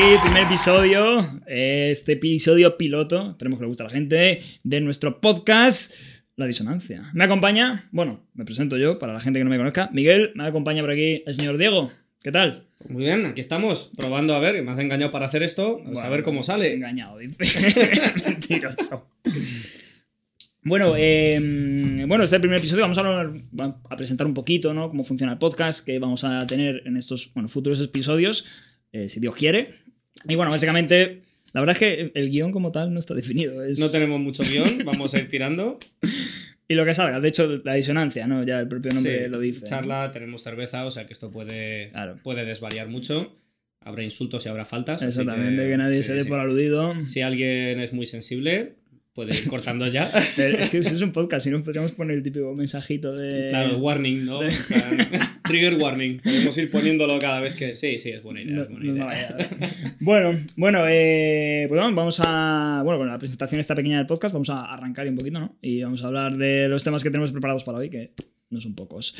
aquí, 0.00 0.14
primer 0.22 0.44
episodio, 0.44 1.40
este 1.46 2.12
episodio 2.12 2.78
piloto, 2.78 3.32
esperemos 3.32 3.58
que 3.58 3.64
le 3.64 3.68
guste 3.68 3.82
a 3.82 3.86
la 3.86 3.92
gente, 3.92 4.42
de 4.62 4.80
nuestro 4.80 5.20
podcast 5.20 5.92
La 6.36 6.46
Disonancia. 6.46 7.10
Me 7.12 7.24
acompaña, 7.24 7.88
bueno, 7.92 8.24
me 8.32 8.46
presento 8.46 8.78
yo, 8.78 8.98
para 8.98 9.12
la 9.12 9.20
gente 9.20 9.40
que 9.40 9.44
no 9.44 9.50
me 9.50 9.58
conozca, 9.58 9.90
Miguel, 9.92 10.32
me 10.34 10.46
acompaña 10.46 10.80
por 10.82 10.92
aquí 10.92 11.22
el 11.26 11.34
señor 11.34 11.58
Diego. 11.58 11.90
¿Qué 12.22 12.32
tal? 12.32 12.66
Muy 12.88 13.04
bien, 13.04 13.26
aquí 13.26 13.42
estamos, 13.42 13.90
probando 13.94 14.34
a 14.34 14.40
ver, 14.40 14.62
me 14.62 14.70
has 14.70 14.78
engañado 14.78 15.10
para 15.10 15.26
hacer 15.26 15.42
esto, 15.42 15.82
a 16.02 16.08
ver 16.08 16.22
cómo 16.22 16.42
sale. 16.42 16.72
Engañado, 16.72 17.18
dice. 17.18 17.44
Mentiroso. 18.24 19.06
Bueno, 20.62 20.94
eh, 20.96 21.38
bueno, 22.06 22.24
este 22.24 22.40
primer 22.40 22.58
episodio 22.58 22.82
vamos 22.82 22.96
a, 22.96 23.00
hablar, 23.02 23.34
a 23.90 23.96
presentar 23.96 24.26
un 24.26 24.34
poquito, 24.34 24.72
¿no? 24.72 24.88
Cómo 24.88 25.04
funciona 25.04 25.32
el 25.34 25.38
podcast 25.38 25.84
que 25.84 25.98
vamos 25.98 26.24
a 26.24 26.46
tener 26.46 26.84
en 26.86 26.96
estos 26.96 27.34
bueno, 27.34 27.50
futuros 27.50 27.80
episodios, 27.80 28.46
eh, 28.92 29.10
si 29.10 29.20
Dios 29.20 29.34
quiere. 29.34 29.89
Y 30.28 30.34
bueno, 30.34 30.50
básicamente, 30.50 31.22
la 31.52 31.60
verdad 31.60 31.76
es 31.76 31.78
que 31.78 32.12
el 32.14 32.30
guion 32.30 32.52
como 32.52 32.72
tal 32.72 32.92
no 32.92 32.98
está 32.98 33.14
definido. 33.14 33.54
No 33.78 33.90
tenemos 33.90 34.20
mucho 34.20 34.42
guion, 34.42 34.84
vamos 34.84 35.14
a 35.14 35.18
ir 35.18 35.28
tirando. 35.28 35.78
y 36.68 36.74
lo 36.74 36.84
que 36.84 36.94
salga, 36.94 37.20
de 37.20 37.28
hecho, 37.28 37.60
la 37.64 37.74
disonancia, 37.74 38.26
¿no? 38.26 38.44
Ya 38.44 38.60
el 38.60 38.68
propio 38.68 38.92
nombre 38.92 39.28
lo 39.28 39.40
dice. 39.40 39.66
Charla, 39.66 40.10
tenemos 40.10 40.42
cerveza, 40.42 40.84
o 40.84 40.90
sea 40.90 41.06
que 41.06 41.12
esto 41.12 41.30
puede, 41.30 41.92
puede 42.22 42.44
desvariar 42.44 42.88
mucho. 42.88 43.36
Habrá 43.82 44.02
insultos 44.02 44.44
y 44.44 44.48
habrá 44.50 44.66
faltas. 44.66 45.02
Exactamente, 45.02 45.62
que, 45.62 45.70
que 45.70 45.76
nadie 45.78 46.02
se 46.02 46.14
dé 46.14 46.26
por 46.26 46.38
aludido. 46.38 47.06
Si 47.06 47.22
alguien 47.22 47.80
es 47.80 47.94
muy 47.94 48.04
sensible, 48.04 48.76
puede 49.20 49.38
ir 49.38 49.48
cortando 49.48 49.86
ya. 49.86 50.04
es 50.36 50.70
que 50.70 50.78
es 50.78 51.02
un 51.02 51.12
podcast, 51.12 51.44
si 51.44 51.50
no 51.50 51.62
podríamos 51.62 51.92
poner 51.92 52.16
el 52.16 52.22
típico 52.22 52.54
mensajito 52.54 53.14
de. 53.14 53.48
Claro, 53.50 53.76
warning, 53.76 54.24
¿no? 54.24 54.40
Trigger 55.44 55.74
warning. 55.74 56.20
Podemos 56.20 56.56
ir 56.56 56.70
poniéndolo 56.70 57.18
cada 57.18 57.40
vez 57.40 57.54
que. 57.54 57.74
Sí, 57.74 57.98
sí, 57.98 58.10
es 58.10 58.22
buena 58.22 58.40
idea. 58.40 58.62
es 58.62 58.70
buena 58.70 58.86
idea. 58.86 59.36
bueno, 60.00 60.40
bueno, 60.56 60.84
eh, 60.88 61.66
pues 61.68 61.78
vamos 61.78 62.20
a. 62.24 62.80
Bueno, 62.82 62.98
con 62.98 63.08
la 63.08 63.18
presentación 63.18 63.60
esta 63.60 63.74
pequeña 63.74 63.98
del 63.98 64.06
podcast, 64.06 64.32
vamos 64.32 64.48
a 64.48 64.64
arrancar 64.64 65.06
un 65.06 65.16
poquito, 65.16 65.38
¿no? 65.38 65.58
Y 65.60 65.82
vamos 65.82 66.02
a 66.02 66.06
hablar 66.06 66.36
de 66.38 66.68
los 66.68 66.82
temas 66.82 67.02
que 67.02 67.10
tenemos 67.10 67.30
preparados 67.30 67.64
para 67.64 67.76
hoy, 67.76 67.90
que 67.90 68.12
no 68.48 68.58
son 68.58 68.74
pocos. 68.74 69.14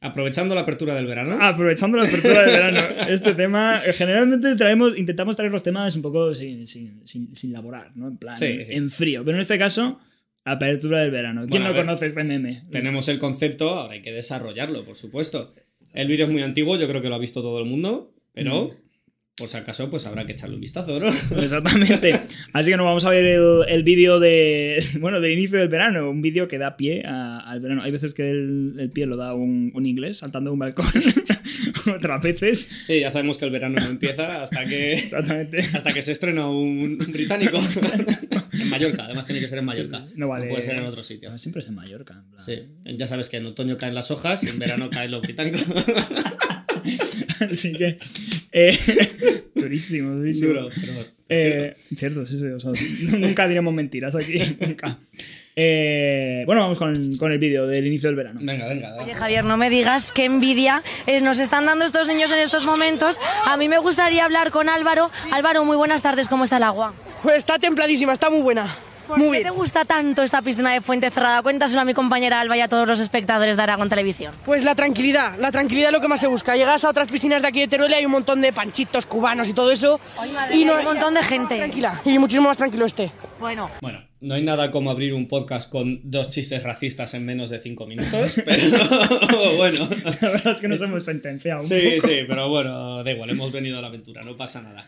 Aprovechando 0.00 0.54
la 0.54 0.60
apertura 0.60 0.94
del 0.94 1.06
verano. 1.06 1.38
Aprovechando 1.40 1.98
la 1.98 2.04
apertura 2.04 2.42
del 2.42 2.50
verano. 2.72 2.80
Este 3.08 3.34
tema, 3.34 3.80
generalmente 3.92 4.54
traemos, 4.54 4.96
intentamos 4.96 5.36
traer 5.36 5.50
los 5.50 5.62
temas 5.62 5.96
un 5.96 6.02
poco 6.02 6.34
sin, 6.34 6.66
sin, 6.66 7.04
sin, 7.04 7.52
laborar, 7.52 7.90
¿no? 7.96 8.08
En 8.08 8.16
plan, 8.16 8.36
en 8.40 8.90
frío. 8.90 9.24
Pero 9.24 9.36
en 9.36 9.40
este 9.40 9.58
caso, 9.58 9.98
apertura 10.44 11.00
del 11.00 11.10
verano. 11.10 11.46
¿Quién 11.50 11.64
no 11.64 11.74
conoce 11.74 12.06
este 12.06 12.24
meme? 12.24 12.64
Tenemos 12.70 13.08
el 13.08 13.18
concepto, 13.18 13.70
ahora 13.70 13.94
hay 13.94 14.02
que 14.02 14.12
desarrollarlo, 14.12 14.84
por 14.84 14.94
supuesto. 14.94 15.52
El 15.94 16.06
vídeo 16.08 16.26
es 16.26 16.30
muy 16.30 16.42
antiguo, 16.42 16.76
yo 16.76 16.88
creo 16.88 17.02
que 17.02 17.08
lo 17.08 17.14
ha 17.14 17.18
visto 17.18 17.42
todo 17.42 17.58
el 17.58 17.64
mundo, 17.64 18.12
pero 18.32 18.74
por 19.38 19.48
si 19.48 19.56
acaso, 19.56 19.88
pues 19.88 20.04
habrá 20.06 20.26
que 20.26 20.32
echarle 20.32 20.56
un 20.56 20.60
vistazo, 20.60 20.98
¿no? 20.98 21.06
Exactamente. 21.36 22.20
Así 22.52 22.70
que 22.70 22.76
nos 22.76 22.84
vamos 22.84 23.04
a 23.04 23.10
ver 23.10 23.24
el, 23.24 23.82
vídeo 23.84 24.18
de, 24.18 24.84
bueno, 25.00 25.20
del 25.20 25.32
inicio 25.32 25.58
del 25.58 25.68
verano, 25.68 26.10
un 26.10 26.20
vídeo 26.20 26.48
que 26.48 26.58
da 26.58 26.76
pie 26.76 27.04
al 27.04 27.60
verano. 27.60 27.82
Hay 27.82 27.92
veces 27.92 28.14
que 28.14 28.30
el, 28.30 28.90
pie 28.92 29.06
lo 29.06 29.16
da 29.16 29.34
un, 29.34 29.72
inglés 29.86 30.18
saltando 30.18 30.50
de 30.50 30.52
un 30.54 30.58
balcón, 30.58 30.86
otras 31.94 32.22
veces. 32.22 32.68
Sí, 32.84 33.00
ya 33.00 33.10
sabemos 33.10 33.38
que 33.38 33.44
el 33.44 33.52
verano 33.52 33.78
no 33.78 33.86
empieza 33.86 34.42
hasta 34.42 34.66
que, 34.66 34.94
Exactamente. 34.94 35.64
hasta 35.72 35.92
que 35.92 36.02
se 36.02 36.12
estrena 36.12 36.50
un, 36.50 36.98
británico. 36.98 37.58
en 38.52 38.68
Mallorca, 38.68 39.04
además 39.04 39.24
tiene 39.24 39.40
que 39.40 39.48
ser 39.48 39.60
en 39.60 39.64
Mallorca. 39.64 40.04
no 40.16 40.28
vale. 40.28 40.48
puede 40.48 40.62
ser 40.62 40.76
en 40.76 40.84
otro 40.84 41.04
sitio. 41.04 41.36
Siempre 41.38 41.60
es 41.60 41.68
en 41.68 41.76
Mallorca. 41.76 42.24
Sí, 42.36 42.62
ya 42.84 43.06
sabes 43.06 43.28
que 43.28 43.36
en 43.36 43.46
otoño 43.46 43.76
caen 43.76 43.94
las 43.94 44.10
hojas 44.10 44.42
y 44.42 44.48
en 44.48 44.58
verano 44.58 44.90
caen 44.90 45.12
los 45.12 45.22
británicos. 45.22 45.64
Así 47.52 47.72
que. 47.72 47.98
Eh, 48.52 48.78
durísimo, 49.54 50.14
durísimo. 50.14 50.48
Duro, 50.48 50.68
pero. 50.74 51.18
Eh, 51.28 51.74
cierto. 51.76 52.26
sí, 52.26 52.38
sí. 52.38 52.46
O 52.46 52.60
sea, 52.60 52.72
nunca 53.18 53.46
diremos 53.46 53.74
mentiras 53.74 54.14
aquí. 54.14 54.56
Nunca. 54.60 54.98
Eh, 55.60 56.44
bueno, 56.46 56.62
vamos 56.62 56.78
con, 56.78 57.16
con 57.16 57.32
el 57.32 57.38
vídeo 57.38 57.66
del 57.66 57.86
inicio 57.86 58.08
del 58.08 58.16
verano. 58.16 58.38
Venga, 58.42 58.68
venga. 58.68 58.96
Oye, 59.02 59.14
Javier, 59.14 59.44
no 59.44 59.56
me 59.56 59.70
digas 59.70 60.12
qué 60.12 60.24
envidia 60.24 60.84
nos 61.22 61.40
están 61.40 61.66
dando 61.66 61.84
estos 61.84 62.06
niños 62.06 62.30
en 62.30 62.38
estos 62.38 62.64
momentos. 62.64 63.18
A 63.44 63.56
mí 63.56 63.68
me 63.68 63.78
gustaría 63.78 64.24
hablar 64.24 64.52
con 64.52 64.68
Álvaro. 64.68 65.10
Álvaro, 65.32 65.64
muy 65.64 65.76
buenas 65.76 66.02
tardes. 66.02 66.28
¿Cómo 66.28 66.44
está 66.44 66.58
el 66.58 66.62
agua? 66.62 66.94
Pues 67.24 67.38
está 67.38 67.58
templadísima, 67.58 68.12
está 68.12 68.30
muy 68.30 68.40
buena. 68.40 68.72
¿Por 69.08 69.32
qué 69.32 69.42
te 69.42 69.50
gusta 69.50 69.84
tanto 69.86 70.22
esta 70.22 70.42
piscina 70.42 70.72
de 70.72 70.80
fuente 70.80 71.10
cerrada? 71.10 71.42
Cuéntaselo 71.42 71.80
a 71.80 71.84
mi 71.84 71.94
compañera 71.94 72.40
Alba 72.40 72.56
y 72.56 72.60
a 72.60 72.68
todos 72.68 72.86
los 72.86 73.00
espectadores 73.00 73.56
de 73.56 73.62
Aragón 73.62 73.88
Televisión. 73.88 74.34
Pues 74.44 74.64
la 74.64 74.74
tranquilidad, 74.74 75.38
la 75.38 75.50
tranquilidad 75.50 75.88
es 75.88 75.92
lo 75.94 76.00
que 76.00 76.08
más 76.08 76.20
se 76.20 76.26
busca. 76.26 76.56
Llegas 76.56 76.84
a 76.84 76.90
otras 76.90 77.10
piscinas 77.10 77.40
de 77.42 77.48
aquí 77.48 77.60
de 77.60 77.68
Teruel 77.68 77.90
y 77.92 77.94
hay 77.94 78.04
un 78.04 78.12
montón 78.12 78.40
de 78.40 78.52
panchitos 78.52 79.06
cubanos 79.06 79.48
y 79.48 79.54
todo 79.54 79.72
eso. 79.72 79.98
y 80.52 80.64
no, 80.64 80.74
hay 80.74 80.80
un 80.80 80.84
montón 80.84 81.14
de 81.14 81.22
gente. 81.22 81.56
Tranquila, 81.56 82.00
y 82.04 82.18
muchísimo 82.18 82.48
más 82.48 82.58
tranquilo 82.58 82.84
este. 82.84 83.10
Bueno. 83.40 83.70
Bueno, 83.80 84.02
no 84.20 84.34
hay 84.34 84.42
nada 84.42 84.70
como 84.70 84.90
abrir 84.90 85.14
un 85.14 85.28
podcast 85.28 85.70
con 85.70 86.00
dos 86.04 86.28
chistes 86.28 86.62
racistas 86.62 87.14
en 87.14 87.24
menos 87.24 87.50
de 87.50 87.58
cinco 87.58 87.86
minutos, 87.86 88.34
pero 88.44 89.56
bueno. 89.56 89.88
La 90.20 90.28
verdad 90.28 90.52
es 90.52 90.60
que 90.60 90.68
nos 90.68 90.82
hemos 90.82 91.04
sentenciado. 91.04 91.60
sí, 91.60 92.00
sí, 92.00 92.18
pero 92.26 92.48
bueno, 92.48 93.02
da 93.02 93.10
igual, 93.10 93.30
hemos 93.30 93.52
venido 93.52 93.78
a 93.78 93.80
la 93.80 93.88
aventura, 93.88 94.22
no 94.22 94.36
pasa 94.36 94.60
nada. 94.60 94.86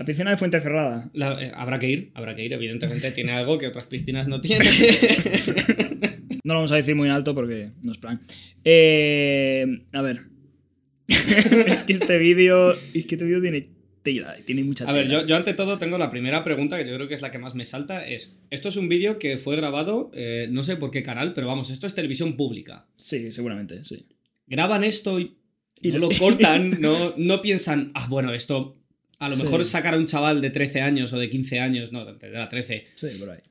La 0.00 0.06
piscina 0.06 0.30
de 0.30 0.38
Fuente 0.38 0.58
Cerrada. 0.62 1.10
Eh, 1.12 1.52
habrá 1.54 1.78
que 1.78 1.90
ir, 1.90 2.10
habrá 2.14 2.34
que 2.34 2.42
ir, 2.42 2.54
evidentemente 2.54 3.12
tiene 3.12 3.32
algo 3.32 3.58
que 3.58 3.66
otras 3.66 3.84
piscinas 3.84 4.28
no 4.28 4.40
tienen. 4.40 4.66
no 6.42 6.54
lo 6.54 6.60
vamos 6.60 6.72
a 6.72 6.76
decir 6.76 6.94
muy 6.94 7.06
en 7.06 7.12
alto 7.12 7.34
porque 7.34 7.72
no 7.82 7.92
es 7.92 7.98
plan. 7.98 8.18
Eh, 8.64 9.82
a 9.92 10.00
ver. 10.00 10.22
es 11.06 11.82
que 11.82 11.92
este 11.92 12.16
vídeo. 12.16 12.72
Es 12.72 13.04
que 13.04 13.16
este 13.16 13.26
vídeo 13.26 13.42
tiene 13.42 13.68
tiene 14.02 14.64
mucha 14.64 14.88
A 14.88 14.92
ver, 14.94 15.06
yo, 15.06 15.36
ante 15.36 15.52
todo 15.52 15.76
tengo 15.76 15.98
la 15.98 16.08
primera 16.08 16.42
pregunta, 16.42 16.78
que 16.78 16.88
yo 16.88 16.96
creo 16.96 17.06
que 17.06 17.12
es 17.12 17.20
la 17.20 17.30
que 17.30 17.38
más 17.38 17.54
me 17.54 17.66
salta, 17.66 18.08
es, 18.08 18.38
esto 18.48 18.70
es 18.70 18.76
un 18.76 18.88
vídeo 18.88 19.18
que 19.18 19.36
fue 19.36 19.56
grabado, 19.56 20.10
eh, 20.14 20.48
no 20.50 20.64
sé 20.64 20.76
por 20.76 20.90
qué 20.90 21.02
canal, 21.02 21.34
pero 21.34 21.46
vamos, 21.46 21.68
esto 21.68 21.86
es 21.86 21.94
televisión 21.94 22.38
pública. 22.38 22.88
Sí, 22.96 23.30
seguramente, 23.30 23.84
sí. 23.84 24.06
Graban 24.46 24.82
esto 24.82 25.20
y, 25.20 25.36
y 25.82 25.92
no 25.92 25.98
lo 25.98 26.08
cortan, 26.18 26.80
no, 26.80 27.12
no 27.18 27.42
piensan, 27.42 27.90
ah, 27.92 28.06
bueno, 28.08 28.32
esto 28.32 28.79
a 29.20 29.28
lo 29.28 29.36
mejor 29.36 29.64
sacar 29.66 29.94
a 29.94 29.98
un 29.98 30.06
chaval 30.06 30.40
de 30.40 30.48
13 30.48 30.80
años 30.80 31.12
o 31.12 31.18
de 31.18 31.28
15 31.28 31.60
años, 31.60 31.92
no, 31.92 32.06
de 32.06 32.30
la 32.30 32.48
13, 32.48 32.86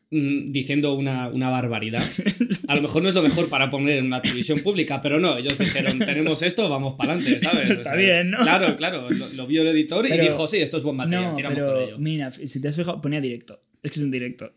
mm, 0.09 0.45
diciendo 0.47 0.95
una, 0.95 1.29
barbaridad. 1.29 2.03
A 2.67 2.75
lo 2.75 2.81
mejor 2.81 3.03
no 3.03 3.09
es 3.09 3.15
lo 3.15 3.21
mejor 3.21 3.49
para 3.49 3.69
poner 3.69 3.99
en 3.99 4.05
una 4.05 4.19
televisión 4.21 4.61
pública, 4.61 4.99
pero 4.99 5.19
no, 5.19 5.37
ellos 5.37 5.57
dijeron, 5.57 5.99
tenemos 5.99 6.41
esto, 6.41 6.67
vamos 6.69 6.95
para 6.95 7.13
adelante, 7.13 7.39
¿sabes? 7.39 7.69
Está 7.69 7.95
bien, 7.95 8.31
¿no? 8.31 8.39
Claro, 8.39 8.75
claro, 8.75 9.07
lo, 9.09 9.45
vio 9.45 9.61
el 9.61 9.67
editor 9.67 10.07
y 10.07 10.17
dijo, 10.17 10.47
sí, 10.47 10.57
esto 10.57 10.77
es 10.77 10.83
buen 10.83 10.95
material, 10.95 11.29
no, 11.29 11.33
tiramos 11.35 11.59
pero, 11.59 11.73
por 11.73 11.83
ello. 11.83 11.99
Mira, 11.99 12.31
si 12.31 12.59
te 12.59 12.67
has 12.67 12.75
fijado, 12.75 12.99
ponía 12.99 13.21
directo. 13.21 13.61
Es 13.83 13.91
que 13.91 13.99
es 13.99 14.03
un 14.03 14.11
directo. 14.11 14.51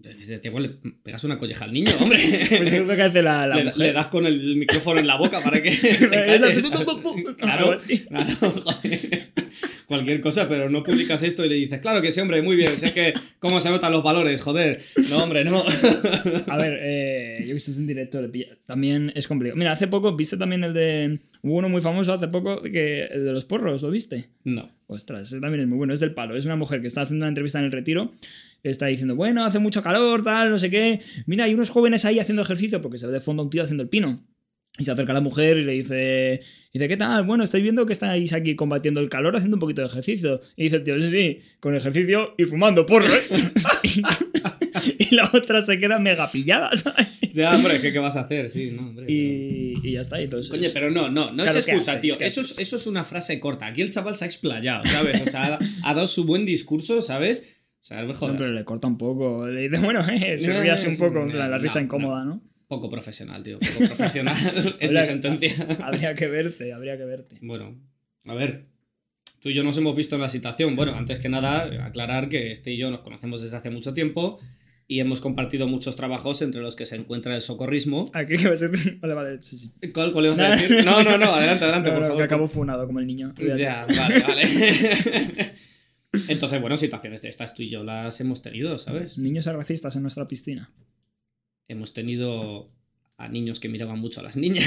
Te 0.00 0.48
igual 0.48 0.62
le 0.62 0.90
pegas 1.02 1.22
una 1.24 1.36
colleja 1.36 1.66
al 1.66 1.72
niño, 1.72 1.92
hombre. 2.00 2.18
Pues 2.48 2.72
es 2.72 2.86
lo 2.86 2.96
que 2.96 3.02
hace 3.02 3.20
la, 3.22 3.46
le, 3.46 3.72
le, 3.76 3.92
das 3.92 4.06
con 4.06 4.24
el 4.24 4.56
micrófono 4.56 5.00
en 5.00 5.06
la 5.06 5.16
boca 5.16 5.40
para 5.40 5.62
que 5.62 5.70
se 5.72 6.08
caiga. 6.08 6.48
claro, 7.36 7.76
claro, 7.76 7.76
Cualquier 9.86 10.20
cosa, 10.20 10.48
pero 10.48 10.70
no 10.70 10.82
publicas 10.82 11.22
esto 11.22 11.44
y 11.44 11.48
le 11.48 11.54
dices, 11.56 11.80
claro 11.80 12.00
que 12.00 12.10
sí, 12.10 12.20
hombre, 12.20 12.42
muy 12.42 12.56
bien, 12.56 12.76
sé 12.76 12.92
que 12.92 13.14
cómo 13.38 13.60
se 13.60 13.70
notan 13.70 13.92
los 13.92 14.02
valores, 14.02 14.40
joder. 14.40 14.80
No, 15.10 15.22
hombre, 15.22 15.44
no. 15.44 15.62
A 16.48 16.56
ver, 16.56 16.78
eh, 16.82 17.38
yo 17.44 17.50
he 17.50 17.54
visto 17.54 17.72
en 17.72 17.86
directo, 17.86 18.20
también 18.66 19.12
es 19.14 19.26
complicado. 19.26 19.58
Mira, 19.58 19.72
hace 19.72 19.88
poco, 19.88 20.14
¿viste 20.16 20.36
también 20.36 20.64
el 20.64 20.74
de... 20.74 21.20
Hubo 21.42 21.56
uno 21.56 21.68
muy 21.68 21.82
famoso 21.82 22.12
hace 22.12 22.28
poco, 22.28 22.62
que 22.62 23.04
el 23.04 23.24
de 23.24 23.32
los 23.32 23.44
porros, 23.44 23.82
¿lo 23.82 23.90
viste? 23.90 24.26
No. 24.44 24.70
Ostras, 24.86 25.28
ese 25.28 25.40
también 25.40 25.62
es 25.62 25.68
muy 25.68 25.78
bueno, 25.78 25.92
es 25.92 26.00
del 26.00 26.14
palo. 26.14 26.36
Es 26.36 26.46
una 26.46 26.56
mujer 26.56 26.80
que 26.80 26.86
está 26.86 27.02
haciendo 27.02 27.24
una 27.24 27.28
entrevista 27.28 27.58
en 27.58 27.64
el 27.64 27.72
retiro 27.72 28.12
está 28.62 28.86
diciendo, 28.86 29.16
bueno, 29.16 29.44
hace 29.44 29.58
mucho 29.58 29.82
calor, 29.82 30.22
tal, 30.22 30.50
no 30.50 30.58
sé 30.58 30.70
qué. 30.70 31.00
Mira, 31.26 31.44
hay 31.44 31.54
unos 31.54 31.70
jóvenes 31.70 32.04
ahí 32.04 32.20
haciendo 32.20 32.42
ejercicio 32.42 32.80
porque 32.80 32.98
se 32.98 33.06
ve 33.06 33.12
de 33.12 33.20
fondo 33.20 33.42
un 33.42 33.50
tío 33.50 33.62
haciendo 33.62 33.82
el 33.82 33.88
pino. 33.88 34.24
Y 34.78 34.84
se 34.84 34.90
acerca 34.90 35.12
a 35.12 35.14
la 35.14 35.20
mujer 35.20 35.58
y 35.58 35.64
le 35.64 35.72
dice, 35.72 36.40
dice, 36.72 36.88
¿qué 36.88 36.96
tal? 36.96 37.24
Bueno, 37.24 37.44
estoy 37.44 37.60
viendo 37.60 37.84
que 37.84 37.92
estáis 37.92 38.32
aquí 38.32 38.56
combatiendo 38.56 39.00
el 39.00 39.10
calor 39.10 39.36
haciendo 39.36 39.56
un 39.56 39.60
poquito 39.60 39.82
de 39.82 39.88
ejercicio. 39.88 40.40
Y 40.56 40.64
dice 40.64 40.76
el 40.76 40.84
tío, 40.84 40.98
sí, 40.98 41.10
sí, 41.10 41.40
con 41.60 41.74
ejercicio 41.76 42.34
y 42.38 42.44
fumando 42.44 42.86
porros. 42.86 43.34
y, 44.98 45.14
la 45.14 45.30
otra 45.32 45.60
se 45.60 45.78
queda 45.78 45.98
mega 45.98 46.30
pillada, 46.30 46.74
¿sabes? 46.74 47.06
Ya, 47.34 47.54
hombre, 47.54 47.80
¿qué, 47.80 47.92
¿qué 47.92 47.98
vas 47.98 48.16
a 48.16 48.20
hacer? 48.20 48.48
Sí, 48.48 48.70
no, 48.70 48.88
hombre. 48.88 49.06
Y, 49.08 49.74
y, 49.82 49.92
ya 49.92 50.00
está. 50.00 50.18
Entonces, 50.20 50.48
Coño, 50.48 50.68
pero 50.72 50.90
no, 50.90 51.10
no, 51.10 51.30
no 51.30 51.44
es 51.44 51.54
excusa, 51.54 52.00
tío. 52.00 52.16
Eso 52.18 52.40
es, 52.40 52.58
eso 52.58 52.76
es 52.76 52.86
una 52.86 53.04
frase 53.04 53.38
corta. 53.38 53.66
Aquí 53.66 53.82
el 53.82 53.90
chaval 53.90 54.14
se 54.14 54.24
ha 54.24 54.26
explayado, 54.26 54.86
¿sabes? 54.86 55.20
O 55.20 55.26
sea, 55.30 55.54
ha, 55.54 55.58
ha 55.84 55.94
dado 55.94 56.06
su 56.06 56.24
buen 56.24 56.46
discurso, 56.46 57.02
¿sabes? 57.02 57.58
O 57.82 57.84
sea, 57.84 58.02
mejor. 58.04 58.36
Pero 58.36 58.52
le 58.52 58.64
corta 58.64 58.86
un 58.86 58.96
poco. 58.96 59.46
Le 59.46 59.68
dice, 59.68 59.82
bueno, 59.84 60.00
eh, 60.08 60.38
se 60.38 60.60
ríe 60.60 60.70
así 60.70 60.86
un 60.86 60.96
poco, 60.96 61.26
la, 61.26 61.58
risa 61.58 61.80
incómoda, 61.80 62.24
¿no? 62.24 62.40
Poco 62.72 62.88
profesional, 62.88 63.42
tío. 63.42 63.58
Poco 63.58 63.84
profesional. 63.94 64.34
es 64.80 64.90
mi 64.90 65.02
sentencia. 65.02 65.54
habría 65.82 66.14
que 66.14 66.26
verte, 66.26 66.72
habría 66.72 66.96
que 66.96 67.04
verte. 67.04 67.36
Bueno, 67.42 67.78
a 68.24 68.32
ver. 68.32 68.64
Tú 69.40 69.50
y 69.50 69.52
yo 69.52 69.62
nos 69.62 69.76
hemos 69.76 69.94
visto 69.94 70.14
en 70.14 70.22
la 70.22 70.28
situación. 70.28 70.74
Bueno, 70.74 70.94
antes 70.94 71.18
que 71.18 71.28
nada, 71.28 71.84
aclarar 71.84 72.30
que 72.30 72.50
este 72.50 72.72
y 72.72 72.78
yo 72.78 72.90
nos 72.90 73.00
conocemos 73.00 73.42
desde 73.42 73.58
hace 73.58 73.68
mucho 73.68 73.92
tiempo. 73.92 74.38
y 74.88 75.00
hemos 75.00 75.20
compartido 75.20 75.66
muchos 75.68 75.96
trabajos 75.96 76.40
entre 76.40 76.62
los 76.62 76.74
que 76.74 76.86
se 76.86 76.96
encuentra 76.96 77.34
el 77.34 77.42
socorrismo. 77.42 78.10
Aquí 78.14 78.36
a 78.36 78.50
Vale, 79.00 79.14
vale, 79.14 79.42
sí, 79.42 79.58
sí. 79.58 79.70
¿Cuál, 79.92 80.10
cuál 80.12 80.24
ibas 80.24 80.40
a 80.40 80.52
decir? 80.52 80.82
No, 80.82 81.02
no, 81.02 81.18
no, 81.18 81.34
adelante, 81.34 81.64
adelante, 81.64 81.90
por 81.92 82.02
favor. 82.04 82.16
Que 82.16 82.24
acabo 82.24 82.48
funado 82.48 82.86
como 82.86 83.00
el 83.00 83.06
niño. 83.06 83.34
Ya, 83.58 83.84
vale, 83.84 84.20
vale. 84.20 84.42
Entonces, 86.28 86.58
bueno, 86.58 86.78
situaciones 86.78 87.20
de 87.20 87.28
estas 87.28 87.52
tú 87.54 87.62
y 87.64 87.68
yo 87.68 87.84
las 87.84 88.18
hemos 88.22 88.40
tenido, 88.40 88.78
¿sabes? 88.78 89.18
Niños 89.18 89.44
racistas 89.44 89.94
en 89.96 90.02
nuestra 90.02 90.26
piscina. 90.26 90.72
Hemos 91.68 91.92
tenido 91.92 92.70
a 93.16 93.28
niños 93.28 93.60
que 93.60 93.68
miraban 93.68 93.98
mucho 93.98 94.20
a 94.20 94.22
las 94.22 94.36
niñas. 94.36 94.66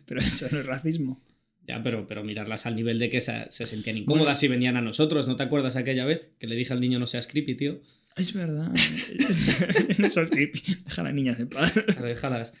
pero 0.06 0.20
eso 0.20 0.46
no 0.50 0.60
es 0.60 0.66
racismo. 0.66 1.20
Ya, 1.66 1.82
pero, 1.82 2.06
pero 2.06 2.22
mirarlas 2.22 2.66
al 2.66 2.76
nivel 2.76 2.98
de 2.98 3.08
que 3.08 3.20
se, 3.20 3.46
sentían 3.50 3.96
incómodas 3.96 4.42
y 4.42 4.48
venían 4.48 4.76
a 4.76 4.82
nosotros. 4.82 5.28
¿No 5.28 5.36
te 5.36 5.44
acuerdas 5.44 5.76
aquella 5.76 6.04
vez 6.04 6.34
que 6.38 6.46
le 6.46 6.56
dije 6.56 6.74
al 6.74 6.80
niño 6.80 6.98
no 6.98 7.06
seas 7.06 7.26
creepy, 7.26 7.56
tío? 7.56 7.80
Es 8.16 8.32
verdad. 8.34 8.70
no 9.98 10.10
soy 10.10 10.26
creepy. 10.26 10.62
Deja 10.84 11.00
a 11.00 11.04
las 11.04 11.14
niñas 11.14 11.40
en 11.40 11.48
paz. 11.48 11.72
Claro, 11.72 12.06
déjalas. 12.06 12.54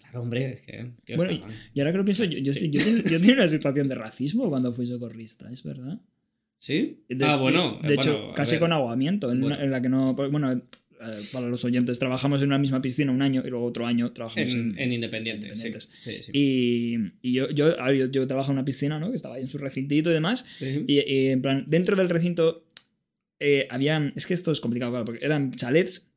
Claro, 0.00 0.22
hombre, 0.22 0.54
es 0.54 0.62
que. 0.62 1.16
bueno, 1.16 1.32
y, 1.72 1.80
ahora 1.80 1.92
que 1.92 1.98
lo 1.98 2.04
pienso, 2.04 2.24
yo, 2.24 2.38
yo, 2.38 2.52
yo, 2.52 3.02
tenía 3.04 3.34
una 3.34 3.48
situación 3.48 3.88
de 3.88 3.94
racismo 3.94 4.48
cuando 4.48 4.72
fui 4.72 4.86
socorrista, 4.86 5.48
es 5.50 5.62
verdad. 5.62 6.00
¿Sí? 6.58 7.04
ah, 7.22 7.36
bueno. 7.36 7.78
De 7.82 7.94
hecho, 7.94 8.32
casi 8.34 8.58
con 8.58 8.72
ahogamiento, 8.72 9.30
en, 9.30 9.70
la 9.70 9.80
que 9.80 9.88
no. 9.88 10.14
Bueno, 10.14 10.60
eh, 11.00 11.22
para 11.32 11.48
los 11.48 11.64
oyentes, 11.64 11.98
trabajamos 11.98 12.42
en 12.42 12.48
una 12.48 12.58
misma 12.58 12.82
piscina 12.82 13.12
un 13.12 13.22
año 13.22 13.42
y 13.44 13.50
luego 13.50 13.66
otro 13.66 13.86
año 13.86 14.12
trabajamos 14.12 14.52
en, 14.52 14.78
en, 14.78 14.92
Independientes. 14.92 15.58
Sí, 16.02 16.22
sí, 16.22 16.30
Y, 16.32 16.96
y, 17.22 17.32
yo, 17.32 17.50
yo, 17.50 17.74
yo, 17.92 18.06
yo 18.10 18.26
trabajo 18.26 18.50
en 18.50 18.58
una 18.58 18.64
piscina, 18.64 18.98
¿no? 18.98 19.10
Que 19.10 19.16
estaba 19.16 19.36
ahí 19.36 19.42
en 19.42 19.48
su 19.48 19.58
recintito 19.58 20.10
y 20.10 20.14
demás. 20.14 20.44
Y, 20.60 21.00
y, 21.00 21.28
en 21.28 21.42
plan, 21.42 21.64
dentro 21.66 21.96
del 21.96 22.08
recinto 22.08 22.64
eh, 23.40 23.66
había. 23.70 24.12
Es 24.16 24.26
que 24.26 24.34
esto 24.34 24.50
es 24.50 24.60
complicado, 24.60 24.92
claro, 24.92 25.04
porque 25.04 25.24
eran 25.24 25.52
chalets 25.52 26.08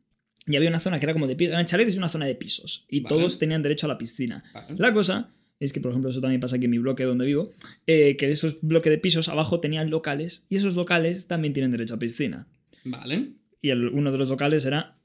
y 0.48 0.56
había 0.56 0.69
una 0.69 0.80
zona 0.80 1.00
que 1.00 1.06
era 1.06 1.13
como 1.13 1.28
de 1.28 1.36
pisos. 1.36 1.54
Eran 1.54 1.66
chalets 1.66 1.94
y 1.94 1.98
una 1.98 2.10
zona 2.10 2.25
de 2.25 2.36
pisos. 2.36 2.86
Y 2.89 3.01
todos 3.01 3.39
tenían 3.39 3.62
derecho 3.62 3.86
a 3.86 3.89
la 3.89 3.98
piscina. 3.98 4.44
La 4.78 4.94
cosa 4.94 5.31
es 5.60 5.72
que, 5.72 5.80
por 5.80 5.92
ejemplo, 5.92 6.10
eso 6.10 6.22
también 6.22 6.42
pasa 6.42 6.56
aquí 6.56 6.66
en 6.66 6.72
mi 6.72 6.80
bloque 6.80 7.04
donde 7.04 7.25
vivo, 7.25 7.51
eh, 7.86 8.18
que 8.18 8.31
esos 8.31 8.60
bloques 8.62 8.92
de 8.92 8.98
pisos 8.98 9.30
abajo 9.30 9.60
tenían 9.60 9.92
locales 9.92 10.45
y 10.50 10.57
esos 10.57 10.75
locales 10.75 11.28
también 11.28 11.54
tienen 11.54 11.69
derecho 11.69 11.94
a 11.94 12.00
piscina. 12.00 12.48
Vale. 12.83 13.33
Y 13.62 13.69
el, 13.69 13.88
uno 13.88 14.12
de 14.12 14.18
los 14.18 14.30
locales 14.30 14.66
era 14.66 14.98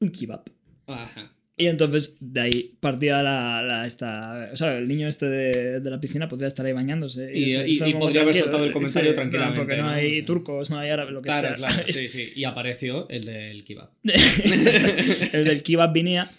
un 0.00 0.10
kebab. 0.10 0.44
Ajá. 0.86 1.32
Y 1.60 1.66
entonces 1.66 2.16
de 2.20 2.40
ahí 2.40 2.74
partía 2.78 3.20
la, 3.20 3.84
esta. 3.84 4.50
O 4.52 4.56
sea, 4.56 4.78
el 4.78 4.86
niño 4.86 5.08
este 5.08 5.26
de, 5.28 5.90
la 5.90 6.00
piscina 6.00 6.28
podría 6.28 6.46
estar 6.46 6.64
ahí 6.64 6.72
bañándose. 6.72 7.32
Y, 7.34 7.76
podría 7.94 8.22
haber 8.22 8.36
soltado 8.36 8.64
el 8.64 8.70
comentario 8.70 9.12
tranquilamente. 9.12 9.58
Porque 9.58 9.76
no, 9.76 9.88
hay 9.88 10.22
turcos, 10.22 10.70
no 10.70 10.78
hay 10.78 10.90
árabes, 10.90 11.12
lo 11.12 11.20
que 11.20 11.32
sea. 11.32 11.54
Claro, 11.56 11.82
sí, 11.84 12.08
sí. 12.08 12.32
Y 12.36 12.44
apareció 12.44 13.08
el 13.08 13.24
del 13.24 13.64
kebab. 13.64 13.90
el 14.04 15.44
del 15.44 15.62
kebab 15.64 15.92
venía. 15.92 16.30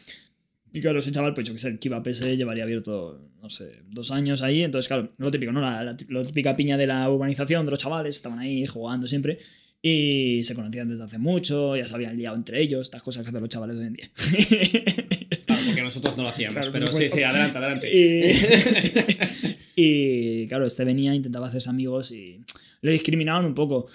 Y 0.72 0.80
claro, 0.80 1.00
ese 1.00 1.12
chaval, 1.12 1.34
pues 1.34 1.46
yo 1.46 1.54
que 1.54 1.60
sé, 1.60 1.68
el 1.68 1.80
kebab 1.80 2.08
ese 2.08 2.38
llevaría 2.38 2.64
abierto, 2.64 3.30
no 3.42 3.50
sé, 3.50 3.82
dos 3.90 4.12
años 4.12 4.42
ahí. 4.42 4.64
Entonces, 4.64 4.88
claro, 4.88 5.12
lo 5.18 5.32
típico, 5.32 5.52
¿no? 5.52 5.60
La, 5.60 5.84
la, 5.84 5.98
la 6.08 6.24
típica 6.24 6.56
piña 6.56 6.78
de 6.78 6.88
la 6.88 7.10
urbanización 7.10 7.66
de 7.66 7.72
los 7.72 7.80
chavales, 7.80 8.16
estaban 8.16 8.40
ahí 8.40 8.66
jugando 8.66 9.06
siempre. 9.06 9.40
Y 9.82 10.44
se 10.44 10.56
conocían 10.56 10.90
desde 10.90 11.06
hace 11.06 11.18
mucho, 11.18 11.78
ya 11.78 11.86
se 11.86 11.96
habían 11.96 12.18
liado 12.18 12.36
entre 12.36 12.62
ellos, 12.62 12.88
estas 12.88 13.02
cosas 13.02 13.24
que 13.24 13.30
hacen 13.30 13.40
los 13.40 13.50
chavales 13.50 13.78
de 13.78 13.84
hoy 13.84 13.88
en 13.88 13.94
día. 13.94 14.10
Claro, 15.46 15.64
porque 15.66 15.82
nosotros 15.82 16.16
no 16.16 16.24
lo 16.24 16.30
hacíamos, 16.30 16.70
pero 16.70 16.86
sí, 16.88 17.10
sí, 17.10 17.24
adelante, 17.24 17.58
adelante. 17.58 17.90
Y... 19.76 20.46
claro, 20.48 20.66
este 20.66 20.84
venía, 20.84 21.16
intentaba 21.16 21.48
hacerse 21.48 21.70
amigos 21.70 22.12
y 22.12 22.42
le 22.82 22.92
discriminaban 22.92 23.46
un 23.46 23.56
poco. 23.56 23.88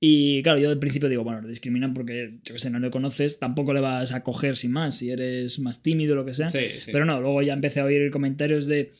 Y 0.00 0.42
claro, 0.42 0.58
yo 0.58 0.70
al 0.70 0.78
principio 0.78 1.08
digo, 1.08 1.24
bueno, 1.24 1.42
le 1.42 1.48
discriminan 1.48 1.92
porque, 1.92 2.38
yo 2.44 2.54
que 2.54 2.60
sé, 2.60 2.70
no 2.70 2.78
le 2.78 2.90
conoces, 2.90 3.38
tampoco 3.38 3.74
le 3.74 3.80
vas 3.80 4.12
a 4.12 4.22
coger 4.22 4.56
sin 4.56 4.72
más, 4.72 4.96
si 4.96 5.10
eres 5.10 5.58
más 5.58 5.82
tímido 5.82 6.14
o 6.14 6.16
lo 6.16 6.24
que 6.24 6.32
sea. 6.32 6.48
Pero 6.86 7.04
no, 7.04 7.20
luego 7.20 7.42
ya 7.42 7.52
empecé 7.52 7.80
a 7.80 7.84
oír 7.84 8.10
comentarios 8.10 8.66
de 8.66 8.92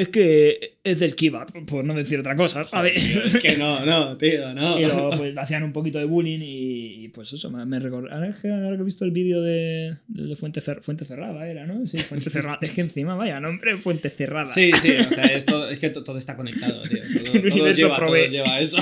es 0.00 0.08
que 0.08 0.78
es 0.82 0.98
del 0.98 1.14
Kiva, 1.14 1.44
por 1.66 1.84
no 1.84 1.92
decir 1.92 2.18
otra 2.18 2.34
cosa, 2.34 2.64
¿sabes? 2.64 3.16
Es 3.16 3.38
que 3.38 3.58
no, 3.58 3.84
no, 3.84 4.16
tío, 4.16 4.54
no. 4.54 4.78
Y 4.80 4.84
luego 4.84 5.10
pues 5.10 5.36
hacían 5.36 5.62
un 5.62 5.74
poquito 5.74 5.98
de 5.98 6.06
bullying 6.06 6.40
y, 6.42 7.08
pues 7.08 7.32
eso, 7.34 7.50
me, 7.50 7.66
me 7.66 7.76
Ahora, 7.76 8.34
que, 8.40 8.48
he 8.48 8.82
visto 8.82 9.04
el 9.04 9.10
vídeo 9.10 9.42
de, 9.42 9.98
de 10.08 10.36
Fuente, 10.36 10.60
Fuente 10.60 11.04
Cerrada, 11.04 11.46
era, 11.46 11.66
¿no? 11.66 11.86
Sí, 11.86 11.98
Fuente 11.98 12.30
Cerrada. 12.30 12.58
es 12.62 12.70
que 12.70 12.80
encima, 12.80 13.14
vaya 13.14 13.40
nombre, 13.40 13.76
Fuente 13.76 14.08
Cerrada. 14.08 14.46
Sí, 14.46 14.70
sí, 14.80 14.92
o 14.92 15.10
sea, 15.10 15.24
es 15.70 15.78
que 15.78 15.90
todo 15.90 16.16
está 16.16 16.34
conectado, 16.34 16.80
tío. 16.82 17.02
Todo, 17.50 17.70
lleva, 17.70 17.96
todo 17.96 18.16
lleva 18.16 18.58
eso. 18.58 18.78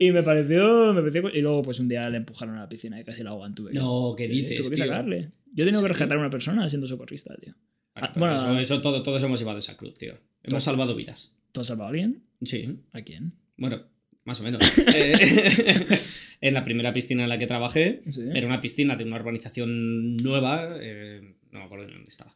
y 0.00 0.10
me 0.10 0.24
pareció, 0.24 0.92
me 0.94 1.00
pareció. 1.00 1.30
Y 1.32 1.42
luego, 1.42 1.62
pues 1.62 1.78
un 1.78 1.88
día 1.88 2.10
le 2.10 2.16
empujaron 2.16 2.56
a 2.56 2.62
la 2.62 2.68
piscina 2.68 3.00
y 3.00 3.04
casi 3.04 3.22
la 3.22 3.30
ahogan. 3.30 3.54
Tuve 3.54 3.72
no, 3.72 4.14
¿qué 4.18 4.26
dices? 4.26 4.56
Tuve 4.56 4.70
que 4.70 4.76
sacarle. 4.78 5.30
Yo 5.52 5.62
he 5.62 5.66
tenido 5.66 5.82
que 5.82 5.88
rescatar 5.88 6.16
a 6.16 6.20
una 6.20 6.30
persona 6.30 6.68
siendo 6.68 6.88
socorrista, 6.88 7.36
tío. 7.36 7.54
Ah, 7.96 8.12
bueno, 8.14 8.58
eso, 8.58 8.80
todo, 8.80 9.02
todos 9.02 9.22
hemos 9.22 9.38
llevado 9.38 9.58
esa 9.58 9.76
cruz, 9.76 9.96
tío. 9.96 10.18
Hemos 10.42 10.62
salvado 10.62 10.94
vidas. 10.94 11.34
¿Tú 11.52 11.60
has 11.62 11.66
salvado 11.66 11.86
a 11.86 11.90
alguien? 11.90 12.22
Sí. 12.42 12.78
¿A 12.92 13.00
quién? 13.00 13.32
Bueno, 13.56 13.82
más 14.24 14.40
o 14.40 14.42
menos. 14.42 14.60
Eh, 14.94 15.98
en 16.40 16.54
la 16.54 16.64
primera 16.64 16.92
piscina 16.92 17.22
en 17.22 17.30
la 17.30 17.38
que 17.38 17.46
trabajé, 17.46 18.02
era 18.34 18.46
una 18.46 18.60
piscina 18.60 18.94
de 18.94 19.04
una 19.04 19.16
urbanización 19.16 20.16
nueva, 20.18 20.76
eh, 20.80 21.34
no 21.50 21.60
me 21.60 21.64
acuerdo 21.64 21.86
de 21.86 21.92
dónde 21.92 22.10
estaba. 22.10 22.34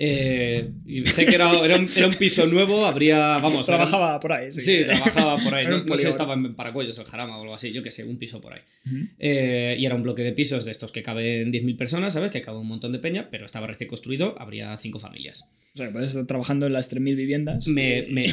Eh, 0.00 0.70
y 0.86 1.04
sé 1.06 1.26
que 1.26 1.34
era, 1.34 1.50
era, 1.64 1.76
un, 1.76 1.88
era, 1.94 2.06
un, 2.06 2.14
piso 2.14 2.46
nuevo, 2.46 2.86
habría. 2.86 3.38
Vamos. 3.38 3.66
Trabajaba 3.66 4.20
por 4.20 4.32
ahí. 4.32 4.52
Sí, 4.52 4.60
sí 4.60 4.84
trabajaba 4.84 5.42
por 5.42 5.52
ahí. 5.52 5.66
No, 5.66 5.80
sé 5.96 6.02
si 6.02 6.08
estaba 6.08 6.34
en 6.34 6.54
Paracuellos, 6.54 6.96
el 7.00 7.04
Jarama 7.04 7.36
o 7.36 7.42
algo 7.42 7.54
así, 7.54 7.72
yo 7.72 7.82
qué 7.82 7.90
sé, 7.90 8.04
un 8.04 8.16
piso 8.16 8.40
por 8.40 8.52
ahí. 8.52 8.60
eh, 9.18 9.76
y 9.76 9.84
era 9.84 9.96
un 9.96 10.04
bloque 10.04 10.22
de 10.22 10.30
pisos 10.30 10.64
de 10.64 10.70
estos 10.70 10.92
que 10.92 11.02
caben 11.02 11.50
10.000 11.50 11.76
personas, 11.76 12.14
¿sabes? 12.14 12.30
Que 12.30 12.40
cabe 12.40 12.58
un 12.58 12.68
montón 12.68 12.92
de 12.92 13.00
peña, 13.00 13.28
pero 13.28 13.44
estaba 13.44 13.66
recién 13.66 13.88
construido, 13.88 14.36
habría 14.38 14.76
cinco 14.76 15.00
familias. 15.00 15.48
O 15.74 15.78
sea, 15.78 15.90
puedes 15.90 16.10
estar 16.10 16.26
trabajando 16.26 16.66
en 16.66 16.74
las 16.74 16.92
3.000 16.92 17.16
viviendas. 17.16 17.66
Me, 17.66 18.06
me, 18.08 18.32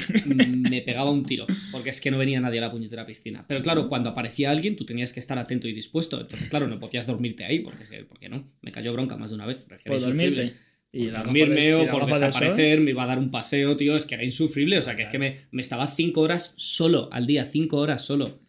me, 0.69 0.81
pegaba 0.83 1.09
un 1.09 1.23
tiro, 1.23 1.47
porque 1.71 1.89
es 1.89 1.99
que 1.99 2.11
no 2.11 2.19
venía 2.19 2.39
nadie 2.39 2.59
a 2.59 2.61
la 2.61 2.71
puñetera 2.71 3.07
piscina. 3.07 3.43
Pero 3.47 3.63
claro, 3.63 3.87
cuando 3.87 4.11
aparecía 4.11 4.51
alguien, 4.51 4.75
tú 4.75 4.85
tenías 4.85 5.11
que 5.11 5.19
estar 5.19 5.39
atento 5.39 5.67
y 5.67 5.73
dispuesto. 5.73 6.21
Entonces, 6.21 6.47
claro, 6.47 6.67
no 6.67 6.77
podías 6.77 7.07
dormirte 7.07 7.43
ahí, 7.43 7.59
porque, 7.59 8.05
porque 8.07 8.29
no. 8.29 8.51
Me 8.61 8.71
cayó 8.71 8.93
bronca 8.93 9.17
más 9.17 9.31
de 9.31 9.35
una 9.35 9.47
vez. 9.47 9.65
¿Por 9.83 9.99
dormirte? 9.99 10.53
Y 10.95 11.07
dormirme 11.07 11.75
o 11.75 11.89
por 11.89 12.05
desaparecer, 12.05 12.79
me 12.79 12.91
iba 12.91 13.03
a 13.03 13.07
dar 13.07 13.19
un 13.19 13.29
paseo, 13.29 13.75
tío, 13.75 13.97
es 13.97 14.05
que 14.05 14.15
era 14.15 14.23
insufrible. 14.23 14.77
O 14.77 14.81
sea, 14.81 14.95
que 14.95 15.03
es 15.03 15.09
que 15.09 15.19
me, 15.19 15.35
me 15.51 15.61
estaba 15.61 15.87
cinco 15.87 16.21
horas 16.21 16.53
solo 16.55 17.09
al 17.11 17.27
día, 17.27 17.43
cinco 17.43 17.77
horas 17.79 18.01
solo. 18.01 18.39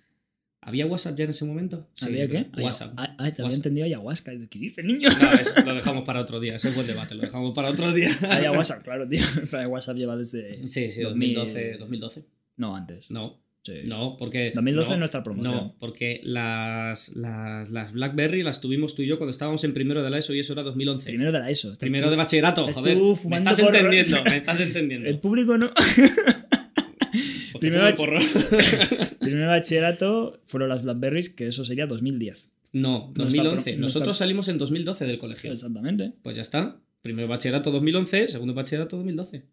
¿Había 0.60 0.86
WhatsApp 0.86 1.16
ya 1.16 1.24
en 1.24 1.30
ese 1.30 1.44
momento? 1.44 1.88
¿Había 2.02 2.28
qué? 2.28 2.46
WhatsApp. 2.60 2.92
Ah, 2.96 3.30
te 3.30 3.42
había 3.42 3.54
entendido 3.54 3.84
ayahuasca. 3.86 4.32
¿Qué 4.50 4.58
dice, 4.58 4.82
niño? 4.82 5.08
No, 5.10 5.32
eso 5.32 5.60
lo 5.64 5.74
dejamos 5.74 6.04
para 6.04 6.20
otro 6.20 6.40
día. 6.40 6.56
Ese 6.56 6.70
es 6.70 6.74
buen 6.74 6.86
debate, 6.86 7.14
lo 7.14 7.22
dejamos 7.22 7.54
para 7.54 7.70
otro 7.70 7.92
día. 7.92 8.08
WhatsApp, 8.52 8.82
claro, 8.82 9.08
tío. 9.08 9.22
WhatsApp 9.68 9.96
lleva 9.96 10.16
desde. 10.16 10.62
Sí, 10.66 10.90
sí, 10.90 11.02
2012. 11.02 11.76
2012. 11.78 12.24
No, 12.56 12.74
antes. 12.74 13.12
No. 13.12 13.40
No, 13.86 14.16
porque. 14.18 14.52
2012 14.54 14.90
no, 14.90 14.96
nuestra 14.98 15.22
promoción. 15.22 15.54
No, 15.54 15.74
porque 15.78 16.20
las, 16.24 17.14
las, 17.16 17.70
las, 17.70 17.92
Blackberry 17.92 18.42
las 18.42 18.60
tuvimos 18.60 18.94
tú 18.94 19.02
y 19.02 19.06
yo 19.06 19.18
cuando 19.18 19.30
estábamos 19.30 19.64
en 19.64 19.74
primero 19.74 20.02
de 20.02 20.10
la 20.10 20.18
ESO 20.18 20.34
y 20.34 20.40
eso 20.40 20.52
era 20.52 20.62
2011. 20.62 21.10
Primero 21.10 21.32
de 21.32 21.38
la 21.38 21.50
ESO. 21.50 21.74
Primero 21.78 22.10
de 22.10 22.16
bachillerato, 22.16 22.66
joder. 22.72 22.98
Me 23.28 23.36
estás 23.36 23.58
entendiendo, 23.58 24.24
me 24.24 24.36
estás 24.36 24.60
entendiendo. 24.60 25.08
El 25.08 25.18
público 25.18 25.58
no. 25.58 25.70
primero, 27.60 27.82
bach... 27.84 27.96
primero 29.20 29.48
bachillerato 29.48 30.40
fueron 30.46 30.68
las 30.68 30.82
Blackberries, 30.82 31.30
que 31.30 31.48
eso 31.48 31.64
sería 31.64 31.86
2010. 31.86 32.50
No, 32.72 33.12
2011. 33.14 33.76
Nosotros 33.76 34.16
salimos 34.16 34.48
en 34.48 34.58
2012 34.58 35.06
del 35.06 35.18
colegio. 35.18 35.52
Exactamente. 35.52 36.12
Pues 36.22 36.36
ya 36.36 36.42
está. 36.42 36.80
Primero 37.02 37.28
bachillerato 37.28 37.70
2011, 37.70 38.28
segundo 38.28 38.52
bachillerato 38.54 38.96
2012. 38.96 39.44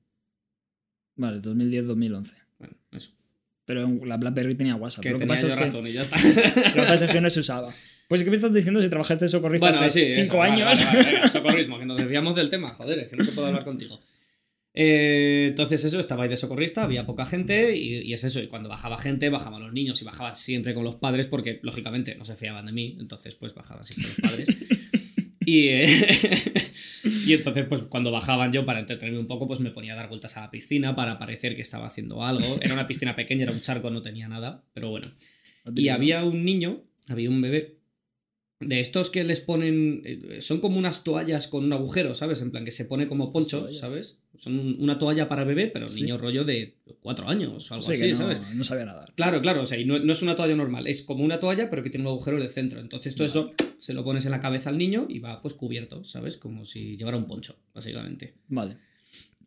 Vale, 1.16 1.42
2010-2011. 1.42 2.32
Bueno, 2.58 2.76
eso. 2.92 3.12
Pero 3.66 3.88
la 4.06 4.18
BlackBerry 4.18 4.56
tenía 4.56 4.76
WhatsApp. 4.76 5.04
Que 5.04 5.12
lo 5.12 5.20
que 5.20 5.28
pasa 5.28 5.48
es 5.48 5.56
razón 5.56 5.84
que, 5.84 5.92
y 5.92 5.94
ya 5.94 6.02
está. 6.02 6.18
Lo 6.18 6.74
que 6.74 6.82
pasa 6.82 7.06
es 7.06 7.12
que 7.12 7.22
no 7.22 7.30
se 7.30 7.40
usaba. 7.40 7.74
Pues, 8.08 8.24
¿qué 8.24 8.30
me 8.30 8.36
estás 8.36 8.54
diciendo 8.54 8.82
si 8.82 8.90
trabajaste 8.90 9.28
socorrista 9.28 9.70
bueno, 9.70 9.86
hace 9.86 10.16
sí, 10.16 10.22
cinco 10.24 10.42
años? 10.42 10.84
socorrismo, 11.32 11.80
que 11.80 11.86
nos 11.86 11.98
desviamos 11.98 12.36
del 12.36 12.50
tema. 12.50 12.74
Joder, 12.74 13.00
es 13.00 13.10
que 13.10 13.16
no 13.16 13.24
se 13.24 13.32
puede 13.32 13.48
hablar 13.48 13.64
contigo. 13.64 14.00
Eh, 14.76 15.48
entonces 15.50 15.84
eso, 15.86 16.00
estaba 16.00 16.24
ahí 16.24 16.30
de 16.30 16.36
socorrista, 16.36 16.84
había 16.84 17.06
poca 17.06 17.26
gente 17.26 17.78
y, 17.78 18.02
y, 18.02 18.14
es 18.14 18.24
eso, 18.24 18.40
y 18.40 18.48
cuando 18.48 18.70
bajaba 18.70 18.98
gente, 18.98 19.30
bajaban 19.30 19.62
los 19.62 19.72
niños 19.72 20.02
y 20.02 20.06
bajaban 20.06 20.36
siempre 20.36 20.74
con 20.74 20.84
los 20.84 20.96
padres 20.96 21.28
porque, 21.28 21.60
lógicamente, 21.62 22.16
no 22.16 22.26
se 22.26 22.36
fiaban 22.36 22.66
de 22.66 22.72
mí, 22.72 22.98
entonces 23.00 23.36
pues 23.36 23.54
bajaban 23.54 23.84
siempre 23.84 24.10
los 24.10 24.32
padres. 24.32 24.50
Y, 25.46 25.68
eh, 25.68 25.86
y 27.26 27.34
entonces, 27.34 27.66
pues 27.68 27.84
cuando 27.84 28.12
bajaban 28.12 28.52
yo 28.52 28.66
para 28.66 28.80
entretenerme 28.80 29.20
un 29.20 29.28
poco, 29.28 29.48
pues 29.48 29.60
me 29.60 29.72
ponía 29.72 29.94
a 29.94 29.96
dar 29.96 30.10
vueltas 30.10 30.38
a 30.38 30.42
la 30.42 30.52
piscina 30.52 30.96
para 30.96 31.20
parecer 31.20 31.56
que 31.56 31.62
estaba 31.62 31.88
haciendo 31.88 32.24
algo. 32.24 32.58
Era 32.62 32.74
una 32.74 32.88
piscina 32.88 33.16
pequeña, 33.16 33.44
era 33.44 33.52
un 33.52 33.62
charco, 33.62 33.90
no 33.90 34.02
tenía 34.02 34.28
nada, 34.28 34.64
pero 34.74 34.90
bueno. 34.90 35.14
Y 35.76 35.88
había 35.88 36.26
un 36.26 36.44
niño, 36.44 36.84
había 37.08 37.30
un 37.30 37.42
bebé, 37.42 37.80
de 38.68 38.80
estos 38.80 39.10
que 39.10 39.24
les 39.24 39.40
ponen. 39.40 40.02
Eh, 40.06 40.42
son 40.42 40.60
como 40.60 40.78
unas 40.78 41.04
toallas 41.04 41.48
con 41.48 41.64
un 41.66 41.74
agujero, 41.74 42.14
¿sabes? 42.14 42.42
En 42.42 42.52
plan 42.52 42.66
que 42.66 42.72
se 42.72 42.86
pone 42.86 43.08
como 43.08 43.32
poncho, 43.32 43.72
¿sabes? 43.72 44.20
Son 44.38 44.82
una 44.82 44.98
toalla 44.98 45.30
para 45.30 45.44
bebé, 45.44 45.68
pero 45.68 45.90
niño 45.90 46.18
rollo 46.18 46.44
de 46.44 46.78
cuatro 47.02 47.28
años 47.28 47.70
o 47.70 47.74
algo 47.76 47.92
así, 47.92 48.10
no, 48.10 48.16
¿sabes? 48.16 48.42
No 48.56 48.64
sabía 48.64 48.86
nadar. 48.86 49.14
Claro, 49.16 49.42
claro, 49.42 49.62
o 49.62 49.66
sea, 49.66 49.78
y 49.78 49.86
no, 49.86 49.96
es 49.96 50.22
una 50.22 50.36
toalla 50.36 50.56
normal, 50.56 50.88
es 50.88 51.04
como 51.04 51.24
una 51.24 51.40
toalla, 51.40 51.70
pero 51.70 51.84
que 51.84 51.90
tiene 51.90 52.06
un 52.06 52.14
agujero 52.14 52.38
en 52.38 52.44
el 52.44 52.50
centro. 52.50 52.80
Entonces 52.80 53.16
todo 53.16 53.28
eso 53.28 53.52
se 53.78 53.94
lo 53.94 54.04
pones 54.04 54.26
en 54.26 54.32
la 54.32 54.40
cabeza 54.40 54.70
al 54.70 54.78
niño 54.78 55.06
y 55.10 55.20
va 55.20 55.42
pues 55.42 55.54
cubierto, 55.54 56.04
¿sabes? 56.04 56.38
Como 56.38 56.66
si 56.66 56.98
llevara 56.98 57.18
un 57.18 57.26
poncho, 57.26 57.56
básicamente. 57.74 58.34
Vale. 58.48 58.78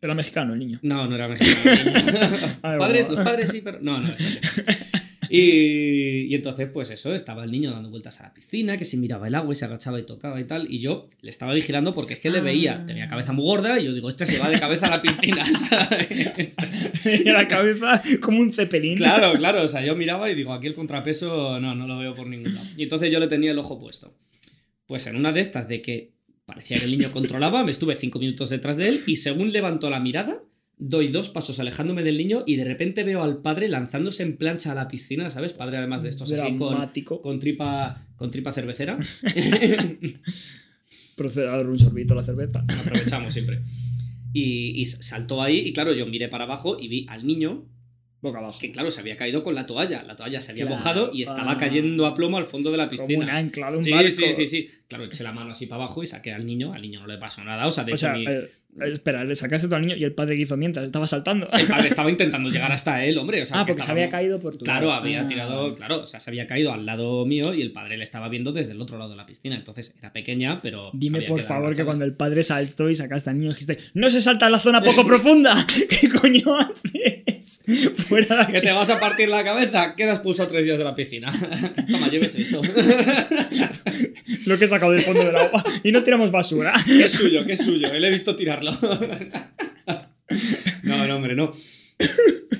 ¿Era 0.01 0.13
mexicano 0.13 0.53
el 0.53 0.59
niño? 0.59 0.79
No, 0.83 1.07
no 1.07 1.15
era 1.15 1.27
mexicano. 1.27 1.71
El 1.79 1.93
niño. 1.93 2.59
padres, 2.61 3.09
los 3.09 3.19
padres 3.25 3.49
sí, 3.49 3.61
pero. 3.61 3.79
No, 3.81 3.99
no. 3.99 4.13
Y, 5.29 6.27
y, 6.29 6.35
entonces, 6.35 6.69
pues 6.69 6.89
eso, 6.89 7.13
estaba 7.13 7.43
el 7.43 7.51
niño 7.51 7.71
dando 7.71 7.89
vueltas 7.89 8.19
a 8.21 8.23
la 8.23 8.33
piscina, 8.33 8.77
que 8.77 8.85
se 8.85 8.97
miraba 8.97 9.27
el 9.27 9.35
agua 9.35 9.53
y 9.53 9.55
se 9.55 9.65
agachaba 9.65 9.99
y 9.99 10.03
tocaba 10.03 10.39
y 10.39 10.45
tal. 10.45 10.71
Y 10.71 10.79
yo 10.79 11.07
le 11.21 11.29
estaba 11.29 11.53
vigilando 11.53 11.93
porque 11.93 12.15
es 12.15 12.19
que 12.19 12.29
le 12.29 12.41
veía, 12.41 12.81
ah. 12.81 12.85
tenía 12.85 13.07
cabeza 13.07 13.33
muy 13.33 13.45
gorda 13.45 13.79
y 13.79 13.85
yo 13.85 13.93
digo, 13.93 14.09
este 14.09 14.25
se 14.25 14.39
va 14.39 14.49
de 14.49 14.59
cabeza 14.59 14.87
a 14.87 14.89
la 14.91 15.01
piscina, 15.01 15.45
¿sabes? 15.69 16.55
La 17.25 17.47
cabeza 17.47 18.01
como 18.21 18.39
un 18.39 18.53
cepelín. 18.53 18.97
Claro, 18.97 19.33
claro, 19.33 19.63
o 19.63 19.67
sea, 19.67 19.85
yo 19.85 19.95
miraba 19.95 20.29
y 20.29 20.35
digo, 20.35 20.53
aquí 20.53 20.67
el 20.67 20.73
contrapeso 20.73 21.59
no, 21.59 21.75
no 21.75 21.87
lo 21.87 21.97
veo 21.97 22.15
por 22.15 22.27
ningún 22.27 22.53
lado. 22.53 22.67
Y 22.77 22.83
entonces 22.83 23.11
yo 23.11 23.19
le 23.19 23.27
tenía 23.27 23.51
el 23.51 23.59
ojo 23.59 23.79
puesto. 23.79 24.13
Pues 24.85 25.05
en 25.07 25.15
una 25.15 25.31
de 25.33 25.41
estas 25.41 25.67
de 25.67 25.81
que 25.81 26.13
parecía 26.45 26.77
que 26.77 26.85
el 26.85 26.91
niño 26.91 27.11
controlaba, 27.11 27.63
me 27.63 27.71
estuve 27.71 27.95
cinco 27.95 28.19
minutos 28.19 28.49
detrás 28.49 28.77
de 28.77 28.87
él 28.87 29.03
y 29.05 29.17
según 29.17 29.51
levantó 29.51 29.89
la 29.89 29.99
mirada, 29.99 30.41
doy 30.79 31.07
dos 31.07 31.29
pasos 31.29 31.59
alejándome 31.59 32.03
del 32.03 32.17
niño 32.17 32.43
y 32.45 32.55
de 32.55 32.63
repente 32.63 33.03
veo 33.03 33.23
al 33.23 33.41
padre 33.41 33.67
lanzándose 33.67 34.23
en 34.23 34.37
plancha 34.37 34.71
a 34.71 34.75
la 34.75 34.87
piscina, 34.87 35.29
¿sabes? 35.29 35.53
Padre 35.53 35.77
además 35.77 36.03
de 36.03 36.09
estos 36.09 36.31
así 36.31 36.55
con, 36.55 36.75
con, 37.21 37.39
tripa, 37.39 38.05
con 38.15 38.31
tripa 38.31 38.53
cervecera. 38.53 38.99
Procede 41.17 41.47
a 41.47 41.57
dar 41.57 41.67
un 41.67 41.79
sorbito 41.79 42.13
a 42.13 42.17
la 42.17 42.23
cerveza. 42.23 42.63
Aprovechamos 42.67 43.33
siempre. 43.33 43.61
Y, 44.33 44.79
y 44.79 44.85
saltó 44.85 45.41
ahí 45.41 45.59
y 45.59 45.73
claro, 45.73 45.93
yo 45.93 46.05
miré 46.05 46.27
para 46.27 46.43
abajo 46.43 46.77
y 46.79 46.87
vi 46.87 47.07
al 47.09 47.25
niño 47.25 47.65
boca 48.21 48.39
abajo. 48.39 48.59
Que 48.59 48.71
claro, 48.71 48.91
se 48.91 48.99
había 48.99 49.15
caído 49.15 49.43
con 49.43 49.55
la 49.55 49.65
toalla. 49.65 50.03
La 50.03 50.15
toalla 50.15 50.41
se 50.41 50.51
había 50.51 50.65
mojado 50.65 51.11
y 51.13 51.23
estaba 51.23 51.53
ah. 51.53 51.57
cayendo 51.57 52.05
a 52.05 52.13
plomo 52.13 52.37
al 52.37 52.45
fondo 52.45 52.71
de 52.71 52.77
la 52.77 52.89
piscina. 52.89 53.25
Como 53.25 53.31
un 53.31 53.35
ancla 53.35 53.71
un 53.71 53.83
sí, 53.83 53.93
sí, 54.11 54.33
sí, 54.33 54.47
sí. 54.47 54.69
Claro, 54.87 55.05
eché 55.05 55.23
la 55.23 55.31
mano 55.31 55.51
así 55.51 55.65
para 55.65 55.83
abajo 55.83 56.03
y 56.03 56.07
saqué 56.07 56.33
al 56.33 56.45
niño. 56.45 56.73
Al 56.73 56.81
niño 56.81 57.01
no 57.01 57.07
le 57.07 57.17
pasó 57.17 57.43
nada. 57.43 57.67
O 57.67 57.71
sea, 57.71 57.83
de 57.83 57.93
hecho, 57.93 58.07
espera, 58.85 59.23
le 59.23 59.35
sacaste 59.35 59.67
todo 59.67 59.77
al 59.77 59.81
niño 59.83 59.95
y 59.95 60.03
el 60.03 60.13
padre 60.13 60.35
que 60.35 60.43
hizo 60.43 60.57
mientras 60.57 60.85
estaba 60.85 61.07
saltando. 61.07 61.49
El 61.51 61.67
padre 61.67 61.87
estaba 61.87 62.09
intentando 62.09 62.49
llegar 62.49 62.71
hasta 62.71 63.03
él, 63.03 63.17
hombre. 63.17 63.41
O 63.41 63.45
sea, 63.45 63.61
ah, 63.61 63.65
porque 63.65 63.81
se 63.81 63.91
había 63.91 64.09
caído 64.09 64.39
por 64.39 64.55
tu 64.55 64.65
Claro, 64.65 64.91
había 64.91 65.21
ah. 65.21 65.27
tirado. 65.27 65.73
Claro, 65.75 66.01
o 66.01 66.05
sea, 66.05 66.19
se 66.19 66.29
había 66.29 66.47
caído 66.47 66.71
al 66.73 66.85
lado 66.85 67.25
mío 67.25 67.53
y 67.53 67.61
el 67.61 67.71
padre 67.71 67.97
le 67.97 68.03
estaba 68.03 68.29
viendo 68.29 68.51
desde 68.51 68.73
el 68.73 68.81
otro 68.81 68.97
lado 68.97 69.11
de 69.11 69.15
la 69.15 69.25
piscina. 69.25 69.55
Entonces 69.55 69.95
era 69.99 70.13
pequeña, 70.13 70.61
pero. 70.61 70.91
Dime 70.93 71.21
por 71.21 71.41
favor 71.41 71.75
que 71.75 71.85
cuando 71.85 72.05
el 72.05 72.13
padre 72.13 72.43
saltó 72.43 72.89
y 72.89 72.95
sacaste 72.95 73.29
al 73.29 73.37
niño 73.37 73.49
dijiste: 73.49 73.79
¡No 73.93 74.09
se 74.09 74.21
salta 74.21 74.45
en 74.45 74.51
la 74.51 74.59
zona 74.59 74.81
poco 74.81 75.05
profunda! 75.05 75.65
¿Qué 75.89 76.09
coño 76.09 76.55
haces? 76.57 77.16
Fuera 78.07 78.45
de 78.45 78.53
Que 78.53 78.61
te 78.61 78.71
vas 78.71 78.89
a 78.89 78.99
partir 78.99 79.27
la 79.27 79.43
cabeza, 79.43 79.93
quedas 79.95 80.19
pulsado 80.19 80.47
tres 80.47 80.63
días 80.63 80.77
de 80.77 80.85
la 80.85 80.95
piscina. 80.95 81.31
Toma, 81.91 82.09
lleves 82.09 82.35
esto. 82.35 82.61
Lo 84.45 84.57
que 84.57 84.65
he 84.65 84.67
sacado 84.67 84.93
del 84.93 85.01
fondo 85.01 85.23
del 85.23 85.35
agua. 85.35 85.63
Y 85.83 85.91
no 85.91 86.01
tiramos 86.01 86.31
basura. 86.31 86.73
Que 86.85 87.05
es 87.05 87.11
suyo, 87.11 87.45
que 87.45 87.53
es 87.53 87.65
suyo. 87.65 87.91
Él 87.91 88.05
he 88.05 88.09
visto 88.09 88.35
tirarlo. 88.35 88.71
No, 90.83 91.07
no, 91.07 91.15
hombre, 91.15 91.35
no. 91.35 91.53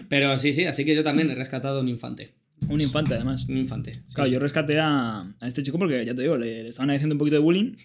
Pero 0.09 0.37
sí, 0.37 0.53
sí, 0.53 0.65
así 0.65 0.85
que 0.85 0.95
yo 0.95 1.03
también 1.03 1.29
he 1.29 1.35
rescatado 1.35 1.81
un 1.81 1.89
infante. 1.89 2.33
Un 2.69 2.79
infante, 2.79 3.13
además. 3.13 3.45
Un 3.47 3.57
infante. 3.57 4.01
claro, 4.13 4.29
yo 4.29 4.39
rescaté 4.39 4.79
a, 4.79 5.33
este 5.41 5.63
chico 5.63 5.77
porque, 5.77 6.05
ya 6.05 6.15
te 6.15 6.21
digo, 6.21 6.37
le, 6.37 6.69
estaban 6.69 6.91
haciendo 6.91 7.15
un 7.15 7.19
poquito 7.19 7.35
de 7.35 7.41
bullying. 7.41 7.75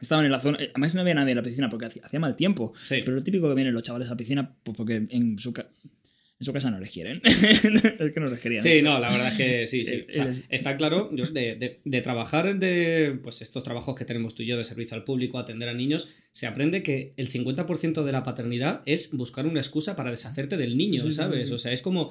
Estaban 0.00 0.24
en 0.24 0.32
la 0.32 0.40
zona. 0.40 0.58
Además, 0.58 0.94
no 0.94 1.00
había 1.00 1.14
nadie 1.14 1.30
en 1.30 1.36
la 1.36 1.42
piscina 1.42 1.68
porque 1.68 1.86
hacía, 1.86 2.20
mal 2.20 2.34
tiempo. 2.34 2.72
Pero 2.88 3.12
lo 3.12 3.22
típico 3.22 3.48
que 3.48 3.54
vienen 3.54 3.72
los 3.72 3.82
chavales 3.82 4.08
a 4.08 4.12
la 4.12 4.16
piscina, 4.16 4.52
pues 4.62 4.76
porque 4.76 5.06
en 5.08 5.38
su, 5.38 5.52
en 6.40 6.46
su 6.46 6.52
casa 6.54 6.70
no 6.70 6.80
les 6.80 6.90
quieren. 6.90 7.20
es 7.24 8.12
que 8.12 8.20
no 8.20 8.26
les 8.26 8.38
querían. 8.40 8.62
Sí, 8.62 8.80
no, 8.80 8.98
la 8.98 9.10
verdad 9.10 9.28
es 9.28 9.36
que 9.36 9.66
sí, 9.66 9.84
sí. 9.84 10.06
está 10.48 10.76
claro, 10.78 11.10
de, 11.12 11.78
de, 11.84 12.00
trabajar 12.00 12.58
de 12.58 13.18
pues 13.22 13.42
estos 13.42 13.62
trabajos 13.62 13.94
que 13.94 14.06
tenemos 14.06 14.34
tú 14.34 14.42
y 14.42 14.46
yo 14.46 14.56
de 14.56 14.64
servicio 14.64 14.96
al 14.96 15.04
público, 15.04 15.38
atender 15.38 15.68
a 15.68 15.74
niños, 15.74 16.08
se 16.32 16.46
aprende 16.46 16.82
que 16.82 17.12
el 17.18 17.30
50% 17.30 18.04
de 18.04 18.12
la 18.12 18.22
paternidad 18.22 18.82
es 18.86 19.12
buscar 19.12 19.46
una 19.46 19.60
excusa 19.60 19.96
para 19.96 20.10
deshacerte 20.10 20.56
del 20.56 20.78
niño, 20.78 21.10
¿sabes? 21.10 21.50
o 21.50 21.58
sea, 21.58 21.72
es 21.72 21.82
como. 21.82 22.10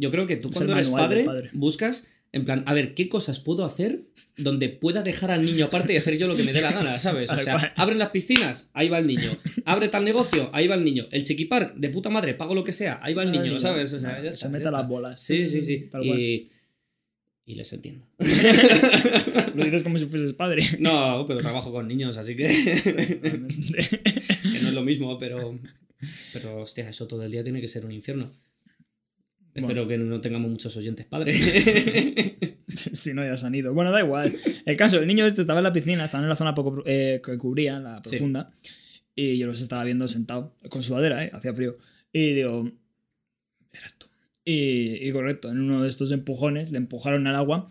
Yo 0.00 0.10
creo 0.10 0.26
que 0.26 0.36
tú 0.36 0.50
cuando 0.50 0.74
eres 0.74 0.90
padre, 0.90 1.26
buscas 1.52 2.06
en 2.32 2.44
plan, 2.44 2.62
a 2.66 2.74
ver, 2.74 2.94
¿qué 2.94 3.08
cosas 3.08 3.40
puedo 3.40 3.64
hacer 3.64 4.02
donde 4.36 4.68
pueda 4.68 5.02
dejar 5.02 5.30
al 5.30 5.44
niño 5.44 5.66
aparte 5.66 5.94
y 5.94 5.96
hacer 5.96 6.18
yo 6.18 6.28
lo 6.28 6.36
que 6.36 6.42
me 6.42 6.52
dé 6.52 6.60
la 6.60 6.72
gana, 6.72 6.98
¿sabes? 6.98 7.30
O 7.30 7.38
sea, 7.38 7.72
abren 7.76 7.98
las 7.98 8.10
piscinas, 8.10 8.70
ahí 8.74 8.88
va 8.88 8.98
el 8.98 9.06
niño. 9.06 9.38
Abre 9.64 9.88
tal 9.88 10.04
negocio, 10.04 10.50
ahí 10.52 10.66
va 10.68 10.74
el 10.74 10.84
niño. 10.84 11.06
El 11.10 11.24
chiquipark, 11.24 11.76
de 11.76 11.88
puta 11.88 12.10
madre, 12.10 12.34
pago 12.34 12.54
lo 12.54 12.64
que 12.64 12.72
sea, 12.72 13.00
ahí 13.02 13.14
va 13.14 13.22
el 13.22 13.32
niño, 13.32 13.58
¿sabes? 13.58 13.92
O 13.94 14.00
sea, 14.00 14.22
ya 14.22 14.32
Se 14.32 14.48
mete 14.48 14.70
las 14.70 14.86
bolas. 14.86 15.20
Sí, 15.20 15.48
sí, 15.48 15.62
sí. 15.62 15.88
y, 16.02 16.50
y 17.46 17.54
les 17.54 17.72
entiendo. 17.72 18.04
lo 18.18 19.64
dices 19.64 19.82
como 19.82 19.96
si 19.96 20.04
fueses 20.04 20.34
padre. 20.34 20.76
No, 20.80 21.24
pero 21.26 21.40
trabajo 21.40 21.72
con 21.72 21.88
niños, 21.88 22.18
así 22.18 22.36
que. 22.36 22.46
que 23.22 24.60
no 24.62 24.68
es 24.68 24.74
lo 24.74 24.82
mismo, 24.82 25.16
pero. 25.16 25.58
Pero, 26.34 26.60
hostia, 26.60 26.88
eso 26.90 27.08
todo 27.08 27.24
el 27.24 27.32
día 27.32 27.42
tiene 27.42 27.62
que 27.62 27.68
ser 27.68 27.86
un 27.86 27.92
infierno. 27.92 28.32
Espero 29.60 29.86
que 29.86 29.98
no 29.98 30.20
tengamos 30.20 30.50
muchos 30.50 30.76
oyentes 30.76 31.06
padres. 31.06 31.36
si 32.92 33.14
no, 33.14 33.24
ya 33.24 33.36
se 33.36 33.46
han 33.46 33.54
ido. 33.54 33.72
Bueno, 33.74 33.90
da 33.90 34.00
igual. 34.00 34.34
El 34.64 34.76
caso, 34.76 34.98
el 34.98 35.06
niño 35.06 35.26
este 35.26 35.40
estaba 35.40 35.60
en 35.60 35.64
la 35.64 35.72
piscina, 35.72 36.04
estaba 36.04 36.22
en 36.22 36.28
la 36.28 36.36
zona 36.36 36.54
poco 36.54 36.82
eh, 36.86 37.20
que 37.24 37.38
cubría, 37.38 37.78
la 37.78 38.02
profunda. 38.02 38.52
Y 39.14 39.38
yo 39.38 39.46
los 39.46 39.60
estaba 39.60 39.84
viendo 39.84 40.06
sentado 40.06 40.54
con 40.68 40.82
sudadera, 40.82 41.24
¿eh? 41.24 41.30
Hacía 41.32 41.52
frío. 41.54 41.76
Y 42.12 42.34
digo, 42.34 42.70
eras 43.72 43.98
tú. 43.98 44.06
Y, 44.44 45.06
y 45.06 45.12
correcto, 45.12 45.50
en 45.50 45.60
uno 45.60 45.82
de 45.82 45.88
estos 45.88 46.12
empujones 46.12 46.70
le 46.70 46.78
empujaron 46.78 47.26
al 47.26 47.34
agua 47.34 47.70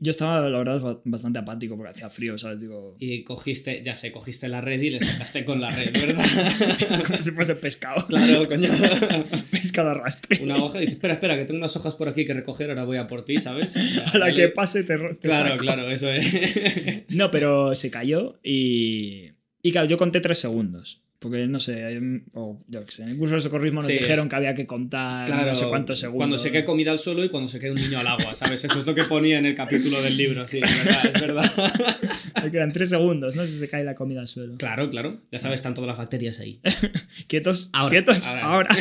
yo 0.00 0.10
estaba, 0.10 0.48
la 0.48 0.58
verdad, 0.58 1.00
bastante 1.04 1.38
apático 1.38 1.76
porque 1.76 1.92
hacía 1.92 2.10
frío, 2.10 2.36
¿sabes? 2.36 2.60
Digo... 2.60 2.96
Y 2.98 3.22
cogiste, 3.22 3.82
ya 3.82 3.96
sé, 3.96 4.12
cogiste 4.12 4.48
la 4.48 4.60
red 4.60 4.80
y 4.80 4.90
le 4.90 5.00
sacaste 5.00 5.44
con 5.44 5.60
la 5.60 5.70
red, 5.70 5.92
¿verdad? 5.92 6.24
Como 7.06 7.22
si 7.22 7.30
fuese 7.30 7.54
pescado. 7.54 8.06
Claro, 8.06 8.46
coño. 8.46 8.68
pescado 9.50 9.90
arrastre. 9.90 10.42
Una 10.42 10.56
hoja 10.56 10.78
y 10.78 10.80
dices, 10.82 10.94
espera, 10.94 11.14
espera, 11.14 11.36
que 11.36 11.44
tengo 11.44 11.58
unas 11.58 11.74
hojas 11.76 11.94
por 11.94 12.08
aquí 12.08 12.24
que 12.24 12.34
recoger, 12.34 12.70
ahora 12.70 12.84
voy 12.84 12.98
a 12.98 13.06
por 13.06 13.24
ti, 13.24 13.38
¿sabes? 13.38 13.76
a 13.76 14.18
la 14.18 14.32
que 14.32 14.48
pase 14.48 14.84
te, 14.84 14.96
te 14.96 15.28
Claro, 15.28 15.56
claro, 15.56 15.90
eso 15.90 16.10
es. 16.10 17.04
no, 17.16 17.30
pero 17.30 17.74
se 17.74 17.90
cayó 17.90 18.38
y... 18.42 19.30
Y 19.62 19.72
claro, 19.72 19.88
yo 19.88 19.96
conté 19.96 20.20
tres 20.20 20.38
segundos. 20.38 21.02
Porque 21.18 21.48
no 21.48 21.58
sé, 21.58 22.00
o 22.34 22.60
yo 22.68 22.84
qué 22.84 22.92
sé, 22.92 23.02
en 23.02 23.08
el 23.08 23.16
curso 23.18 23.34
de 23.34 23.40
socorrismo 23.40 23.80
nos 23.80 23.88
dijeron 23.88 24.28
que 24.28 24.36
había 24.36 24.54
que 24.54 24.66
contar 24.66 25.28
no 25.28 25.54
sé 25.54 25.66
cuántos 25.66 25.98
segundos. 25.98 26.18
Cuando 26.18 26.38
se 26.38 26.52
cae 26.52 26.64
comida 26.64 26.92
al 26.92 27.00
suelo 27.00 27.24
y 27.24 27.28
cuando 27.28 27.48
se 27.48 27.58
cae 27.58 27.72
un 27.72 27.76
niño 27.76 27.98
al 27.98 28.06
agua, 28.06 28.34
¿sabes? 28.34 28.64
Eso 28.64 28.78
es 28.78 28.86
lo 28.86 28.94
que 28.94 29.02
ponía 29.02 29.38
en 29.38 29.46
el 29.46 29.56
capítulo 29.56 30.00
del 30.00 30.16
libro, 30.16 30.46
sí, 30.46 30.60
es 30.62 30.84
verdad, 30.84 31.06
es 31.12 31.20
verdad. 31.20 32.52
quedan 32.52 32.72
tres 32.72 32.90
segundos, 32.90 33.34
¿no? 33.34 33.44
Si 33.44 33.58
se 33.58 33.68
cae 33.68 33.82
la 33.84 33.94
comida 33.96 34.20
al 34.20 34.28
suelo. 34.28 34.56
Claro, 34.58 34.88
claro. 34.90 35.20
Ya 35.32 35.40
sabes, 35.40 35.56
están 35.56 35.74
todas 35.74 35.88
las 35.88 35.98
bacterias 35.98 36.38
ahí. 36.38 36.60
quietos, 37.26 37.70
ahora, 37.72 37.90
quietos, 37.90 38.26
ahora. 38.26 38.68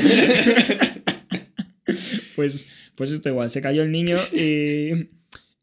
pues, 2.36 2.70
pues 2.96 3.12
esto 3.12 3.30
igual, 3.30 3.50
se 3.50 3.62
cayó 3.62 3.82
el 3.82 3.92
niño 3.92 4.18
y 4.32 5.10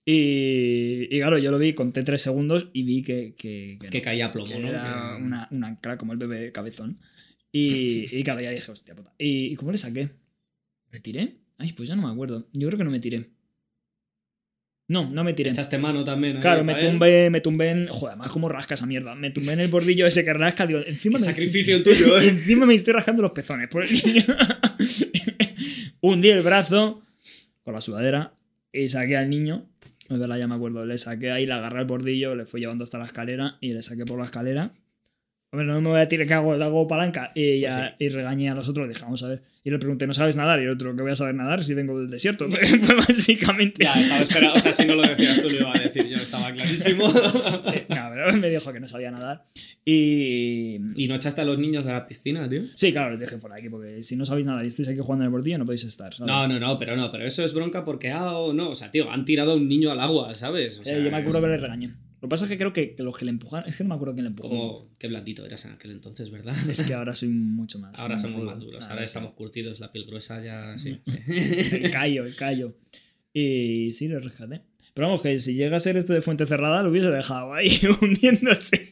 y, 0.06 1.14
y, 1.14 1.18
claro, 1.18 1.38
yo 1.38 1.50
lo 1.50 1.58
vi, 1.58 1.73
conté 1.73 2.02
tres 2.02 2.20
segundos 2.20 2.68
y 2.73 2.82
vi 2.82 3.02
que. 3.02 3.34
Que, 3.37 3.78
que, 3.90 4.02
caía 4.02 4.30
plomo, 4.30 4.58
¿no? 4.58 4.68
Era 4.68 5.16
una, 5.16 5.49
una 5.50 5.66
ancla 5.68 5.96
como 5.96 6.12
el 6.12 6.18
bebé 6.18 6.52
cabezón. 6.52 6.99
Y, 7.50 8.04
y 8.18 8.23
claro, 8.23 8.40
ya 8.40 8.50
dije, 8.50 8.70
hostia 8.70 8.94
puta. 8.94 9.14
¿Y, 9.18 9.46
¿Y 9.46 9.56
cómo 9.56 9.73
le 9.73 9.78
saqué? 9.78 10.11
¿Me 10.90 11.00
tiré? 11.00 11.38
Ay, 11.58 11.73
pues 11.73 11.88
ya 11.88 11.96
no 11.96 12.06
me 12.06 12.12
acuerdo. 12.12 12.49
Yo 12.52 12.68
creo 12.68 12.78
que 12.78 12.84
no 12.84 12.90
me 12.90 13.00
tiré. 13.00 13.30
No, 14.87 15.08
no 15.11 15.25
me 15.25 15.32
tiré. 15.32 15.50
Echaste 15.50 15.78
mano 15.78 16.04
también. 16.04 16.40
Claro, 16.40 16.62
me 16.62 16.75
tumbé, 16.75 17.30
me 17.30 17.40
tumbé 17.40 17.70
en. 17.70 17.88
Joder, 17.88 18.12
además, 18.12 18.30
como 18.30 18.50
rasca 18.50 18.75
esa 18.75 18.84
mierda. 18.84 19.14
Me 19.14 19.30
tumbé 19.30 19.54
en 19.54 19.61
el 19.61 19.68
bordillo 19.68 20.06
ese 20.06 20.25
que 20.25 20.34
rasca. 20.34 20.66
Digo, 20.66 20.80
encima 20.84 21.18
me 21.18 21.25
sacrificio 21.25 21.76
el 21.76 21.82
tuyo, 21.82 22.18
¿eh? 22.20 22.28
encima 22.28 22.66
me 22.66 22.75
estoy 22.75 22.92
rascando 22.92 23.23
los 23.23 23.32
pezones 23.32 23.68
por 23.68 23.84
el 23.84 23.90
niño. 23.90 24.25
Hundí 26.02 26.28
el 26.28 26.42
brazo 26.42 27.02
con 27.62 27.73
la 27.73 27.80
sudadera 27.80 28.34
y 28.70 28.88
saqué 28.88 29.16
al 29.16 29.30
niño 29.30 29.70
es 30.08 30.18
verdad, 30.18 30.38
ya 30.38 30.46
me 30.46 30.54
acuerdo. 30.54 30.84
Le 30.84 30.99
saqué 30.99 31.30
ahí, 31.30 31.46
le 31.46 31.54
agarré 31.54 31.80
el 31.80 31.87
bordillo, 31.87 32.34
le 32.34 32.44
fui 32.44 32.61
llevando 32.61 32.84
hasta 32.84 32.99
la 32.99 33.06
escalera 33.06 33.56
y 33.61 33.73
le 33.73 33.82
saqué 33.82 34.04
por 34.04 34.18
la 34.18 34.26
escalera. 34.26 34.73
Hombre, 35.54 35.66
no 35.68 35.80
me 35.80 35.90
voy 35.90 36.00
a 36.00 36.08
tirar 36.08 36.26
que 36.26 36.34
hago, 36.34 36.52
hago 36.52 36.88
palanca. 36.88 37.30
Y, 37.32 37.61
pues 37.61 37.61
ya, 37.61 37.94
y 37.96 38.08
regañé 38.08 38.50
a 38.50 38.56
los 38.56 38.68
otros, 38.68 38.88
dije, 38.88 39.02
vamos 39.02 39.23
a 39.23 39.28
ver. 39.28 39.42
Y 39.62 39.70
le 39.70 39.78
pregunté, 39.78 40.04
¿no 40.04 40.12
sabes 40.12 40.34
nadar? 40.34 40.58
Y 40.58 40.64
el 40.64 40.70
otro, 40.70 40.96
¿qué 40.96 41.02
voy 41.02 41.12
a 41.12 41.14
saber 41.14 41.37
nadar 41.37 41.62
si 41.62 41.75
vengo 41.75 41.96
del 41.96 42.11
desierto? 42.11 42.46
pues 42.50 43.08
básicamente. 43.08 43.84
Ya, 43.84 43.94
estaba 43.94 44.23
esperando. 44.23 44.56
O 44.56 44.58
sea, 44.58 44.73
si 44.73 44.84
no 44.84 44.96
lo 44.96 45.02
decías 45.02 45.40
tú, 45.40 45.49
lo 45.49 45.56
iba 45.56 45.73
a 45.73 45.78
decir 45.78 46.08
yo, 46.08 46.16
estaba 46.16 46.52
clarísimo. 46.52 47.06
no, 47.08 47.12
pero 47.87 48.32
me 48.37 48.50
dijo 48.50 48.73
que 48.73 48.80
no 48.80 48.88
sabía 48.88 49.12
nadar. 49.12 49.44
Y. 49.84 50.80
¿Y 50.96 51.06
no 51.06 51.14
echaste 51.14 51.42
a 51.42 51.44
los 51.44 51.56
niños 51.56 51.84
de 51.84 51.92
la 51.92 52.04
piscina, 52.04 52.49
tío? 52.49 52.62
Sí, 52.75 52.90
claro, 52.90 53.12
les 53.12 53.20
dije 53.20 53.37
por 53.38 53.52
aquí, 53.52 53.68
porque 53.68 54.02
si 54.02 54.16
no 54.16 54.25
sabéis 54.25 54.46
nadar 54.46 54.64
y 54.64 54.68
estáis 54.68 54.88
aquí 54.88 54.99
jugando 54.99 55.23
en 55.23 55.26
el 55.26 55.30
bordillo, 55.30 55.58
no 55.58 55.66
podéis 55.66 55.84
estar. 55.84 56.18
No, 56.18 56.49
no, 56.49 56.58
no, 56.58 56.80
pero 56.80 56.96
no, 56.96 57.12
pero 57.12 57.25
eso 57.25 57.44
es 57.44 57.54
bronca 57.54 57.84
porque, 57.84 58.11
ah, 58.11 58.34
no, 58.52 58.70
o 58.70 58.75
sea, 58.75 58.90
tío, 58.90 59.08
han 59.08 59.25
tirado 59.25 59.52
a 59.52 59.54
un 59.54 59.68
niño 59.68 59.92
al 59.92 60.00
agua, 60.00 60.34
¿sabes? 60.34 60.80
O 60.80 60.84
sea, 60.84 60.99
yo 60.99 61.08
me 61.12 61.18
acuerdo 61.18 61.40
que 61.40 61.46
le 61.46 61.58
regañé. 61.58 61.94
Lo 62.24 62.28
que 62.28 62.30
pasa 62.30 62.44
es 62.46 62.52
que 62.52 62.56
creo 62.56 62.72
que, 62.72 62.94
los 63.00 63.14
que 63.18 63.26
le 63.26 63.32
empujaron. 63.32 63.68
Es 63.68 63.76
que 63.76 63.84
no 63.84 63.90
me 63.90 63.96
acuerdo 63.96 64.14
quién 64.14 64.24
le 64.24 64.30
empujó. 64.30 64.48
Como, 64.48 64.88
qué 64.98 65.08
blandito 65.08 65.44
eras 65.44 65.62
en 65.66 65.72
aquel 65.72 65.90
entonces, 65.90 66.30
¿verdad? 66.30 66.56
Es 66.70 66.80
que 66.80 66.94
ahora 66.94 67.14
soy 67.14 67.28
mucho 67.28 67.78
más. 67.78 67.92
Ahora 68.00 68.16
somos 68.16 68.42
más 68.42 68.58
duros. 68.58 68.86
Ahora, 68.86 69.04
estamos 69.04 69.34
curtidos, 69.34 69.78
la 69.78 69.92
piel 69.92 70.06
gruesa 70.06 70.42
ya. 70.42 70.78
Sí, 70.78 71.02
el 71.26 71.90
callo, 71.90 72.24
el 72.24 72.34
callo. 72.34 72.78
Y 73.34 73.92
sí, 73.92 74.08
lo 74.08 74.20
rescaté. 74.20 74.62
Pero 74.94 75.08
vamos, 75.08 75.20
que 75.20 75.38
si 75.38 75.52
llega 75.52 75.76
a 75.76 75.80
ser 75.80 75.98
este 75.98 76.14
de 76.14 76.22
fuente 76.22 76.46
cerrada, 76.46 76.82
lo 76.82 76.88
hubiese 76.88 77.10
dejado 77.10 77.52
ahí 77.52 77.78
hundiéndose. 78.00 78.90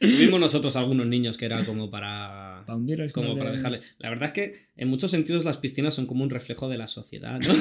Tuvimos 0.00 0.38
nosotros 0.38 0.76
algunos 0.76 1.06
niños 1.06 1.36
que 1.36 1.46
era 1.46 1.64
como 1.64 1.90
para. 1.90 2.64
como 3.12 3.36
para 3.36 3.52
dejarle. 3.52 3.80
La 3.98 4.10
verdad 4.10 4.26
es 4.26 4.32
que 4.32 4.52
en 4.76 4.88
muchos 4.88 5.10
sentidos 5.10 5.44
las 5.44 5.58
piscinas 5.58 5.94
son 5.94 6.06
como 6.06 6.22
un 6.22 6.30
reflejo 6.30 6.68
de 6.68 6.78
la 6.78 6.86
sociedad, 6.86 7.40
¿no? 7.40 7.54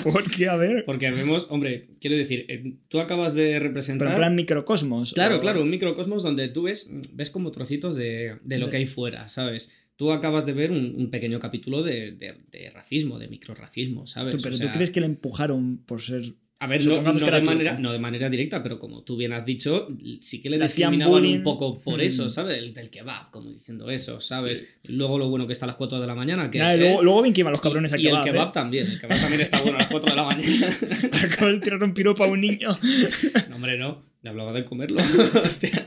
¿Por 0.02 0.30
qué? 0.30 0.48
A 0.48 0.56
ver. 0.56 0.84
Porque 0.86 1.10
vemos, 1.10 1.46
hombre, 1.50 1.90
quiero 2.00 2.16
decir, 2.16 2.46
eh, 2.48 2.76
tú 2.88 3.00
acabas 3.00 3.34
de 3.34 3.58
representar. 3.58 4.06
Pero 4.06 4.16
en 4.16 4.20
plan 4.20 4.34
microcosmos. 4.34 5.12
Claro, 5.12 5.40
claro, 5.40 5.62
un 5.62 5.70
microcosmos 5.70 6.22
donde 6.22 6.48
tú 6.48 6.62
ves, 6.62 6.90
ves 7.12 7.30
como 7.30 7.50
trocitos 7.50 7.96
de, 7.96 8.38
de 8.42 8.58
lo 8.58 8.70
que 8.70 8.78
hay 8.78 8.86
fuera, 8.86 9.28
¿sabes? 9.28 9.70
Tú 9.96 10.10
acabas 10.10 10.46
de 10.46 10.54
ver 10.54 10.70
un, 10.70 11.10
pequeño 11.10 11.38
capítulo 11.38 11.82
de, 11.82 12.12
de, 12.12 12.70
racismo, 12.70 13.18
de 13.18 13.28
microracismo, 13.28 14.06
¿sabes? 14.06 14.42
pero 14.42 14.58
tú 14.58 14.66
crees 14.72 14.90
que 14.90 15.00
le 15.00 15.06
empujaron 15.06 15.78
por 15.84 16.00
ser 16.00 16.34
a 16.62 16.68
ver, 16.68 16.86
no, 16.86 17.02
de 17.12 17.40
manera, 17.40 17.76
no, 17.76 17.92
de 17.92 17.98
manera, 17.98 18.30
directa, 18.30 18.62
pero 18.62 18.78
como 18.78 19.02
tú 19.02 19.16
bien 19.16 19.32
has 19.32 19.44
dicho, 19.44 19.88
sí 20.20 20.40
que 20.40 20.48
le 20.48 20.60
discriminaban 20.60 21.26
un 21.26 21.42
poco 21.42 21.80
por 21.80 21.98
mm. 21.98 22.02
eso, 22.02 22.28
¿sabes? 22.28 22.56
El 22.56 22.72
del 22.72 22.88
kebab, 22.88 23.32
como 23.32 23.50
diciendo 23.50 23.90
eso, 23.90 24.20
¿sabes? 24.20 24.78
Luego 24.84 25.18
lo 25.18 25.28
bueno 25.28 25.48
que 25.48 25.54
está 25.54 25.66
a 25.66 25.66
las 25.66 25.74
4 25.74 25.98
de 25.98 26.06
la 26.06 26.14
mañana. 26.14 26.48
Que, 26.50 26.60
luego, 26.60 27.02
luego, 27.02 27.22
bien 27.22 27.34
que 27.34 27.40
iban 27.40 27.50
los 27.50 27.60
cabrones 27.60 27.92
a 27.92 27.96
kebab. 27.96 28.14
Y 28.14 28.16
el 28.16 28.32
kebab 28.32 28.48
¿eh? 28.48 28.52
también, 28.54 28.86
el 28.86 29.00
kebab 29.00 29.20
también 29.20 29.40
está 29.40 29.60
bueno 29.60 29.78
a 29.78 29.80
las 29.80 29.90
4 29.90 30.10
de 30.10 30.16
la 30.16 30.22
mañana. 30.22 30.68
Acabo 31.24 31.50
de 31.50 31.58
tirar 31.58 31.82
un 31.82 31.94
piropo 31.94 32.22
a 32.22 32.28
un 32.28 32.40
niño. 32.40 32.78
no, 33.50 33.56
hombre, 33.56 33.76
no. 33.76 34.00
Le 34.22 34.30
hablaba 34.30 34.52
de 34.52 34.64
comerlo. 34.64 35.02
Hostia. 35.44 35.84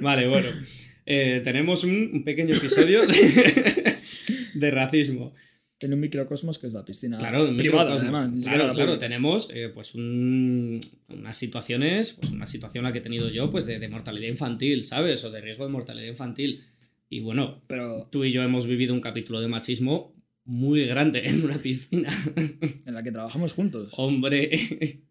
vale, 0.00 0.28
bueno. 0.28 0.50
Eh, 1.06 1.40
tenemos 1.42 1.82
un, 1.82 2.22
pequeño 2.24 2.54
episodio 2.54 3.00
de 4.54 4.70
racismo. 4.70 5.34
Tiene 5.84 5.96
un 5.96 6.00
microcosmos 6.00 6.58
que 6.58 6.66
es 6.68 6.72
la 6.72 6.82
piscina 6.82 7.18
claro, 7.18 7.54
privada, 7.58 7.96
además. 7.96 8.42
Claro, 8.42 8.72
claro, 8.72 8.96
tenemos 8.96 9.50
eh, 9.52 9.68
pues 9.68 9.94
unas 9.94 11.36
situaciones, 11.36 12.14
pues 12.14 12.32
una 12.32 12.46
situación 12.46 12.84
la 12.84 12.92
que 12.92 13.00
he 13.00 13.02
tenido 13.02 13.28
yo, 13.28 13.50
pues 13.50 13.66
de, 13.66 13.86
mortalidad 13.86 14.28
infantil, 14.28 14.82
¿sabes? 14.82 15.22
O 15.24 15.30
de 15.30 15.42
riesgo 15.42 15.66
de 15.66 15.70
mortalidad 15.70 16.06
infantil. 16.06 16.64
Y 17.10 17.20
bueno, 17.20 17.60
Pero... 17.66 18.08
tú 18.10 18.24
y 18.24 18.32
yo 18.32 18.42
hemos 18.42 18.66
vivido 18.66 18.94
un 18.94 19.02
capítulo 19.02 19.42
de 19.42 19.48
machismo 19.48 20.14
muy 20.46 20.86
grande 20.86 21.28
en 21.28 21.44
una 21.44 21.58
piscina. 21.58 22.08
En 22.86 22.94
la 22.94 23.02
que 23.02 23.12
trabajamos 23.12 23.52
juntos. 23.52 23.90
Hombre. 23.98 25.02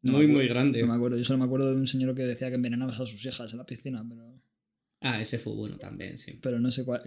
muy, 0.00 0.26
muy 0.28 0.48
grande. 0.48 0.80
No 0.80 0.86
me 0.86 0.94
acuerdo. 0.94 1.18
Yo 1.18 1.24
solo 1.24 1.40
me 1.40 1.44
acuerdo 1.44 1.68
de 1.68 1.76
un 1.76 1.86
señor 1.86 2.14
que 2.14 2.22
decía 2.22 2.48
que 2.48 2.54
envenenabas 2.54 3.00
a 3.00 3.06
sus 3.06 3.22
hijas 3.26 3.52
en 3.52 3.58
la 3.58 3.66
piscina, 3.66 4.02
pero. 4.08 4.40
Ah, 5.02 5.20
ese 5.20 5.38
fue 5.38 5.52
bueno 5.52 5.76
también, 5.76 6.16
sí. 6.16 6.38
Pero 6.40 6.58
no 6.58 6.70
sé 6.70 6.86
cuál. 6.86 7.02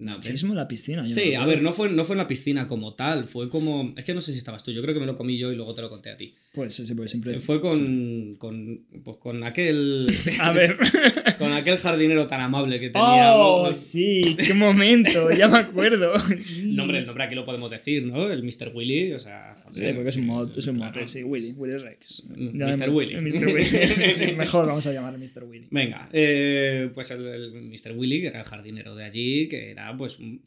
No, 0.00 0.18
en 0.24 0.54
la 0.54 0.66
piscina. 0.66 1.06
Sí, 1.10 1.34
a 1.34 1.44
ver, 1.44 1.60
no 1.60 1.74
fue, 1.74 1.90
no 1.90 2.06
fue 2.06 2.14
en 2.14 2.18
la 2.18 2.26
piscina 2.26 2.66
como 2.66 2.94
tal, 2.94 3.28
fue 3.28 3.50
como... 3.50 3.92
Es 3.98 4.04
que 4.04 4.14
no 4.14 4.22
sé 4.22 4.32
si 4.32 4.38
estabas 4.38 4.64
tú, 4.64 4.72
yo 4.72 4.80
creo 4.80 4.94
que 4.94 5.00
me 5.00 5.04
lo 5.04 5.14
comí 5.14 5.36
yo 5.36 5.52
y 5.52 5.56
luego 5.56 5.74
te 5.74 5.82
lo 5.82 5.90
conté 5.90 6.10
a 6.10 6.16
ti. 6.16 6.34
Pues 6.54 6.74
sí, 6.74 6.94
pues 6.94 7.10
siempre... 7.10 7.38
Fue 7.38 7.60
con, 7.60 8.32
con, 8.38 8.86
pues 9.04 9.18
con 9.18 9.44
aquel... 9.44 10.06
A 10.40 10.52
ver. 10.52 10.78
con 11.38 11.52
aquel 11.52 11.76
jardinero 11.76 12.26
tan 12.26 12.40
amable 12.40 12.80
que 12.80 12.88
teníamos. 12.88 13.68
¡Oh, 13.68 13.72
sí! 13.74 14.36
¡Qué 14.38 14.54
momento! 14.54 15.30
ya 15.32 15.48
me 15.48 15.58
acuerdo. 15.58 16.14
nombre, 16.64 17.00
el 17.00 17.06
nombre 17.06 17.24
aquí 17.24 17.34
lo 17.34 17.44
podemos 17.44 17.70
decir, 17.70 18.06
¿no? 18.06 18.30
El 18.30 18.42
Mr. 18.42 18.72
Willy, 18.74 19.12
o 19.12 19.18
sea... 19.18 19.54
sí, 19.70 19.84
porque 19.94 20.08
es 20.08 20.16
un 20.16 20.26
mod, 20.26 20.56
es 20.56 20.66
un 20.66 20.78
mod, 20.78 20.96
sí, 21.04 21.22
Willy, 21.22 21.52
Willy 21.52 21.76
Rex. 21.76 22.24
Mr. 22.26 22.88
Willy. 22.88 23.16
Mr. 23.16 23.46
Willy. 23.52 24.10
sí, 24.10 24.32
mejor 24.32 24.66
vamos 24.66 24.86
a 24.86 24.94
llamar 24.94 25.18
Mr. 25.18 25.44
Willy. 25.44 25.66
Venga, 25.70 26.08
eh, 26.10 26.88
pues 26.94 27.10
el, 27.10 27.26
el 27.26 27.52
Mr. 27.52 27.92
Willy, 27.94 28.22
que 28.22 28.28
era 28.28 28.40
el 28.40 28.46
jardinero 28.46 28.94
de 28.94 29.04
allí, 29.04 29.46
que 29.46 29.72
era 29.72 29.89
pues 29.96 30.18
un 30.18 30.42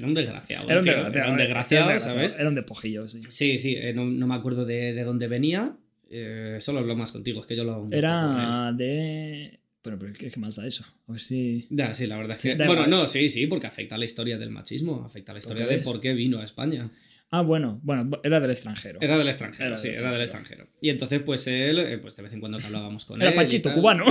era 0.00 0.06
un 0.06 0.14
desgraciado. 0.14 0.70
Era 0.70 1.30
un 1.30 1.36
desgraciado, 1.36 1.98
¿sabes? 2.00 2.36
Era 2.38 2.48
un 2.48 2.54
despojillo, 2.54 3.06
sí. 3.08 3.20
Sí, 3.22 3.58
sí, 3.58 3.74
eh, 3.76 3.92
no, 3.92 4.04
me 4.04 4.34
acuerdo 4.34 4.64
de, 4.64 4.94
de 4.94 5.04
dónde 5.04 5.28
venía. 5.28 5.76
Eh, 6.08 6.56
solo 6.60 6.80
hablo 6.80 6.96
más 6.96 7.12
contigo, 7.12 7.40
es 7.40 7.46
que 7.46 7.54
yo 7.54 7.64
lo. 7.64 7.88
Era 7.90 8.72
de. 8.72 9.60
Bueno, 9.82 9.98
pero 9.98 10.12
¿qué, 10.12 10.30
más 10.38 10.56
da 10.56 10.66
eso? 10.66 10.84
A 11.06 11.12
ver 11.12 11.20
si. 11.20 11.66
Ya, 11.70 11.92
sí, 11.92 12.06
la 12.06 12.16
verdad 12.16 12.36
es 12.36 12.42
que. 12.42 12.54
bueno, 12.64 12.86
no, 12.86 13.06
sí, 13.06 13.28
sí, 13.28 13.46
porque 13.46 13.66
afecta 13.66 13.96
a 13.96 13.98
la 13.98 14.06
historia 14.06 14.38
del 14.38 14.50
machismo, 14.50 15.04
afecta 15.04 15.32
a 15.32 15.34
la 15.34 15.38
historia 15.40 15.66
de 15.66 15.78
por 15.78 16.00
qué 16.00 16.14
vino 16.14 16.38
a 16.38 16.44
España. 16.44 16.90
Ah, 17.32 17.42
bueno, 17.42 17.78
bueno, 17.84 18.20
era 18.24 18.40
del 18.40 18.50
extranjero. 18.50 18.98
Era 19.00 19.16
del 19.16 19.28
extranjero, 19.28 19.78
sí, 19.78 19.88
era 19.88 20.10
del 20.10 20.22
extranjero. 20.22 20.66
Y 20.80 20.90
entonces, 20.90 21.22
pues 21.22 21.46
él, 21.46 21.78
eh, 21.78 21.98
pues 21.98 22.16
de 22.16 22.24
vez 22.24 22.32
en 22.32 22.40
cuando 22.40 22.58
hablábamos 22.58 23.04
con 23.04 23.22
él. 23.22 23.28
Era 23.28 23.36
Panchito, 23.36 23.72
cubano. 23.72 24.04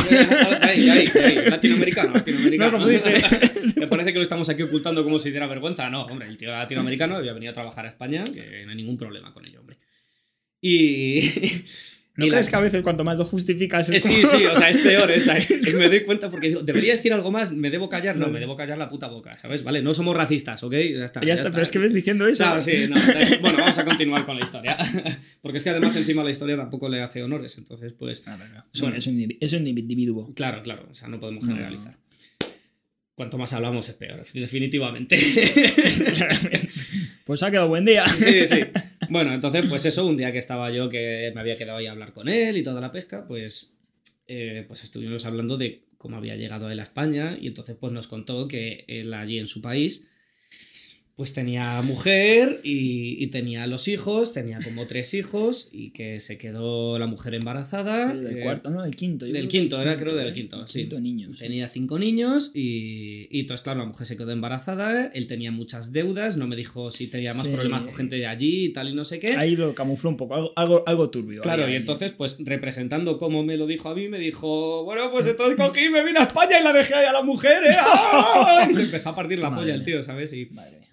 Ahí, 0.62 0.90
ahí, 0.90 1.06
ahí, 1.14 1.50
latinoamericano, 1.50 2.14
latinoamericano. 2.14 2.80
No. 2.80 2.86
Me 3.76 3.88
parece 3.88 4.14
que 4.14 4.20
lo 4.20 4.24
estamos 4.24 4.48
aquí 4.48 4.62
ocultando 4.62 5.04
como 5.04 5.20
si 5.20 5.32
diera 5.32 5.48
vergüenza. 5.48 5.90
No, 5.90 6.06
hombre, 6.06 6.30
el 6.30 6.38
tío 6.38 6.50
latinoamericano 6.50 7.18
había 7.18 7.34
venido 7.34 7.50
a 7.50 7.54
trabajar 7.54 7.86
a 7.86 7.90
España, 7.90 8.24
que 8.24 8.64
no 8.64 8.72
hay 8.72 8.78
ningún 8.78 8.98
problema 8.98 9.34
con 9.34 9.46
ello, 9.46 9.60
hombre. 9.60 9.78
Y. 10.62 11.22
¿No 12.20 12.28
crees 12.28 12.50
que 12.50 12.56
a 12.56 12.60
veces 12.60 12.82
cuanto 12.84 13.04
más 13.04 13.18
lo 13.18 13.26
justificas 13.26 13.90
es 13.90 14.04
Sí, 14.04 14.24
sí, 14.24 14.46
o 14.46 14.56
sea, 14.56 14.70
es 14.70 14.78
peor 14.78 15.10
esa. 15.12 15.38
Es 15.38 15.74
me 15.74 15.88
doy 15.88 16.02
cuenta 16.02 16.30
porque 16.30 16.50
digo, 16.50 16.62
¿debería 16.62 16.96
decir 16.96 17.14
algo 17.14 17.32
más? 17.32 17.52
¿Me 17.54 17.70
debo 17.70 17.90
callar? 17.90 18.18
No, 18.18 18.28
me 18.28 18.40
debo 18.40 18.56
callar 18.56 18.78
la 18.78 18.90
puta 18.90 19.08
boca, 19.08 19.38
¿sabes? 19.38 19.64
Vale, 19.64 19.82
no 19.82 19.94
somos 19.94 20.16
racistas, 20.16 20.62
¿ok? 20.64 20.74
Ya 20.74 21.06
está. 21.06 21.26
Ya, 21.26 21.34
está, 21.34 21.52
pero 21.52 21.64
es 21.64 21.72
que 21.72 21.80
ves 21.80 21.94
diciendo 21.94 22.28
eso. 22.28 22.44
Claro, 22.44 22.62
sí, 22.62 22.88
no. 22.88 22.96
Bueno, 23.42 23.58
vamos 23.60 23.78
a 23.78 23.86
continuar 23.86 24.26
con 24.26 24.38
la 24.38 24.46
historia. 24.46 24.78
Porque 25.42 25.58
es 25.58 25.64
que 25.64 25.70
además 25.70 25.96
encima 25.96 26.24
la 26.24 26.32
historia 26.32 26.58
tampoco 26.58 26.90
le 26.90 27.02
hace 27.02 27.24
honores, 27.24 27.58
entonces 27.58 27.94
pues... 27.94 28.24
Ah, 28.28 28.38
bueno, 28.80 28.98
es, 28.98 29.08
un, 29.08 29.38
es 29.40 29.54
un 29.54 29.68
individuo. 29.68 30.34
Claro, 30.34 30.62
claro, 30.62 30.88
o 30.90 30.94
sea, 30.94 31.08
no 31.08 31.20
podemos 31.20 31.46
generalizar. 31.46 31.98
Cuanto 33.20 33.38
más 33.38 33.52
hablamos 33.52 33.90
es 33.90 33.96
peor, 33.96 34.24
definitivamente. 34.34 35.18
pues 37.26 37.44
ha 37.44 37.52
quedado 37.52 37.68
buen 37.68 37.84
día. 37.84 38.08
Sí, 38.08 38.48
sí. 38.48 38.62
Bueno, 39.10 39.34
entonces, 39.34 39.66
pues 39.68 39.84
eso, 39.84 40.08
un 40.08 40.16
día 40.16 40.32
que 40.32 40.38
estaba 40.38 40.72
yo, 40.72 40.88
que 40.88 41.30
me 41.36 41.42
había 41.42 41.58
quedado 41.58 41.80
ahí 41.80 41.88
a 41.88 41.92
hablar 41.92 42.14
con 42.14 42.30
él 42.30 42.56
y 42.56 42.64
toda 42.64 42.80
la 42.80 42.94
pesca, 42.94 43.28
pues, 43.28 43.74
eh, 44.30 44.64
pues 44.70 44.86
estuvimos 44.86 45.26
hablando 45.26 45.58
de 45.58 45.84
cómo 45.98 46.16
había 46.16 46.38
llegado 46.38 46.72
él 46.72 46.80
a 46.80 46.84
España 46.84 47.38
y 47.38 47.48
entonces 47.48 47.76
pues 47.78 47.92
nos 47.92 48.08
contó 48.08 48.48
que 48.48 48.86
él 48.88 49.14
allí 49.14 49.38
en 49.38 49.48
su 49.48 49.62
país 49.62 50.08
pues 51.20 51.34
tenía 51.34 51.82
mujer 51.82 52.62
y, 52.64 53.28
tenía 53.28 53.68
los 53.68 53.90
hijos, 53.90 54.32
tenía 54.32 54.60
como 54.64 54.88
tres 54.88 55.14
hijos 55.14 55.68
y 55.74 55.90
que 55.90 56.22
se 56.22 56.38
quedó 56.38 56.98
la 56.98 57.08
mujer 57.08 57.34
embarazada. 57.34 58.14
del 58.14 58.38
eh, 58.38 58.42
cuarto, 58.42 58.70
no, 58.70 58.84
del 58.84 58.96
quinto. 58.96 59.26
del 59.26 59.50
quinto, 59.50 59.82
era 59.82 59.98
creo 59.98 60.16
del 60.16 60.32
quinto, 60.32 60.66
sí. 60.66 60.80
Quinto 60.80 61.02
niños. 61.02 61.38
Tenía 61.38 61.68
cinco 61.68 62.00
niños 62.00 62.52
y, 62.54 63.28
y 63.32 63.42
entonces, 63.42 63.66
claro, 63.66 63.80
la 63.80 63.86
mujer 63.88 64.08
se 64.08 64.16
quedó 64.16 64.32
embarazada, 64.32 65.08
él 65.08 65.28
tenía 65.28 65.52
muchas 65.52 65.92
deudas, 65.92 66.38
no 66.38 66.48
me 66.48 66.56
dijo 66.56 66.90
si 66.90 67.08
tenía 67.08 67.34
más 67.34 67.50
problemas 67.50 67.84
con 67.84 67.94
gente 67.94 68.16
de 68.16 68.26
allí 68.26 68.68
y 68.68 68.70
tal 68.70 68.88
y 68.88 68.94
no 68.94 69.04
sé 69.04 69.20
qué. 69.20 69.34
Ahí 69.34 69.58
lo 69.58 69.76
camufló 69.76 70.12
un 70.12 70.16
poco, 70.16 70.36
algo, 70.36 70.54
algo, 70.56 70.84
algo 70.88 71.10
turbio. 71.10 71.42
Claro, 71.42 71.70
y 71.70 71.76
entonces, 71.76 72.14
pues 72.14 72.38
representando 72.40 73.18
como 73.18 73.44
me 73.44 73.58
lo 73.58 73.68
dijo 73.68 73.90
a 73.90 73.94
mí, 73.94 74.08
me 74.08 74.20
dijo, 74.20 74.86
bueno, 74.86 75.12
pues 75.12 75.28
entonces 75.28 75.58
cogí, 75.58 75.90
me 75.90 76.02
vine 76.02 76.20
a 76.20 76.24
España 76.24 76.62
y 76.62 76.64
la 76.64 76.72
dejé 76.72 76.96
ahí 76.96 77.08
a 77.08 77.12
la 77.12 77.24
mujer, 77.24 77.66
¿eh? 77.66 77.76
¡Ah! 77.78 78.66
Y 78.72 78.74
se 78.74 78.84
empezó 78.84 79.10
a 79.10 79.16
partir 79.18 79.40
la 79.40 79.54
polla 79.54 79.76
el 79.76 79.84
tío, 79.84 80.02
¿sabes? 80.02 80.32
Y... 80.32 80.46
Madre 80.52 80.89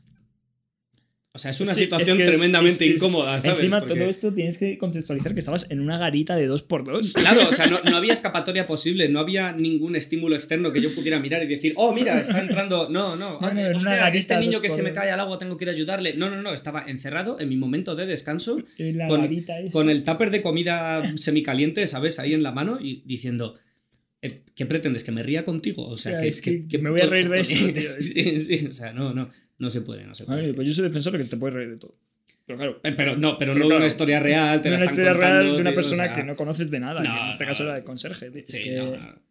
o 1.37 1.39
sea, 1.39 1.51
es 1.51 1.61
una 1.61 1.75
situación 1.75 2.17
tremendamente 2.17 2.87
incómoda, 2.87 3.43
¿sabes? 3.43 3.59
Encima, 3.59 3.85
todo 3.85 4.09
esto 4.09 4.33
tienes 4.33 4.57
que 4.57 4.79
contextualizar 4.79 5.35
que 5.35 5.41
estabas 5.41 5.71
en 5.71 5.81
una 5.81 5.99
garita 5.99 6.35
de 6.35 6.47
dos 6.47 6.63
por 6.63 6.83
dos. 6.83 7.13
Claro, 7.13 7.47
o 7.47 7.53
sea, 7.55 7.67
no, 7.67 7.79
había 7.95 8.15
escapatoria 8.15 8.67
posible, 8.67 9.11
no 9.11 9.21
había 9.21 9.53
ningún 9.53 9.97
estímulo 9.97 10.35
externo 10.35 10.73
que 10.73 10.81
yo 10.81 10.95
pudiera 10.95 11.21
mirar 11.21 11.43
y 11.43 11.47
decir, 11.47 11.75
oh, 11.77 11.93
mira, 11.93 12.19
está 12.19 12.41
entrando. 12.41 12.89
No, 12.89 13.17
no, 13.17 13.39
hostia, 13.39 14.09
este 14.09 14.39
niño 14.39 14.63
que 14.63 14.71
se 14.71 14.83
me 14.83 14.95
cae 14.95 15.11
al 15.11 15.21
agua 15.21 15.39
tengo 15.39 15.59
que 15.59 15.67
ir 15.67 15.69
a 15.69 15.73
ayudarle. 15.73 16.15
No, 16.15 16.31
no, 16.31 16.41
no, 16.41 16.55
estaba 16.55 16.85
encerrado 16.87 17.39
en 17.39 17.51
mi 17.51 17.57
momento 17.57 17.95
de 17.95 18.07
descanso 18.07 18.63
con, 19.07 19.45
con 19.73 19.91
el 19.91 20.05
tupper 20.05 20.31
de 20.31 20.41
comida 20.41 21.03
semicaliente, 21.17 21.87
¿sabes? 21.87 22.19
Ahí 22.19 22.33
en 22.33 22.43
la 22.43 22.53
mano 22.53 22.79
y 22.81 23.03
diciendo. 23.05 23.59
Eh, 24.27 24.43
¿Qué 24.55 24.67
pretendes? 24.67 25.05
¿Que 25.05 25.13
me 25.13 25.23
ría 25.23 25.45
contigo? 25.45 25.87
O 25.87 25.97
sea, 25.97 26.19
que, 26.19 26.67
que, 26.67 26.79
me 26.79 26.91
voy 26.91 27.01
a 27.01 27.07
reír 27.07 27.29
de 27.29 27.41
eso. 27.41 27.53
sí, 28.01 28.41
sí, 28.41 28.67
o 28.67 28.73
sea, 28.73 28.93
no, 28.93 29.13
no. 29.13 29.31
No 29.59 29.71
se 29.71 29.81
puede, 29.81 30.05
no 30.05 30.15
se 30.15 30.25
puede. 30.25 30.53
pues 30.53 30.67
yo 30.67 30.75
soy 30.75 30.85
defensor 30.85 31.15
de 31.15 31.21
que 31.21 31.25
te 31.25 31.37
puedes 31.37 31.55
reír 31.55 31.71
de 31.71 31.79
todo. 31.79 31.97
Pero 32.47 32.59
claro. 32.59 32.81
Eh, 32.85 32.93
pero 32.93 33.17
no, 33.17 33.39
pero, 33.39 33.55
no 33.55 33.67
una 33.67 33.87
historia 33.87 34.21
real. 34.21 34.63
Te 34.63 34.69
una 34.69 34.85
historia 34.85 35.13
real 35.15 35.57
de 35.57 35.61
una 35.61 35.75
persona 35.75 36.13
que 36.13 36.23
no 36.23 36.37
conoces 36.37 36.71
de 36.71 36.81
nada. 36.81 37.03
en 37.03 37.29
este 37.29 37.45
caso 37.45 37.65
era 37.65 37.75
de 37.75 37.85
conserje. 37.85 38.31
Sí, 38.47 38.71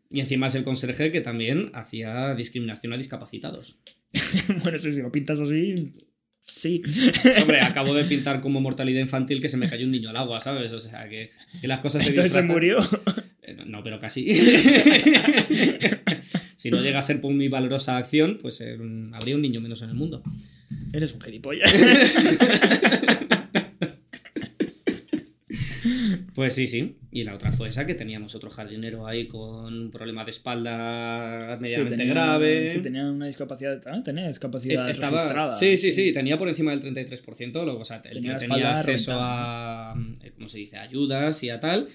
Y 0.09 0.19
encima 0.19 0.47
es 0.47 0.55
el 0.55 0.63
conserje 0.63 1.11
que 1.11 1.21
también 1.21 1.71
hacía 1.73 2.35
discriminación 2.35 2.93
a 2.93 2.97
discapacitados. 2.97 3.79
bueno, 4.63 4.77
sí, 4.77 4.93
si 4.93 5.01
lo 5.01 5.11
pintas 5.11 5.39
así. 5.39 5.93
Sí. 6.47 6.83
Hombre, 7.41 7.61
acabo 7.61 7.93
de 7.93 8.05
pintar 8.05 8.39
como 8.39 8.61
mortalidad 8.61 8.99
infantil 8.99 9.41
que 9.41 9.49
se 9.49 9.57
me 9.57 9.67
cayó 9.67 9.85
un 9.85 9.91
niño 9.91 10.09
al 10.09 10.17
agua, 10.17 10.39
¿sabes? 10.39 10.73
O 10.73 10.79
sea, 10.79 11.09
que, 11.09 11.31
que 11.59 11.67
las 11.67 11.79
cosas 11.79 12.03
se 12.03 12.09
Entonces 12.09 12.33
se 12.33 12.41
murió. 12.43 12.77
Pero 13.85 13.99
casi. 13.99 14.33
si 16.55 16.71
no 16.71 16.81
llega 16.81 16.97
a 16.97 17.03
ser 17.03 17.21
por 17.21 17.31
mi 17.31 17.49
valorosa 17.49 17.97
acción, 17.97 18.39
pues 18.41 18.59
eh, 18.61 18.75
habría 19.13 19.35
un 19.35 19.43
niño 19.43 19.61
menos 19.61 19.83
en 19.83 19.89
el 19.89 19.95
mundo. 19.95 20.23
Eres 20.91 21.13
un 21.13 21.21
gilipollas. 21.21 21.71
Pues 26.33 26.53
sí, 26.53 26.67
sí. 26.67 26.97
Y 27.11 27.23
la 27.23 27.33
otra 27.33 27.53
fue 27.53 27.69
esa, 27.69 27.85
que 27.85 27.95
teníamos 27.95 28.35
otro 28.35 28.49
jardinero 28.49 29.07
ahí 29.07 29.25
con 29.25 29.73
un 29.73 29.89
problema 29.89 30.25
de 30.25 30.31
espalda 30.31 31.57
medianamente 31.61 32.05
grave. 32.05 32.67
Sí, 32.67 32.79
tenía 32.79 33.05
una 33.05 33.27
discapacidad. 33.27 33.81
Ah, 33.85 34.01
tenía 34.03 34.27
discapacidad 34.27 34.89
Estaba, 34.89 35.15
registrada. 35.15 35.51
Sí, 35.53 35.77
sí, 35.77 35.93
sí, 35.93 36.11
tenía 36.11 36.37
por 36.37 36.49
encima 36.49 36.75
del 36.75 36.81
33%. 36.81 37.63
Luego, 37.63 37.79
o 37.79 37.85
sea, 37.85 38.01
tenía, 38.01 38.37
tenía 38.37 38.77
acceso 38.77 39.13
a. 39.15 39.95
Eh, 40.23 40.31
¿Cómo 40.35 40.49
se 40.49 40.57
dice? 40.57 40.77
ayudas 40.77 41.41
y 41.41 41.49
a 41.49 41.61
tal. 41.61 41.87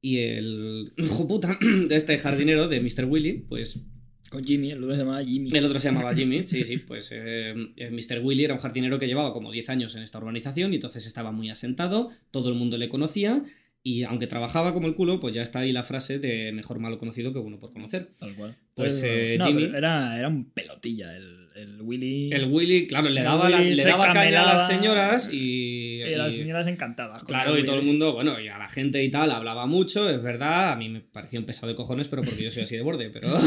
Y 0.00 0.18
el 0.18 0.92
hijo 0.98 1.26
puta 1.26 1.58
de 1.88 1.96
este 1.96 2.18
jardinero, 2.18 2.68
de 2.68 2.80
Mr. 2.80 3.04
Willy, 3.06 3.44
pues 3.48 3.86
con 4.30 4.42
Jimmy, 4.42 4.72
el 4.72 4.82
otro 4.82 4.94
se 4.94 5.00
llamaba 5.00 5.24
Jimmy. 5.24 5.48
El 5.52 5.64
otro 5.64 5.78
se 5.78 5.88
llamaba 5.88 6.14
Jimmy, 6.16 6.46
sí, 6.46 6.64
sí. 6.64 6.78
Pues 6.78 7.10
eh, 7.12 7.54
eh 7.76 7.90
Mr. 7.90 8.20
Willy 8.24 8.44
era 8.44 8.54
un 8.54 8.60
jardinero 8.60 8.98
que 8.98 9.06
llevaba 9.06 9.32
como 9.32 9.52
10 9.52 9.70
años 9.70 9.94
en 9.94 10.02
esta 10.02 10.18
urbanización 10.18 10.72
y 10.72 10.76
entonces 10.76 11.06
estaba 11.06 11.30
muy 11.30 11.48
asentado, 11.48 12.10
todo 12.30 12.48
el 12.48 12.56
mundo 12.56 12.76
le 12.76 12.88
conocía 12.88 13.44
y 13.82 14.02
aunque 14.02 14.26
trabajaba 14.26 14.74
como 14.74 14.88
el 14.88 14.96
culo, 14.96 15.20
pues 15.20 15.32
ya 15.32 15.42
está 15.42 15.60
ahí 15.60 15.70
la 15.70 15.84
frase 15.84 16.18
de 16.18 16.50
mejor 16.52 16.80
malo 16.80 16.98
conocido 16.98 17.32
que 17.32 17.38
bueno 17.38 17.60
por 17.60 17.72
conocer. 17.72 18.10
Tal 18.18 18.34
cual. 18.34 18.56
Pues 18.76 19.02
eh, 19.06 19.38
Jimmy. 19.42 19.70
Era, 19.74 20.18
era 20.18 20.28
un 20.28 20.50
pelotilla 20.50 21.16
el, 21.16 21.48
el, 21.54 21.80
Willy. 21.80 22.30
El 22.30 22.44
Willy, 22.52 22.86
claro, 22.86 23.08
le 23.08 23.22
daba, 23.22 23.48
le 23.48 23.84
daba 23.84 24.12
caña 24.12 24.42
a 24.42 24.54
las 24.54 24.66
señoras 24.68 25.32
y. 25.32 26.02
Y, 26.02 26.14
las 26.14 26.34
señoras 26.34 26.66
encantadas. 26.66 27.24
Claro, 27.24 27.58
y 27.58 27.64
todo 27.64 27.76
el 27.76 27.86
mundo, 27.86 28.12
bueno, 28.12 28.38
y 28.38 28.48
a 28.48 28.58
la 28.58 28.68
gente 28.68 29.02
y 29.02 29.10
tal, 29.10 29.30
hablaba 29.30 29.64
mucho, 29.64 30.10
es 30.10 30.22
verdad. 30.22 30.72
A 30.72 30.76
mí 30.76 30.90
me 30.90 31.00
parecía 31.00 31.40
un 31.40 31.46
pesado 31.46 31.68
de 31.68 31.74
cojones, 31.74 32.08
pero 32.08 32.22
porque 32.22 32.44
yo 32.44 32.50
soy 32.50 32.64
así 32.64 32.76
de 32.76 32.82
borde, 32.82 33.08
pero. 33.08 33.28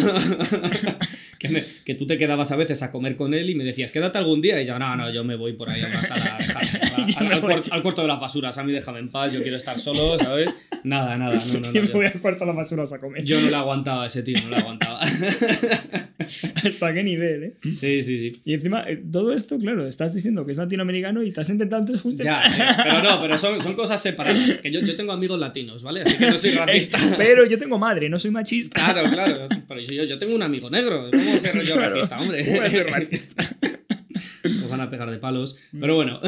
que, 1.40 1.66
que, 1.86 1.96
tú 1.96 2.06
te 2.06 2.18
quedabas 2.18 2.52
a 2.52 2.58
veces 2.58 2.84
a 2.84 2.92
comer 2.92 3.16
con 3.16 3.34
él 3.34 3.50
y 3.50 3.56
me 3.56 3.64
decías, 3.64 3.92
quédate 3.92 4.18
algún 4.18 4.42
día. 4.42 4.62
Y 4.62 4.66
yo, 4.66 4.78
no, 4.78 4.96
no, 4.96 5.10
yo 5.10 5.24
me 5.24 5.36
voy 5.36 5.54
por 5.54 5.70
ahí 5.70 5.82
a 5.82 5.88
una 5.88 6.04
sala, 6.04 6.38
al, 7.18 7.32
al, 7.72 7.82
cuarto 7.82 8.02
de 8.02 8.08
las 8.08 8.20
basuras. 8.20 8.58
A 8.58 8.64
mí 8.64 8.74
déjame 8.74 9.00
en 9.00 9.10
paz, 9.10 9.32
yo 9.32 9.42
quiero 9.42 9.56
estar 9.56 9.80
solo, 9.80 10.20
¿sabes? 10.20 10.54
Nada, 10.84 11.18
nada, 11.18 11.36
no, 11.36 11.54
no, 11.54 11.60
no. 11.60 11.74
Yo 11.74 11.92
voy 11.94 12.06
al 12.06 12.20
cuarto 12.20 12.42
de 12.42 12.48
las 12.48 12.56
basuras 12.56 12.94
a 12.94 13.00
comer. 13.00 13.24
Yo 13.24 13.40
no 13.40 13.50
le 13.50 13.56
aguantaba 13.56 14.04
a 14.04 14.08
ese 14.08 14.22
tío, 14.22 14.38
no 14.44 14.50
le 14.50 14.58
aguantaba. 14.58 15.00
¿Hasta 16.66 16.94
qué 16.94 17.04
nivel, 17.04 17.44
eh? 17.44 17.54
Sí, 17.64 18.04
sí, 18.04 18.20
sí. 18.20 18.42
Y 18.46 18.54
encima, 18.54 18.84
eh, 18.88 19.02
todo 19.12 19.34
esto, 19.34 19.58
claro, 19.58 19.88
estás 19.88 20.14
diciendo 20.14 20.46
que 20.46 20.52
es 20.52 20.58
latinoamericano 20.58 21.24
y 21.24 21.30
estás 21.30 21.50
intentando 21.50 21.98
justificar. 21.98 22.50
Ya, 22.58 22.78
pero 22.84 23.04
no, 23.04 23.22
pero 23.22 23.38
son, 23.38 23.62
son 23.62 23.74
cosas 23.74 24.02
separadas. 24.02 24.56
Que 24.56 24.72
yo, 24.72 24.80
yo, 24.82 24.96
tengo 24.96 25.12
amigos 25.12 25.40
latinos, 25.40 25.84
¿vale? 25.84 26.02
Así 26.02 26.18
que 26.18 26.28
no 26.28 26.38
soy 26.38 26.52
racista. 26.56 26.98
pero 27.18 27.46
yo 27.46 27.58
tengo 27.58 27.78
madre, 27.78 28.10
no 28.10 28.18
soy 28.18 28.32
machista. 28.32 28.80
Claro, 28.80 29.10
claro. 29.10 29.50
Pero 29.68 29.82
yo, 29.82 30.04
yo 30.04 30.18
tengo 30.18 30.36
un 30.36 30.44
amigo 30.44 30.70
negro. 30.70 31.10
¿Cómo 31.12 31.40
ser 31.40 31.64
yo 31.64 31.76
racista, 31.76 32.20
hombre? 32.20 32.46
¿Cómo 32.46 32.70
ser 32.70 32.88
racista? 32.88 33.58
Nos 34.44 34.70
van 34.70 34.82
a 34.82 34.90
pegar 34.90 35.10
de 35.10 35.18
palos. 35.18 35.58
Pero 35.80 35.96
bueno. 35.96 36.20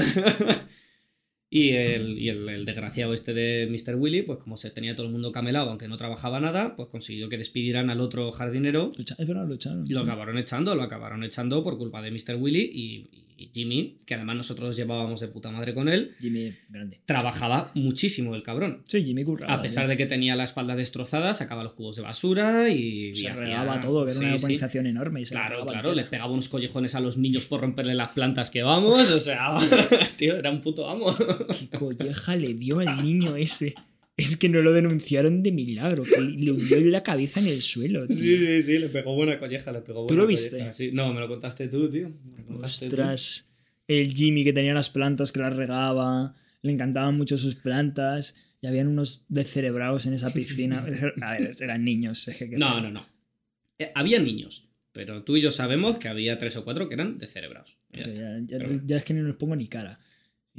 Y, 1.53 1.71
el, 1.71 2.17
y 2.17 2.29
el, 2.29 2.63
desgraciado 2.63 3.13
este 3.13 3.33
de 3.33 3.67
Mr. 3.69 3.95
Willy, 3.95 4.21
pues 4.21 4.39
como 4.39 4.55
se 4.55 4.71
tenía 4.71 4.95
todo 4.95 5.05
el 5.05 5.11
mundo 5.11 5.33
camelado, 5.33 5.69
aunque 5.69 5.89
no 5.89 5.97
trabajaba 5.97 6.39
nada, 6.39 6.77
pues 6.77 6.87
consiguió 6.87 7.27
que 7.27 7.37
despidieran 7.37 7.89
al 7.89 7.99
otro 7.99 8.31
jardinero. 8.31 8.89
lo 9.45 9.55
echaron. 9.55 9.83
Lo 9.89 9.99
acabaron 9.99 10.37
echando, 10.37 10.73
lo 10.75 10.83
acabaron 10.83 11.25
echando 11.25 11.61
por 11.61 11.77
culpa 11.77 12.01
de 12.01 12.09
Mr. 12.11 12.37
Willy 12.39 12.71
y, 12.73 13.09
Jimmy, 13.53 13.97
que 14.05 14.15
además 14.15 14.35
nosotros 14.35 14.75
llevábamos 14.75 15.19
de 15.19 15.27
puta 15.27 15.51
madre 15.51 15.73
con 15.73 15.89
él. 15.89 16.11
Jimmy, 16.19 16.51
grande. 16.69 16.99
Trabajaba 17.05 17.71
muchísimo 17.73 18.35
el 18.35 18.43
cabrón. 18.43 18.83
Sí, 18.87 19.03
Jimmy 19.03 19.23
curraba. 19.23 19.53
A 19.53 19.61
pesar 19.61 19.87
de 19.87 19.97
que 19.97 20.05
tenía 20.05 20.35
la 20.35 20.43
espalda 20.43 20.75
destrozada, 20.75 21.33
sacaba 21.33 21.63
los 21.63 21.73
cubos 21.73 21.95
de 21.95 22.01
basura 22.03 22.69
y. 22.69 23.15
Se 23.15 23.33
regaba 23.33 23.79
todo, 23.79 24.05
que 24.05 24.11
era 24.11 24.19
una 24.19 24.35
urbanización 24.35 24.87
enorme. 24.87 25.23
claro, 25.23 25.65
claro, 25.65 25.93
le 25.93 26.03
pegaba 26.03 26.31
unos 26.31 26.49
collejones 26.49 26.95
a 26.95 26.99
los 26.99 27.17
niños 27.17 27.45
por 27.45 27.61
romperle 27.61 27.95
las 27.95 28.09
plantas 28.09 28.49
que 28.49 28.63
vamos. 28.63 29.09
O 29.11 29.19
sea, 29.19 29.57
tío, 30.17 30.35
era 30.35 30.51
un 30.51 30.61
puto 30.61 30.89
amo. 30.89 31.15
Qué 31.59 31.77
colleja 31.77 32.35
le 32.35 32.53
dio 32.53 32.79
al 32.79 33.03
niño 33.03 33.35
ese. 33.35 33.75
Es 34.21 34.37
que 34.37 34.49
no 34.49 34.61
lo 34.61 34.71
denunciaron 34.73 35.43
de 35.43 35.51
milagro, 35.51 36.03
que 36.03 36.21
le 36.21 36.51
hundió 36.51 36.79
la 36.81 37.03
cabeza 37.03 37.39
en 37.39 37.47
el 37.47 37.61
suelo. 37.61 38.05
Tío. 38.05 38.15
Sí, 38.15 38.37
sí, 38.37 38.61
sí, 38.61 38.77
le 38.77 38.89
pegó 38.89 39.15
buena 39.15 39.37
colleja, 39.37 39.71
le 39.71 39.81
pegó 39.81 40.01
buena 40.01 40.07
¿Tú 40.09 40.15
lo 40.15 40.27
viste? 40.27 40.71
Sí. 40.73 40.91
No, 40.91 41.13
me 41.13 41.19
lo 41.19 41.27
contaste 41.27 41.67
tú, 41.67 41.89
tío. 41.89 42.11
Ostras, 42.61 43.47
el 43.87 44.13
Jimmy 44.13 44.43
que 44.43 44.53
tenía 44.53 44.73
las 44.73 44.89
plantas 44.89 45.31
que 45.31 45.39
las 45.39 45.55
regaba, 45.55 46.35
le 46.61 46.71
encantaban 46.71 47.17
mucho 47.17 47.37
sus 47.37 47.55
plantas, 47.55 48.35
y 48.61 48.67
habían 48.67 48.87
unos 48.87 49.25
descerebrados 49.27 50.05
en 50.05 50.13
esa 50.13 50.29
piscina. 50.33 50.85
A 51.21 51.31
ver, 51.37 51.55
eran 51.59 51.83
niños. 51.83 52.29
no, 52.51 52.81
no, 52.81 52.91
no. 52.91 53.05
Eh, 53.79 53.91
había 53.95 54.19
niños, 54.19 54.69
pero 54.91 55.23
tú 55.23 55.37
y 55.37 55.41
yo 55.41 55.51
sabemos 55.51 55.97
que 55.97 56.07
había 56.07 56.37
tres 56.37 56.55
o 56.57 56.63
cuatro 56.63 56.87
que 56.87 56.93
eran 56.93 57.17
descerebrados. 57.17 57.77
Ya, 57.91 58.39
ya, 58.85 58.97
es 58.97 59.03
que 59.03 59.13
no 59.13 59.23
les 59.23 59.35
pongo 59.35 59.55
ni 59.55 59.67
cara. 59.67 59.99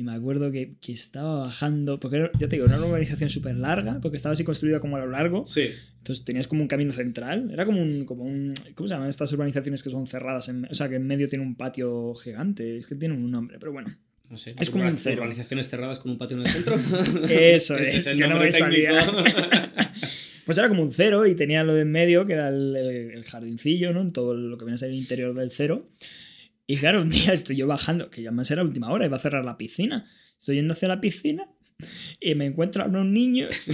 Y 0.03 0.05
me 0.05 0.15
acuerdo 0.15 0.51
que, 0.51 0.75
que 0.81 0.93
estaba 0.93 1.45
bajando, 1.45 2.01
porque 2.01 2.29
ya 2.37 2.49
te 2.49 2.57
digo, 2.57 2.67
era 2.67 2.77
una 2.77 2.87
urbanización 2.87 3.31
súper 3.31 3.55
larga, 3.55 4.01
porque 4.01 4.17
estaba 4.17 4.33
así 4.33 4.43
construida 4.43 4.81
como 4.81 4.97
a 4.97 5.01
lo 5.01 5.07
largo. 5.07 5.47
Sí. 5.47 5.71
Entonces 5.99 6.25
tenías 6.25 6.49
como 6.49 6.62
un 6.62 6.67
camino 6.67 6.93
central. 6.93 7.51
Era 7.53 7.65
como 7.65 7.81
un, 7.81 8.05
como 8.05 8.25
un. 8.25 8.53
¿Cómo 8.75 8.88
se 8.88 8.95
llaman 8.95 9.09
estas 9.09 9.33
urbanizaciones 9.33 9.81
que 9.85 9.91
son 9.91 10.09
cerradas? 10.09 10.49
En, 10.49 10.65
o 10.65 10.75
sea, 10.75 10.88
que 10.88 10.97
en 10.97 11.07
medio 11.07 11.29
tiene 11.29 11.45
un 11.45 11.55
patio 11.55 12.15
gigante. 12.15 12.79
Es 12.79 12.88
que 12.88 12.97
tiene 12.97 13.15
un 13.15 13.31
nombre, 13.31 13.59
pero 13.61 13.71
bueno. 13.71 13.97
No 14.29 14.37
sé. 14.37 14.57
Es 14.59 14.71
como 14.71 14.85
un 14.85 14.99
cero. 14.99 15.23
Urbanizaciones 15.23 15.69
cerradas 15.69 16.01
con 16.01 16.11
un 16.11 16.19
patio 16.19 16.37
en 16.38 16.47
el 16.47 16.53
centro. 16.53 16.75
Eso 17.31 17.77
es, 17.77 17.95
es 17.95 18.07
el 18.09 18.19
que 18.19 18.27
no 18.27 18.41
me 18.41 18.51
salía. 18.51 19.07
pues 20.45 20.59
era 20.59 20.69
como 20.69 20.83
un 20.83 20.91
cero 20.91 21.25
y 21.27 21.37
tenía 21.37 21.62
lo 21.62 21.75
de 21.75 21.83
en 21.83 21.93
medio, 21.93 22.27
que 22.27 22.33
era 22.33 22.49
el, 22.49 22.75
el, 22.75 23.25
jardincillo, 23.25 23.93
¿no? 23.93 24.01
En 24.01 24.11
todo 24.11 24.35
lo 24.35 24.59
que 24.59 24.65
viene 24.65 24.75
a 24.75 24.79
ser 24.79 24.91
el 24.91 24.97
interior 24.97 25.35
del 25.35 25.53
cero. 25.53 25.88
Y 26.66 26.77
claro, 26.77 27.03
un 27.03 27.11
día 27.11 27.33
estoy 27.33 27.57
yo 27.57 27.66
bajando, 27.66 28.11
que 28.11 28.22
ya 28.22 28.31
más 28.31 28.51
era 28.51 28.62
última 28.62 28.90
hora, 28.90 29.07
iba 29.07 29.16
a 29.16 29.20
cerrar 29.20 29.44
la 29.44 29.57
piscina. 29.57 30.11
Estoy 30.38 30.57
yendo 30.57 30.75
hacia 30.75 30.88
la 30.88 31.01
piscina 31.01 31.48
y 32.20 32.35
me 32.35 32.46
encuentro 32.46 32.83
a 32.83 32.87
unos 32.87 33.07
niños 33.07 33.51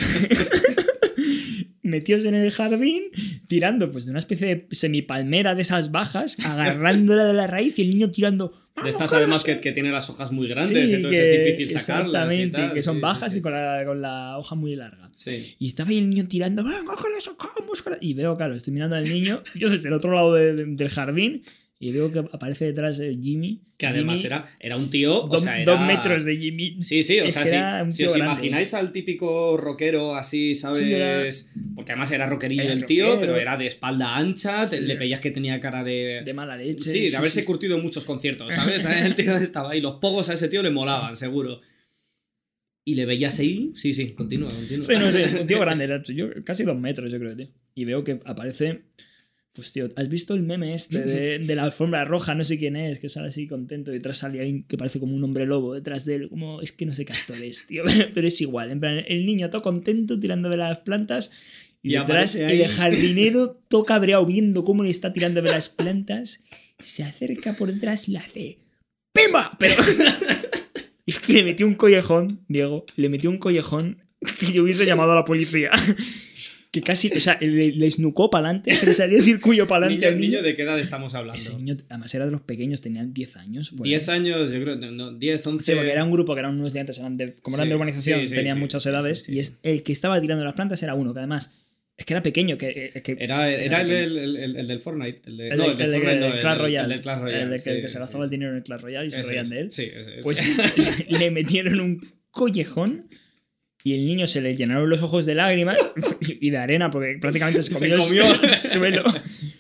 metidos 1.82 2.24
en 2.24 2.34
el 2.34 2.50
jardín, 2.50 3.04
tirando 3.46 3.90
pues 3.90 4.04
de 4.06 4.10
una 4.10 4.18
especie 4.18 4.46
de 4.46 4.68
semipalmera 4.70 5.54
de 5.54 5.62
esas 5.62 5.90
bajas, 5.90 6.36
agarrándola 6.44 7.24
de 7.24 7.34
la 7.34 7.46
raíz 7.46 7.78
y 7.78 7.82
el 7.82 7.90
niño 7.90 8.10
tirando. 8.10 8.68
De 8.82 8.90
estas 8.90 9.12
además 9.12 9.42
que, 9.42 9.60
que, 9.60 9.72
tiene 9.72 9.90
las 9.90 10.08
hojas 10.08 10.30
muy 10.30 10.46
grandes, 10.46 10.92
entonces 10.92 11.26
es 11.26 11.44
difícil 11.44 11.70
sacarlas. 11.70 12.32
Exactamente, 12.32 12.74
que 12.74 12.82
son 12.82 13.00
bajas 13.00 13.34
y 13.34 13.40
con 13.40 13.52
la, 13.52 13.82
con 13.84 14.00
la, 14.00 14.38
hoja 14.38 14.54
muy 14.54 14.76
larga. 14.76 15.10
Y 15.58 15.66
estaba 15.66 15.90
ahí 15.90 15.98
el 15.98 16.08
niño 16.08 16.28
tirando, 16.28 16.62
venga, 16.62 16.94
que 16.96 17.08
le 17.12 17.20
sacamos. 17.20 17.82
Y 18.00 18.14
veo, 18.14 18.36
claro, 18.36 18.54
estoy 18.54 18.72
mirando 18.72 18.94
al 18.94 19.08
niño, 19.08 19.42
yo 19.56 19.68
desde 19.68 19.88
el 19.88 19.94
otro 19.94 20.14
lado 20.14 20.34
del 20.34 20.88
jardín, 20.90 21.42
y 21.80 21.92
veo 21.92 22.10
que 22.10 22.18
aparece 22.18 22.64
detrás 22.64 22.98
el 22.98 23.22
Jimmy. 23.22 23.62
Que 23.76 23.86
además 23.86 24.24
era, 24.24 24.48
era 24.58 24.76
un 24.76 24.90
tío. 24.90 25.28
Dos, 25.30 25.42
o 25.42 25.44
sea, 25.44 25.64
dos 25.64 25.80
metros 25.80 26.24
de 26.24 26.36
Jimmy. 26.36 26.82
Sí, 26.82 27.04
sí, 27.04 27.20
o 27.20 27.30
sea, 27.30 27.88
si, 27.88 28.04
os 28.04 28.16
imagináis 28.16 28.74
al 28.74 28.90
típico 28.90 29.56
rockero 29.56 30.16
así, 30.16 30.56
¿sabes? 30.56 31.52
Porque 31.76 31.92
además 31.92 32.10
era 32.10 32.26
rockerillo 32.26 32.64
el, 32.64 32.84
tío, 32.84 33.20
pero 33.20 33.36
era 33.36 33.56
de 33.56 33.66
espalda 33.66 34.16
ancha, 34.16 34.66
le 34.66 34.96
veías 34.96 35.20
que 35.20 35.30
tenía 35.30 35.60
cara 35.60 35.84
de. 35.84 36.22
De 36.24 36.34
mala 36.34 36.56
leche. 36.56 36.90
Sí, 36.90 37.10
de 37.10 37.16
haberse 37.16 37.44
curtido 37.44 37.76
en 37.76 37.82
muchos 37.82 38.04
conciertos, 38.04 38.52
¿sabes? 38.54 38.84
el 38.84 39.14
tío 39.14 39.36
estaba 39.36 39.70
ahí, 39.70 39.80
los 39.80 39.96
pogos 40.00 40.28
a 40.30 40.34
ese 40.34 40.48
tío 40.48 40.62
le 40.62 40.70
molaban, 40.70 41.16
seguro. 41.16 41.60
Y 42.84 42.94
le 42.94 43.04
veías 43.04 43.38
ahí, 43.38 43.70
sí, 43.74 43.92
sí, 43.92 44.14
continúa, 44.14 44.50
continúa. 44.50 44.86
Sí, 44.86 44.94
no 44.94 45.12
sé, 45.12 45.40
un 45.40 45.46
tío 45.46 45.60
grande, 45.60 46.02
yo, 46.08 46.30
casi 46.42 46.64
dos 46.64 46.76
metros, 46.76 47.12
yo 47.12 47.18
creo, 47.20 47.36
tío. 47.36 47.48
Y 47.74 47.84
veo 47.84 48.02
que 48.02 48.18
aparece 48.24 48.82
pues 49.58 49.72
tío, 49.72 49.88
¿has 49.96 50.08
visto 50.08 50.34
el 50.34 50.44
meme 50.44 50.72
este 50.72 51.00
de, 51.40 51.54
la 51.56 51.64
alfombra 51.64 52.04
roja? 52.04 52.36
No 52.36 52.44
sé 52.44 52.60
quién 52.60 52.76
es, 52.76 53.00
que 53.00 53.08
sale 53.08 53.26
así 53.26 53.48
contento 53.48 53.90
y 53.90 53.94
detrás 53.94 54.18
sale 54.18 54.38
alguien 54.38 54.62
que 54.62 54.78
parece 54.78 55.00
como 55.00 55.16
un 55.16 55.24
hombre 55.24 55.46
lobo 55.46 55.74
detrás 55.74 56.04
de 56.04 56.14
él. 56.14 56.28
Como, 56.28 56.60
es 56.60 56.70
que 56.70 56.86
no 56.86 56.92
sé 56.92 57.04
qué 57.04 57.12
actor 57.12 57.42
es, 57.42 57.66
tío. 57.66 57.82
Pero 58.14 58.28
es 58.28 58.40
igual. 58.40 58.70
En 58.70 58.78
plan, 58.78 59.02
el 59.08 59.26
niño 59.26 59.50
todo 59.50 59.62
contento 59.62 60.20
tirando 60.20 60.48
de 60.48 60.58
las 60.58 60.78
plantas 60.78 61.32
y, 61.82 61.94
detrás 61.94 62.36
el 62.36 62.68
jardinero 62.68 63.60
todo 63.68 63.82
cabreado 63.82 64.24
viendo 64.26 64.62
cómo 64.62 64.84
le 64.84 64.90
está 64.90 65.12
tirando 65.12 65.42
de 65.42 65.50
las 65.50 65.68
plantas. 65.68 66.44
Se 66.78 67.02
acerca 67.02 67.54
por 67.54 67.72
detrás 67.72 68.08
y 68.08 68.12
le 68.12 68.18
hace 68.18 68.58
¡Pimba! 69.12 69.50
Pero 69.58 69.74
es 71.04 71.18
que 71.18 71.32
le 71.32 71.42
metió 71.42 71.66
un 71.66 71.74
collejón, 71.74 72.44
Diego. 72.46 72.86
Le 72.94 73.08
metió 73.08 73.28
un 73.28 73.38
collejón 73.38 74.04
que 74.38 74.52
yo 74.52 74.62
hubiese 74.62 74.86
llamado 74.86 75.10
a 75.10 75.16
la 75.16 75.24
policía 75.24 75.72
que 76.70 76.82
casi, 76.82 77.10
o 77.10 77.20
sea, 77.20 77.38
le, 77.40 77.72
le 77.72 77.86
esnucó 77.86 78.30
para 78.30 78.48
adelante, 78.48 78.78
le 78.84 78.92
salía 78.92 79.20
circuyo 79.20 79.66
para 79.66 79.86
adelante. 79.86 80.10
Niño, 80.10 80.20
niño, 80.20 80.42
¿de 80.42 80.54
qué 80.54 80.62
edad 80.62 80.78
estamos 80.78 81.14
hablando? 81.14 81.38
Ese 81.38 81.54
niño, 81.54 81.76
además 81.88 82.14
era 82.14 82.26
de 82.26 82.32
los 82.32 82.42
pequeños, 82.42 82.80
tenían 82.80 83.14
10 83.14 83.36
años. 83.38 83.74
10 83.74 84.08
años, 84.08 84.52
yo 84.52 84.62
creo, 84.62 84.76
no, 84.76 85.12
10, 85.12 85.46
11. 85.46 85.64
Sí, 85.64 85.72
porque 85.74 85.92
era 85.92 86.04
un 86.04 86.10
grupo 86.10 86.34
que 86.34 86.40
eran 86.40 86.54
unos 86.54 86.66
estudiantes, 86.68 86.98
eran 86.98 87.16
de, 87.16 87.34
como 87.36 87.56
eran 87.56 87.68
de 87.68 87.74
urbanización, 87.74 88.24
tenían 88.28 88.58
muchas 88.58 88.84
edades, 88.86 89.28
y 89.28 89.38
es 89.38 89.58
el 89.62 89.82
que 89.82 89.92
estaba 89.92 90.20
tirando 90.20 90.44
las 90.44 90.54
plantas 90.54 90.82
era 90.82 90.94
uno, 90.94 91.14
que 91.14 91.20
además 91.20 91.52
es 91.98 92.04
que 92.04 92.14
era 92.14 92.22
pequeño. 92.22 92.56
Que, 92.56 92.92
eh, 92.94 93.02
que 93.02 93.16
era, 93.18 93.50
era, 93.50 93.80
el, 93.80 94.16
el, 94.16 94.36
el, 94.36 94.56
el, 94.56 94.68
del 94.68 94.78
Fortnite. 94.78 95.22
El, 95.26 95.36
de, 95.36 95.56
no, 95.56 95.64
el, 95.64 95.76
del 95.76 95.90
Fortnite, 95.90 96.16
no, 96.16 96.38
Clash 96.38 96.58
Royale. 96.58 96.84
El 96.84 96.90
del 96.90 97.00
Clash 97.00 97.20
Royale. 97.20 97.54
El 97.56 97.62
que, 97.62 97.80
que 97.80 97.88
se 97.88 97.98
gastaba 97.98 98.24
el 98.24 98.30
dinero 98.30 98.52
en 98.52 98.58
el 98.58 98.62
Clash 98.62 98.80
Royale 98.80 99.06
y 99.08 99.10
se 99.10 99.22
reían 99.24 99.48
de 99.48 99.60
él. 99.60 99.72
Sí, 99.72 99.90
ese, 99.92 100.18
ese. 100.18 100.22
Pues 100.22 101.08
le 101.08 101.30
metieron 101.32 101.80
un 101.80 102.00
collejón 102.30 103.08
y 103.88 103.94
el 103.94 104.06
niño 104.06 104.26
se 104.26 104.42
le 104.42 104.54
llenaron 104.54 104.90
los 104.90 105.02
ojos 105.02 105.24
de 105.24 105.34
lágrimas 105.34 105.78
y 106.20 106.50
de 106.50 106.58
arena 106.58 106.90
porque 106.90 107.16
prácticamente 107.18 107.62
se 107.62 107.72
comió, 107.72 107.94
el 107.94 108.00
suelo. 108.58 109.02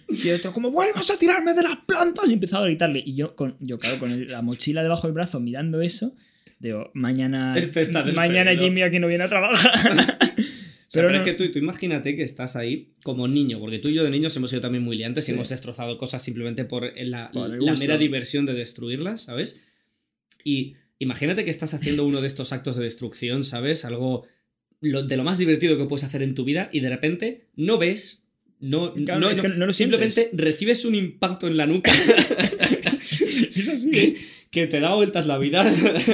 Y 0.08 0.28
el 0.28 0.36
otro, 0.36 0.52
como 0.52 0.70
vuelvas 0.70 1.10
a 1.10 1.18
tirarme 1.18 1.54
de 1.54 1.62
las 1.62 1.78
plantas, 1.86 2.28
y 2.28 2.34
empezaba 2.34 2.64
a 2.64 2.66
gritarle. 2.66 3.02
Y 3.04 3.14
yo, 3.14 3.34
con, 3.34 3.56
yo 3.60 3.78
claro, 3.78 3.98
con 3.98 4.26
la 4.26 4.42
mochila 4.42 4.82
debajo 4.82 5.06
del 5.06 5.14
brazo 5.14 5.40
mirando 5.40 5.80
eso, 5.80 6.14
Digo, 6.58 6.90
mañana. 6.92 7.54
mañana 8.14 8.54
Jimmy 8.54 8.82
aquí 8.82 8.98
no 8.98 9.06
viene 9.06 9.24
a 9.24 9.28
trabajar. 9.28 10.18
Pero, 10.92 11.14
es 11.14 11.22
que 11.22 11.34
tú, 11.34 11.50
tú 11.52 11.58
imagínate 11.58 12.16
que 12.16 12.22
estás 12.22 12.56
ahí 12.56 12.92
como 13.02 13.28
niño, 13.28 13.60
porque 13.60 13.78
tú 13.78 13.88
y 13.88 13.94
yo 13.94 14.04
de 14.04 14.10
niños 14.10 14.34
hemos 14.36 14.50
sido 14.50 14.62
también 14.62 14.82
muy 14.82 14.96
liantes 14.96 15.28
y 15.28 15.32
hemos 15.32 15.48
destrozado 15.48 15.96
cosas 15.96 16.22
simplemente 16.22 16.64
por 16.64 16.90
la, 16.96 17.30
la 17.32 17.74
mera 17.74 17.96
diversión 17.98 18.46
de 18.46 18.54
destruirlas, 18.54 19.22
¿sabes? 19.22 19.62
Y 20.44 20.76
imagínate 20.98 21.44
que 21.44 21.50
estás 21.50 21.74
haciendo 21.74 22.06
uno 22.06 22.20
de 22.20 22.26
estos 22.26 22.52
actos 22.52 22.76
de 22.76 22.84
destrucción, 22.84 23.44
¿sabes? 23.44 23.84
Algo 23.84 24.26
de 24.80 25.16
lo 25.16 25.24
más 25.24 25.38
divertido 25.38 25.76
que 25.76 25.86
puedes 25.86 26.04
hacer 26.04 26.22
en 26.22 26.34
tu 26.34 26.44
vida 26.44 26.70
y 26.72 26.80
de 26.80 26.88
repente 26.88 27.48
no 27.56 27.78
ves 27.78 28.28
no, 28.60 28.92
no, 28.96 29.30
es 29.30 29.40
que 29.40 29.48
no 29.48 29.66
lo 29.66 29.72
simplemente 29.72 30.30
recibes 30.32 30.84
un 30.84 30.94
impacto 30.94 31.46
en 31.46 31.56
la 31.56 31.66
nuca. 31.66 31.92
es 33.54 33.68
así. 33.68 34.16
Que, 34.50 34.66
te 34.66 34.80
da 34.80 34.94
vueltas 34.94 35.26
la 35.26 35.36
vida. 35.36 35.62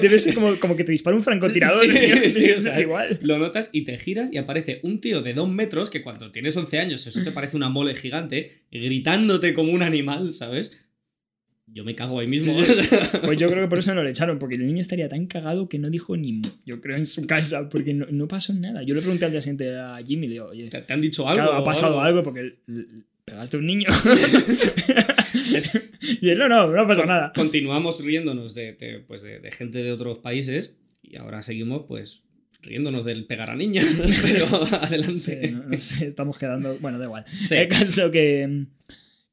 Debe 0.02 0.18
ser 0.18 0.34
como, 0.34 0.58
como 0.58 0.76
que 0.76 0.82
te 0.82 0.90
dispara 0.90 1.14
un 1.14 1.22
francotirador. 1.22 1.86
Sí, 2.28 2.50
o 2.50 2.60
sea, 2.60 2.80
igual. 2.80 3.20
Lo 3.22 3.38
notas 3.38 3.70
y 3.70 3.84
te 3.84 3.96
giras 3.96 4.32
y 4.32 4.38
aparece 4.38 4.80
un 4.82 4.98
tío 4.98 5.22
de 5.22 5.34
dos 5.34 5.48
metros 5.48 5.88
que 5.88 6.02
cuando 6.02 6.32
tienes 6.32 6.56
11 6.56 6.80
años 6.80 7.06
eso 7.06 7.22
te 7.22 7.30
parece 7.30 7.56
una 7.56 7.68
mole 7.68 7.94
gigante, 7.94 8.50
gritándote 8.72 9.54
como 9.54 9.70
un 9.70 9.84
animal, 9.84 10.32
¿sabes? 10.32 10.84
Yo 11.74 11.84
me 11.84 11.94
cago 11.94 12.20
ahí 12.20 12.26
mismo. 12.26 12.54
Pues 13.24 13.38
yo 13.38 13.48
creo 13.48 13.64
que 13.64 13.68
por 13.68 13.78
eso 13.78 13.94
no 13.94 14.04
le 14.04 14.10
echaron, 14.10 14.38
porque 14.38 14.54
el 14.54 14.66
niño 14.66 14.80
estaría 14.80 15.08
tan 15.08 15.26
cagado 15.26 15.68
que 15.68 15.78
no 15.78 15.90
dijo 15.90 16.16
ni 16.16 16.34
mu, 16.34 16.48
yo 16.64 16.80
creo, 16.80 16.96
en 16.96 17.06
su 17.06 17.26
casa, 17.26 17.68
porque 17.68 17.94
no, 17.94 18.28
pasó 18.28 18.52
nada. 18.52 18.82
Yo 18.82 18.94
le 18.94 19.00
pregunté 19.00 19.24
al 19.24 19.32
día 19.32 19.40
siguiente 19.40 19.76
a 19.76 19.98
Jimmy, 20.06 20.28
le 20.28 20.32
digo, 20.34 20.46
oye, 20.46 20.68
¿te, 20.68 20.92
han 20.92 21.00
dicho 21.00 21.28
algo? 21.28 21.52
ha 21.52 21.64
pasado 21.64 22.00
algo, 22.00 22.22
porque 22.22 22.54
pegaste 23.24 23.56
a 23.56 23.60
un 23.60 23.66
niño. 23.66 23.88
y 26.20 26.28
él, 26.28 26.38
no, 26.38 26.48
no, 26.48 26.68
no 26.68 26.82
ha 26.82 26.86
pasado 26.86 27.06
nada. 27.06 27.32
Continuamos 27.34 28.04
riéndonos 28.04 28.54
de, 28.54 29.02
pues 29.06 29.22
de, 29.22 29.50
gente 29.50 29.82
de 29.82 29.90
otros 29.90 30.18
países 30.18 30.78
y 31.02 31.16
ahora 31.16 31.42
seguimos, 31.42 31.86
pues, 31.88 32.22
riéndonos 32.62 33.04
del 33.04 33.26
pegar 33.26 33.50
a 33.50 33.56
niños, 33.56 33.84
pero 34.22 34.46
adelante. 34.80 35.52
no, 35.52 35.78
sé, 35.78 36.06
estamos 36.06 36.38
quedando. 36.38 36.76
Bueno, 36.80 36.98
da 36.98 37.04
igual. 37.04 37.24
El 37.50 37.68
caso 37.68 38.10
que. 38.10 38.66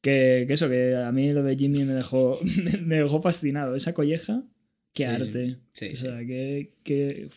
Que, 0.02 0.48
eso, 0.50 0.68
que 0.68 0.96
a 0.96 1.12
mí 1.12 1.32
lo 1.32 1.44
de 1.44 1.56
Jimmy 1.56 1.86
me 1.86 1.94
dejó, 1.94 2.40
me 2.82 2.98
dejó 2.98 3.22
fascinado. 3.22 3.76
Esa 3.76 3.94
colleja, 3.94 4.44
qué 4.94 5.06
arte. 5.06 5.58
Sí, 5.74 5.92
o 5.94 5.98
sea, 5.98 6.20
que, 6.26 7.30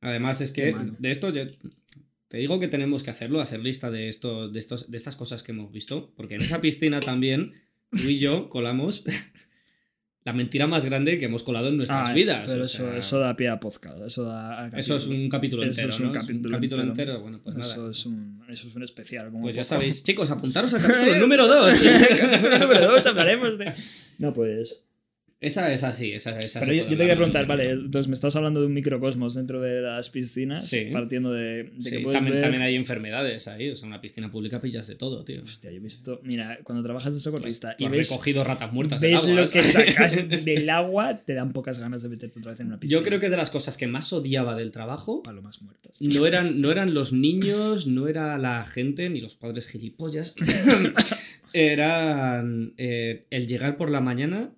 Además, 0.00 0.40
es 0.40 0.50
que 0.50 0.74
de 0.98 1.10
esto 1.10 1.32
te 1.32 2.38
digo 2.38 2.58
que 2.58 2.68
tenemos 2.68 3.02
que 3.02 3.10
hacerlo, 3.10 3.40
hacer 3.40 3.60
lista 3.60 3.90
de, 3.90 4.08
esto, 4.08 4.48
de, 4.48 4.58
estos, 4.58 4.90
de 4.90 4.96
estas 4.96 5.16
cosas 5.16 5.42
que 5.42 5.52
hemos 5.52 5.70
visto, 5.70 6.12
porque 6.16 6.34
en 6.36 6.42
esa 6.42 6.60
piscina 6.60 6.98
también 6.98 7.52
tú 7.90 8.08
y 8.08 8.18
yo 8.18 8.48
colamos 8.48 9.04
la 10.24 10.32
mentira 10.32 10.66
más 10.66 10.84
grande 10.84 11.18
que 11.18 11.24
hemos 11.24 11.42
colado 11.42 11.68
en 11.68 11.76
nuestras 11.76 12.10
ah, 12.10 12.12
vidas. 12.12 12.44
Pero 12.46 12.62
eso, 12.62 12.94
eso, 12.94 13.18
da 13.18 13.36
pie 13.36 13.48
a 13.48 13.58
podcast. 13.58 14.00
Eso, 14.02 14.24
da 14.24 14.68
eso 14.76 14.96
es 14.96 15.06
un 15.08 15.28
capítulo 15.28 15.64
entero. 15.64 15.88
Eso 15.88 15.96
es 15.96 16.08
un, 16.08 16.12
capítulo, 16.12 16.82
entero. 16.82 17.20
Bueno, 17.20 17.40
pues 17.42 17.56
eso 17.56 17.76
nada. 17.78 17.90
Es 17.90 18.06
un, 18.06 18.44
eso 18.48 18.68
es 18.68 18.74
un 18.74 18.82
especial. 18.84 19.30
pues 19.32 19.54
ya 19.54 19.64
sabéis, 19.64 20.04
chicos, 20.04 20.30
apuntaros 20.30 20.72
al 20.74 20.82
capítulo 20.86 21.18
número 21.18 21.48
2. 21.48 21.74
número 22.60 22.92
2 22.92 23.06
hablaremos 23.06 23.58
de. 23.58 23.72
No, 24.18 24.32
pues. 24.32 24.84
Esa 25.42 25.72
es 25.72 25.82
así, 25.82 26.12
esa, 26.12 26.38
esa 26.38 26.60
Pero 26.60 26.72
yo, 26.72 26.84
te 26.84 26.96
quería 26.96 27.16
preguntar, 27.16 27.46
vale, 27.46 27.70
entonces 27.70 28.06
me 28.06 28.14
estás 28.14 28.36
hablando 28.36 28.60
de 28.60 28.66
un 28.68 28.74
microcosmos 28.74 29.34
dentro 29.34 29.60
de 29.60 29.82
las 29.82 30.08
piscinas, 30.08 30.72
partiendo 30.92 31.32
de, 31.32 31.64
de 31.64 31.90
que 31.90 31.98
puedes 31.98 32.16
también, 32.16 32.40
también, 32.40 32.62
hay 32.62 32.76
enfermedades 32.76 33.48
ahí, 33.48 33.68
o 33.68 33.74
sea, 33.74 33.88
una 33.88 34.00
piscina 34.00 34.30
pública 34.30 34.60
pillas 34.60 34.86
de 34.86 34.94
todo, 34.94 35.24
tío. 35.24 35.42
Hostia, 35.42 35.72
yo 35.72 35.78
he 35.78 35.80
visto, 35.80 36.20
mira, 36.22 36.60
cuando 36.62 36.84
trabajas 36.84 37.14
de 37.14 37.18
socorrista 37.18 37.74
y 37.76 37.88
ves, 37.88 38.08
recogido 38.08 38.44
ratas 38.44 38.72
muertas 38.72 39.00
ves 39.00 39.20
agua, 39.20 39.34
lo 39.34 39.50
que 39.50 39.62
sacas 39.64 40.44
del 40.44 40.70
agua, 40.70 41.18
te 41.18 41.34
dan 41.34 41.52
pocas 41.52 41.80
ganas 41.80 42.04
de 42.04 42.08
meterte 42.08 42.38
otra 42.38 42.52
vez 42.52 42.60
en 42.60 42.68
una 42.68 42.78
piscina. 42.78 43.00
Yo 43.00 43.04
creo 43.04 43.18
que 43.18 43.28
de 43.28 43.36
las 43.36 43.50
cosas 43.50 43.76
que 43.76 43.88
más 43.88 44.12
odiaba 44.12 44.54
del 44.54 44.70
trabajo, 44.70 45.24
palomas 45.24 45.60
muertas. 45.60 46.00
No 46.00 46.24
eran, 46.24 46.60
no 46.60 46.70
eran 46.70 46.94
los 46.94 47.12
niños, 47.12 47.88
no 47.88 48.06
era 48.06 48.38
la 48.38 48.64
gente, 48.64 49.10
ni 49.10 49.20
los 49.20 49.34
padres 49.34 49.66
gilipollas, 49.66 50.36
eran 51.52 52.74
eh, 52.76 53.26
el 53.30 53.48
llegar 53.48 53.76
por 53.76 53.90
la 53.90 54.00
mañana 54.00 54.52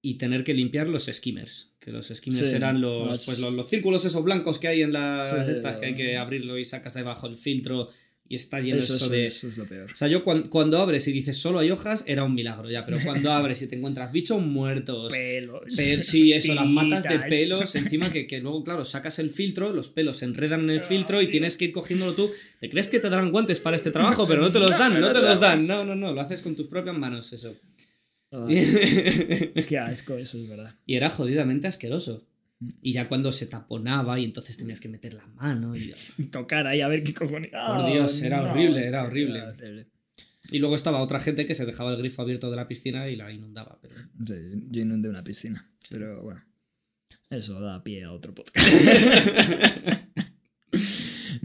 y 0.00 0.14
tener 0.14 0.44
que 0.44 0.54
limpiar 0.54 0.88
los 0.88 1.06
skimmers. 1.06 1.74
Que 1.80 1.90
los 1.90 2.08
skimmers 2.08 2.52
eran 2.52 2.80
los, 2.80 3.24
pues, 3.24 3.38
los, 3.38 3.68
círculos 3.68 4.04
esos 4.04 4.22
blancos 4.22 4.58
que 4.58 4.68
hay 4.68 4.82
en 4.82 4.92
las 4.92 5.48
estas 5.48 5.76
que 5.76 5.86
hay 5.86 5.94
que 5.94 6.16
abrirlo 6.16 6.58
y 6.58 6.64
sacas 6.64 6.94
debajo 6.94 7.26
el 7.26 7.36
filtro 7.36 7.88
y 8.30 8.34
está 8.34 8.60
lleno 8.60 8.78
eso, 8.78 9.08
de. 9.08 9.26
Eso 9.26 9.48
es 9.48 9.56
lo 9.56 9.64
peor. 9.64 9.90
O 9.90 9.94
sea, 9.94 10.06
yo 10.06 10.22
cuando, 10.22 10.78
abres 10.78 11.08
y 11.08 11.12
dices 11.12 11.38
solo 11.38 11.60
hay 11.60 11.70
hojas, 11.70 12.04
era 12.06 12.24
un 12.24 12.34
milagro 12.34 12.68
ya, 12.68 12.84
pero 12.84 12.98
cuando 13.02 13.32
abres 13.32 13.62
y 13.62 13.68
te 13.68 13.76
encuentras 13.76 14.12
bichos 14.12 14.42
muertos. 14.42 15.10
Pelos. 15.10 15.62
sí, 16.00 16.32
eso, 16.32 16.54
las 16.54 16.66
matas 16.66 17.04
de 17.04 17.18
pelos, 17.20 17.74
encima 17.74 18.12
que, 18.12 18.26
que, 18.26 18.40
luego, 18.40 18.62
claro, 18.62 18.84
sacas 18.84 19.18
el 19.18 19.30
filtro, 19.30 19.72
los 19.72 19.88
pelos 19.88 20.18
se 20.18 20.26
enredan 20.26 20.62
en 20.64 20.70
el 20.70 20.82
filtro 20.82 21.22
y 21.22 21.30
tienes 21.30 21.56
que 21.56 21.66
ir 21.66 21.72
cogiéndolo 21.72 22.12
tú. 22.12 22.30
¿Te 22.60 22.68
crees 22.68 22.88
que 22.88 23.00
te 23.00 23.08
darán 23.08 23.30
guantes 23.30 23.60
para 23.60 23.76
este 23.76 23.90
trabajo? 23.90 24.28
Pero 24.28 24.42
no 24.42 24.52
te 24.52 24.58
los 24.58 24.70
dan, 24.78 25.00
no 25.00 25.10
te 25.10 25.20
los 25.20 25.40
dan. 25.40 25.66
No, 25.66 25.84
no, 25.84 25.94
no, 25.94 26.12
lo 26.12 26.20
haces 26.20 26.42
con 26.42 26.54
tus 26.54 26.66
propias 26.66 26.98
manos, 26.98 27.32
eso. 27.32 27.56
qué 29.68 29.78
asco, 29.78 30.14
eso 30.14 30.38
es 30.38 30.48
verdad. 30.48 30.74
Y 30.86 30.96
era 30.96 31.10
jodidamente 31.10 31.66
asqueroso. 31.66 32.26
Y 32.82 32.92
ya 32.92 33.08
cuando 33.08 33.30
se 33.30 33.46
taponaba 33.46 34.18
y 34.18 34.24
entonces 34.24 34.56
tenías 34.56 34.80
que 34.80 34.88
meter 34.88 35.14
la 35.14 35.26
mano 35.28 35.76
y, 35.76 35.94
tocar 36.30 36.66
ahí 36.66 36.80
a 36.80 36.88
ver 36.88 37.04
qué 37.04 37.14
cojones. 37.14 37.52
Por 37.52 37.92
Dios, 37.92 38.20
era 38.22 38.42
horrible, 38.42 38.86
era 38.86 39.04
horrible. 39.04 39.86
Y 40.50 40.58
luego 40.58 40.74
estaba 40.74 41.00
otra 41.00 41.20
gente 41.20 41.46
que 41.46 41.54
se 41.54 41.66
dejaba 41.66 41.92
el 41.92 41.98
grifo 41.98 42.22
abierto 42.22 42.50
de 42.50 42.56
la 42.56 42.66
piscina 42.66 43.08
y 43.08 43.16
la 43.16 43.30
inundaba. 43.30 43.78
Pero... 43.80 43.94
Sí, 44.26 44.64
yo 44.70 44.82
inundé 44.82 45.08
una 45.08 45.22
piscina. 45.22 45.70
Pero 45.90 46.22
bueno, 46.22 46.42
eso 47.30 47.60
da 47.60 47.84
pie 47.84 48.04
a 48.04 48.12
otro 48.12 48.34
podcast. 48.34 48.66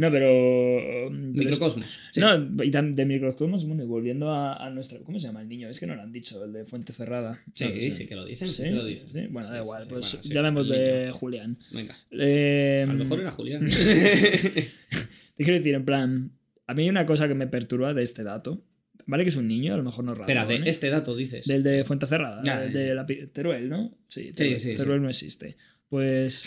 No, 0.04 0.12
pero. 0.12 1.10
Microcosmos. 1.10 1.98
No, 2.18 2.36
y 2.62 2.70
de 2.70 3.06
microcosmos, 3.06 3.66
bueno, 3.66 3.84
y 3.84 3.86
volviendo 3.86 4.34
a, 4.34 4.70
nuestro. 4.70 5.02
¿Cómo 5.04 5.18
se 5.18 5.28
llama 5.28 5.42
el 5.42 5.48
niño? 5.48 5.70
Es 5.70 5.80
que 5.80 5.88
no 5.88 5.96
lo 5.96 6.02
han 6.02 6.12
dicho, 6.12 6.44
el 6.44 6.52
de 6.52 6.66
Fuente 6.66 6.92
Cerrada. 6.92 7.42
Sí, 7.54 7.89
sí, 7.92 8.06
que 8.06 8.16
lo 8.16 8.26
dicen. 8.26 8.50
Sí, 8.50 8.70
lo 8.70 8.84
dicen. 8.84 9.32
Bueno, 9.32 9.48
da 9.48 9.62
igual, 9.62 9.86
pues 9.88 10.20
llamemos 10.24 10.68
de 10.68 11.12
Julián. 11.13 11.58
Venga. 11.72 11.96
Eh, 12.12 12.84
a 12.86 12.92
lo 12.92 13.00
mejor 13.00 13.22
era 13.22 13.32
Julián. 13.32 13.66
Te 13.70 15.44
quiero 15.44 15.54
decir, 15.54 15.74
en 15.74 15.86
plan, 15.86 16.32
a 16.68 16.74
mí 16.74 16.84
hay 16.84 16.89
una 16.89 17.06
cosa 17.06 17.30
que 17.30 17.34
me 17.34 17.48
perturba 17.48 17.94
de 17.94 18.04
este 18.04 18.24
dato. 18.24 18.62
Vale 19.06 19.24
que 19.24 19.30
es 19.30 19.38
un 19.38 19.48
niño, 19.48 19.74
a 19.74 19.78
lo 19.78 19.84
mejor 19.84 20.04
no 20.04 20.16
razón. 20.16 20.30
Espera, 20.30 20.46
de 20.46 20.70
este 20.70 20.89
dato 20.89 21.16
dices. 21.16 21.46
Del 21.46 21.63
de 21.63 21.86
Fuente 21.86 22.08
Cerrada, 22.08 22.42
de, 22.42 22.94
la, 22.94 23.06
Teruel, 23.06 23.70
¿no? 23.70 23.98
Sí, 24.10 24.34
Teruel, 24.34 24.60
sí, 24.60 24.76
Teruel 24.76 25.02
no 25.02 25.10
existe. 25.10 25.56
Pues 25.88 26.46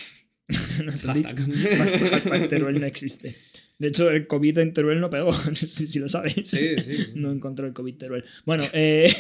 no 0.85 0.93
hashtag. 0.93 1.37
hashtag 1.79 2.49
Teruel 2.49 2.81
no 2.81 2.87
existe. 2.87 3.37
De 3.79 3.89
hecho, 3.89 4.11
el 4.11 4.27
COVID 4.27 4.59
en 4.59 4.73
Teruel 4.73 5.01
no 5.01 5.11
pegó, 5.11 5.33
si, 5.55 5.87
si 5.87 5.99
lo 5.99 6.09
sabes. 6.09 6.35
Sí, 6.45 6.77
sí, 6.79 7.13
No 7.15 7.31
encontró 7.31 7.67
el 7.67 7.73
COVID 7.73 7.97
Teruel. 7.97 8.25
Bueno, 8.47 8.65
eh, 8.73 9.15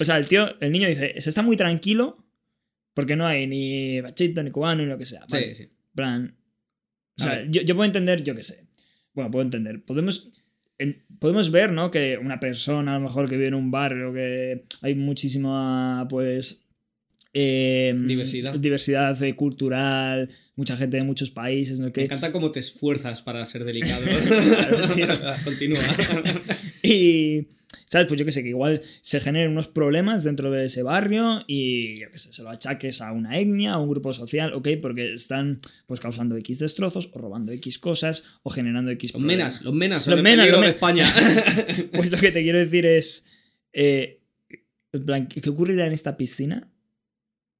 o 0.00 0.04
sea, 0.04 0.16
el 0.16 0.26
tío, 0.26 0.58
el 0.60 0.72
niño 0.72 0.88
dice, 0.88 1.20
se 1.20 1.28
está 1.28 1.42
muy 1.42 1.56
tranquilo 1.56 2.24
porque 2.94 3.16
no 3.16 3.26
hay 3.26 3.46
ni 3.46 4.00
bachito, 4.00 4.42
ni 4.42 4.50
cubano, 4.50 4.82
ni 4.82 4.88
lo 4.88 4.98
que 4.98 5.04
sea. 5.04 5.24
Sí, 5.28 5.54
sí. 5.54 5.68
plan. 5.94 6.36
O 7.18 7.22
sea, 7.22 7.44
yo, 7.48 7.62
yo, 7.62 7.74
puedo 7.74 7.84
entender, 7.84 8.22
yo 8.22 8.34
qué 8.34 8.42
sé. 8.42 8.66
Bueno, 9.12 9.30
puedo 9.30 9.42
entender. 9.42 9.84
Podemos, 9.84 10.30
podemos 11.18 11.50
ver, 11.50 11.72
¿no? 11.72 11.90
Que 11.90 12.16
una 12.16 12.40
persona, 12.40 12.96
a 12.96 12.98
lo 12.98 13.04
mejor, 13.04 13.28
que 13.28 13.36
vive 13.36 13.48
en 13.48 13.54
un 13.54 13.70
barrio, 13.70 14.12
que 14.12 14.64
hay 14.80 14.94
muchísima, 14.94 16.06
pues, 16.08 16.59
Em, 17.32 18.06
diversidad. 18.06 18.54
Diversidad 18.58 19.18
cultural, 19.36 20.30
mucha 20.56 20.76
gente 20.76 20.96
de 20.96 21.04
muchos 21.04 21.30
países. 21.30 21.78
¿no? 21.78 21.90
Me 21.94 22.04
encanta 22.04 22.32
cómo 22.32 22.50
te 22.50 22.60
esfuerzas 22.60 23.22
para 23.22 23.44
ser 23.46 23.64
delicado. 23.64 24.04
Continúa. 25.44 25.80
y, 26.82 27.46
¿sabes? 27.86 28.08
Pues 28.08 28.18
yo 28.18 28.26
que 28.26 28.32
sé, 28.32 28.42
que 28.42 28.48
igual 28.48 28.82
se 29.00 29.20
generen 29.20 29.52
unos 29.52 29.68
problemas 29.68 30.24
dentro 30.24 30.50
de 30.50 30.64
ese 30.64 30.82
barrio 30.82 31.44
y, 31.46 32.00
yo 32.00 32.10
que 32.10 32.18
sé, 32.18 32.32
se 32.32 32.42
lo 32.42 32.50
achaques 32.50 33.00
a 33.00 33.12
una 33.12 33.38
etnia, 33.38 33.74
a 33.74 33.78
un 33.78 33.88
grupo 33.88 34.12
social, 34.12 34.52
¿ok? 34.52 34.68
Porque 34.82 35.12
están, 35.12 35.60
pues, 35.86 36.00
causando 36.00 36.36
X 36.36 36.58
destrozos, 36.58 37.10
o 37.14 37.18
robando 37.20 37.52
X 37.52 37.78
cosas, 37.78 38.24
o 38.42 38.50
generando 38.50 38.90
X 38.90 39.12
Los 39.12 39.22
menas, 39.22 39.62
los 39.62 39.72
menas, 39.72 40.06
los 40.08 40.20
menas, 40.20 40.50
los 40.50 40.60
de 40.62 40.68
España. 40.68 41.14
pues 41.92 42.10
lo 42.10 42.18
que 42.18 42.32
te 42.32 42.42
quiero 42.42 42.58
decir 42.58 42.86
es, 42.86 43.24
eh, 43.72 44.20
¿qué 44.90 45.48
ocurrirá 45.50 45.86
en 45.86 45.92
esta 45.92 46.16
piscina? 46.16 46.68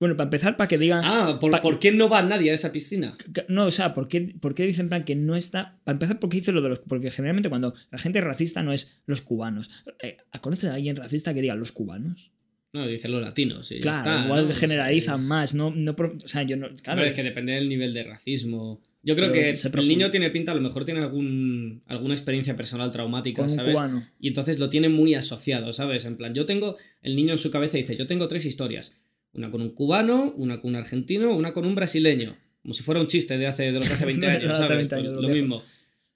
Bueno, 0.00 0.16
para 0.16 0.28
empezar, 0.28 0.56
para 0.56 0.66
que 0.66 0.78
digan. 0.78 1.02
Ah, 1.04 1.38
¿por, 1.38 1.78
qué 1.78 1.92
no 1.92 2.08
va 2.08 2.22
nadie 2.22 2.50
a 2.50 2.54
esa 2.54 2.72
piscina? 2.72 3.18
No, 3.48 3.66
o 3.66 3.70
sea, 3.70 3.92
¿por 3.92 4.08
qué, 4.08 4.34
por 4.40 4.54
qué 4.54 4.64
dicen 4.64 4.88
plan 4.88 5.04
que 5.04 5.14
no 5.14 5.36
está. 5.36 5.78
Para 5.84 5.96
empezar, 5.96 6.18
¿por 6.18 6.30
qué 6.30 6.38
dice 6.38 6.52
lo 6.52 6.62
de 6.62 6.70
los. 6.70 6.78
Porque 6.78 7.10
generalmente 7.10 7.50
cuando 7.50 7.74
la 7.90 7.98
gente 7.98 8.18
es 8.18 8.24
racista 8.24 8.62
no 8.62 8.72
es 8.72 9.02
los 9.04 9.20
cubanos. 9.20 9.70
Eh, 10.02 10.16
¿Conoces 10.40 10.70
a 10.70 10.74
alguien 10.74 10.96
racista 10.96 11.34
que 11.34 11.42
diga 11.42 11.54
los 11.54 11.72
cubanos? 11.72 12.32
No, 12.72 12.86
dicen 12.86 13.12
los 13.12 13.22
latinos. 13.22 13.74
Claro, 13.82 14.24
igual 14.24 14.54
generalizan 14.54 15.28
más, 15.28 15.54
no, 15.54 15.70
no. 15.70 15.92
O 15.92 16.28
sea, 16.28 16.44
yo 16.44 16.56
no. 16.56 16.68
Claro. 16.76 17.00
Pero 17.00 17.08
es 17.08 17.12
que 17.12 17.22
depende 17.22 17.52
del 17.52 17.68
nivel 17.68 17.92
de 17.92 18.04
racismo. 18.04 18.80
Yo 19.02 19.14
creo 19.14 19.30
que 19.30 19.50
el 19.50 19.88
niño 19.88 20.10
tiene 20.10 20.30
pinta, 20.30 20.52
a 20.52 20.54
lo 20.54 20.60
mejor 20.62 20.86
tiene 20.86 21.00
algún, 21.00 21.82
alguna 21.86 22.14
experiencia 22.14 22.56
personal 22.56 22.90
traumática, 22.90 23.46
¿sabes? 23.48 23.78
Y 24.18 24.28
entonces 24.28 24.58
lo 24.58 24.70
tiene 24.70 24.88
muy 24.88 25.14
asociado, 25.14 25.74
¿sabes? 25.74 26.06
En 26.06 26.16
plan, 26.16 26.32
yo 26.32 26.46
tengo. 26.46 26.78
El 27.02 27.16
niño 27.16 27.32
en 27.32 27.38
su 27.38 27.50
cabeza 27.50 27.76
dice: 27.76 27.96
Yo 27.96 28.06
tengo 28.06 28.28
tres 28.28 28.46
historias 28.46 28.98
Una 29.32 29.50
con 29.50 29.60
un 29.60 29.70
cubano, 29.70 30.34
una 30.36 30.60
con 30.60 30.70
un 30.70 30.76
argentino, 30.76 31.34
una 31.34 31.52
con 31.52 31.64
un 31.64 31.74
brasileño. 31.74 32.36
Como 32.62 32.74
si 32.74 32.82
fuera 32.82 33.00
un 33.00 33.06
chiste 33.06 33.38
de, 33.38 33.46
hace, 33.46 33.72
de 33.72 33.78
los 33.78 33.88
de 33.88 33.94
hace 33.94 34.04
20 34.06 34.26
años, 34.26 34.58
¿sabes? 34.58 34.88
Pues 34.88 35.04
lo 35.04 35.28
mismo. 35.28 35.62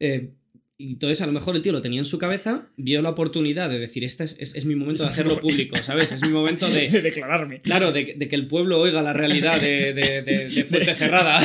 Eh, 0.01 0.33
entonces 0.77 1.21
a 1.23 1.27
lo 1.27 1.33
mejor 1.33 1.55
el 1.55 1.63
tío 1.63 1.73
lo 1.73 1.81
tenía 1.81 2.01
en 2.01 2.05
su 2.05 2.19
cabeza, 2.19 2.69
vio 2.77 3.01
la 3.01 3.11
oportunidad 3.11 3.71
de 3.71 3.79
decir, 3.79 4.03
este 4.05 4.25
es, 4.25 4.37
es, 4.39 4.65
mi 4.65 4.75
momento 4.75 5.05
de 5.05 5.11
hacerlo 5.11 5.39
público, 5.39 5.77
¿sabes? 5.77 6.11
Es 6.11 6.23
mi 6.23 6.31
momento 6.31 6.69
de... 6.69 6.89
de 6.91 7.01
declararme. 7.01 7.63
Claro, 7.63 7.93
de, 7.93 8.17
que 8.17 8.35
el 8.35 8.49
pueblo 8.49 8.81
oiga 8.81 9.01
la 9.01 9.13
realidad 9.13 9.61
de, 9.61 9.93
de 9.93 10.65
Fuente 10.69 10.95
Cerrada. 10.95 11.39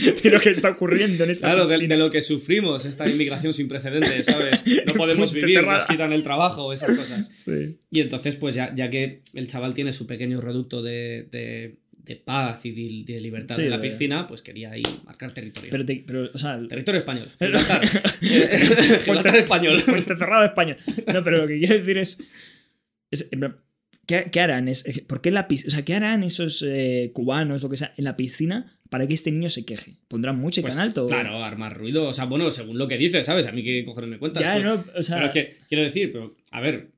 de 0.22 0.30
lo 0.30 0.40
que 0.40 0.50
está 0.50 0.70
ocurriendo 0.70 1.24
en 1.24 1.30
esta 1.30 1.48
Claro, 1.48 1.66
de, 1.66 1.96
lo 1.96 2.10
que 2.10 2.22
sufrimos, 2.22 2.84
esta 2.84 3.08
inmigración 3.08 3.52
sin 3.52 3.68
precedentes, 3.68 4.26
¿sabes? 4.26 4.62
No 4.86 4.94
podemos 4.96 5.32
vivir, 5.32 5.62
nos 5.62 5.84
quitan 5.84 6.12
el 6.12 6.22
trabajo, 6.22 6.72
esas 6.72 6.96
cosas. 6.96 7.46
Y 7.90 8.00
entonces, 8.00 8.36
pues 8.36 8.54
ya, 8.54 8.74
ya 8.74 8.90
que 8.90 9.22
el 9.34 9.46
chaval 9.46 9.74
tiene 9.74 9.92
su 9.92 10.06
pequeño 10.06 10.40
reducto 10.40 10.82
de, 10.82 11.28
de 12.10 12.16
paz 12.16 12.64
y 12.64 13.04
de, 13.04 13.20
libertad 13.20 13.58
en 13.60 13.70
la 13.70 13.80
piscina, 13.80 14.26
pues 14.26 14.42
quería 14.42 14.72
ahí 14.72 14.82
marcar 15.04 15.32
territorio. 15.32 15.70
Pero, 15.70 15.84
pero 16.06 16.30
o 16.32 16.38
sea, 16.38 16.60
territorio 16.68 16.98
español. 16.98 17.30
Gibraltar. 17.38 17.86
Gibraltar 18.20 19.36
español. 19.36 19.80
Fuerte 19.80 20.16
cerrado 20.16 20.44
español. 20.44 20.76
No, 21.12 21.22
pero 21.22 21.38
lo 21.38 21.46
que 21.46 21.58
quiero 21.58 21.74
decir 21.74 21.98
es. 21.98 22.18
¿qué, 24.06 24.40
harán? 24.40 24.68
Es, 24.68 24.84
¿Por 25.06 25.20
qué 25.20 25.30
la 25.30 25.46
o 25.48 25.70
sea, 25.70 25.84
¿qué 25.84 25.94
harán 25.94 26.24
esos 26.24 26.64
eh, 26.66 27.10
cubanos, 27.14 27.62
lo 27.62 27.68
que 27.68 27.76
sea, 27.76 27.94
en 27.96 28.04
la 28.04 28.16
piscina 28.16 28.79
para 28.90 29.06
que 29.06 29.14
este 29.14 29.30
niño 29.30 29.48
se 29.48 29.64
queje? 29.64 29.96
¿Pondrán 30.08 30.38
música 30.38 30.66
pues, 30.66 30.74
en 30.74 30.80
alto? 30.80 31.06
Claro, 31.06 31.42
armar 31.42 31.76
ruido. 31.78 32.08
O 32.08 32.12
sea, 32.12 32.26
bueno, 32.26 32.50
según 32.50 32.76
lo 32.76 32.88
que 32.88 32.98
dice, 32.98 33.22
¿sabes? 33.22 33.46
A 33.46 33.52
mí 33.52 33.62
que 33.62 33.84
cogerme 33.84 34.18
cuentas. 34.18 34.42
Ya, 34.42 34.58
no, 34.58 34.84
o 34.94 35.02
sea... 35.02 35.16
Pero 35.16 35.26
es 35.26 35.32
que, 35.32 35.56
quiero 35.68 35.84
decir, 35.84 36.12
pero, 36.12 36.36
a 36.50 36.60
ver, 36.60 36.88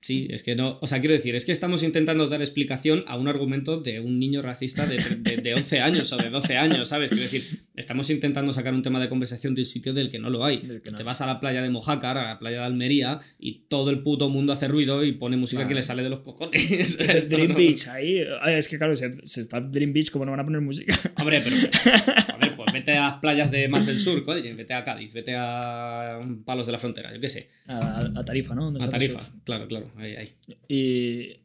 Sí, 0.00 0.28
es 0.30 0.42
que 0.42 0.54
no. 0.54 0.78
O 0.80 0.86
sea, 0.86 1.00
quiero 1.00 1.14
decir, 1.14 1.34
es 1.34 1.44
que 1.44 1.50
estamos 1.50 1.82
intentando 1.82 2.28
dar 2.28 2.40
explicación 2.40 3.04
a 3.08 3.16
un 3.16 3.26
argumento 3.26 3.78
de 3.80 3.98
un 3.98 4.18
niño 4.18 4.42
racista 4.42 4.86
de, 4.86 4.98
de, 4.98 5.54
11 5.54 5.80
años 5.80 6.12
o 6.12 6.16
de 6.16 6.30
12 6.30 6.56
años, 6.56 6.88
¿sabes? 6.88 7.10
Quiero 7.10 7.24
decir, 7.24 7.42
estamos 7.74 8.08
intentando 8.08 8.52
sacar 8.52 8.74
un 8.74 8.82
tema 8.82 9.00
de 9.00 9.08
conversación 9.08 9.56
de 9.56 9.62
un 9.62 9.66
sitio 9.66 9.92
del 9.92 10.08
que 10.08 10.20
no 10.20 10.30
lo 10.30 10.44
hay. 10.44 10.58
Te 10.58 11.02
vas 11.02 11.20
a 11.20 11.26
la 11.26 11.40
playa 11.40 11.62
de 11.62 11.68
Mojácar, 11.68 12.16
a 12.16 12.28
la 12.28 12.38
playa 12.38 12.60
de 12.60 12.64
Almería, 12.64 13.20
y 13.40 13.64
todo 13.68 13.90
el 13.90 14.02
puto 14.02 14.28
mundo 14.28 14.52
hace 14.52 14.68
ruido 14.68 15.04
y 15.04 15.12
pone 15.12 15.36
música 15.36 15.66
que 15.66 15.74
le 15.74 15.82
sale 15.82 16.04
de 16.04 16.10
los 16.10 16.20
cojones. 16.20 16.98
Es 17.00 17.28
Dream 17.28 17.54
Beach 17.54 17.88
ahí. 17.88 18.22
Es 18.46 18.68
que 18.68 18.78
claro, 18.78 18.94
se, 18.94 19.16
está 19.24 19.60
Dream 19.60 19.92
Beach, 19.92 20.10
¿cómo 20.10 20.24
no 20.24 20.30
van 20.30 20.40
a 20.40 20.44
poner 20.44 20.60
música? 20.60 20.98
Hombre, 21.18 21.42
pero. 21.42 21.56
A 22.28 22.36
ver, 22.36 22.54
pues 22.56 22.72
vete 22.72 22.96
a 22.96 23.02
las 23.02 23.14
playas 23.14 23.50
de 23.50 23.68
más 23.68 23.84
del 23.86 23.98
sur, 23.98 24.22
coño, 24.22 24.42
vete 24.56 24.74
a 24.74 24.84
Cádiz, 24.84 25.12
vete 25.12 25.34
a 25.36 26.20
Palos 26.44 26.66
de 26.66 26.72
la 26.72 26.78
Frontera, 26.78 27.12
yo 27.12 27.20
qué 27.20 27.28
sé. 27.28 27.48
A, 27.66 28.22
Tarifa, 28.24 28.54
¿no? 28.54 28.68
A 28.68 28.88
Tarifa, 28.88 29.20
claro, 29.44 29.66
claro. 29.66 29.87
Ahí, 29.96 30.16
ahí. 30.16 30.34
Y. 30.68 31.40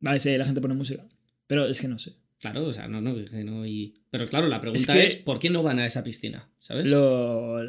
Vale, 0.00 0.20
sí, 0.20 0.36
la 0.36 0.44
gente 0.44 0.60
pone 0.60 0.74
música. 0.74 1.06
Pero 1.46 1.66
es 1.66 1.80
que 1.80 1.88
no 1.88 1.98
sé. 1.98 2.12
Claro, 2.38 2.66
o 2.66 2.72
sea, 2.72 2.86
no, 2.86 3.00
no, 3.00 3.14
no 3.14 3.66
y... 3.66 3.94
Pero 4.10 4.26
claro, 4.26 4.46
la 4.46 4.60
pregunta 4.60 4.94
es, 5.02 5.14
¿por 5.16 5.38
qué 5.38 5.48
no 5.48 5.62
van 5.62 5.78
a 5.78 5.86
esa 5.86 6.04
piscina? 6.04 6.46
¿Sabes? 6.58 6.84
los, 6.90 7.66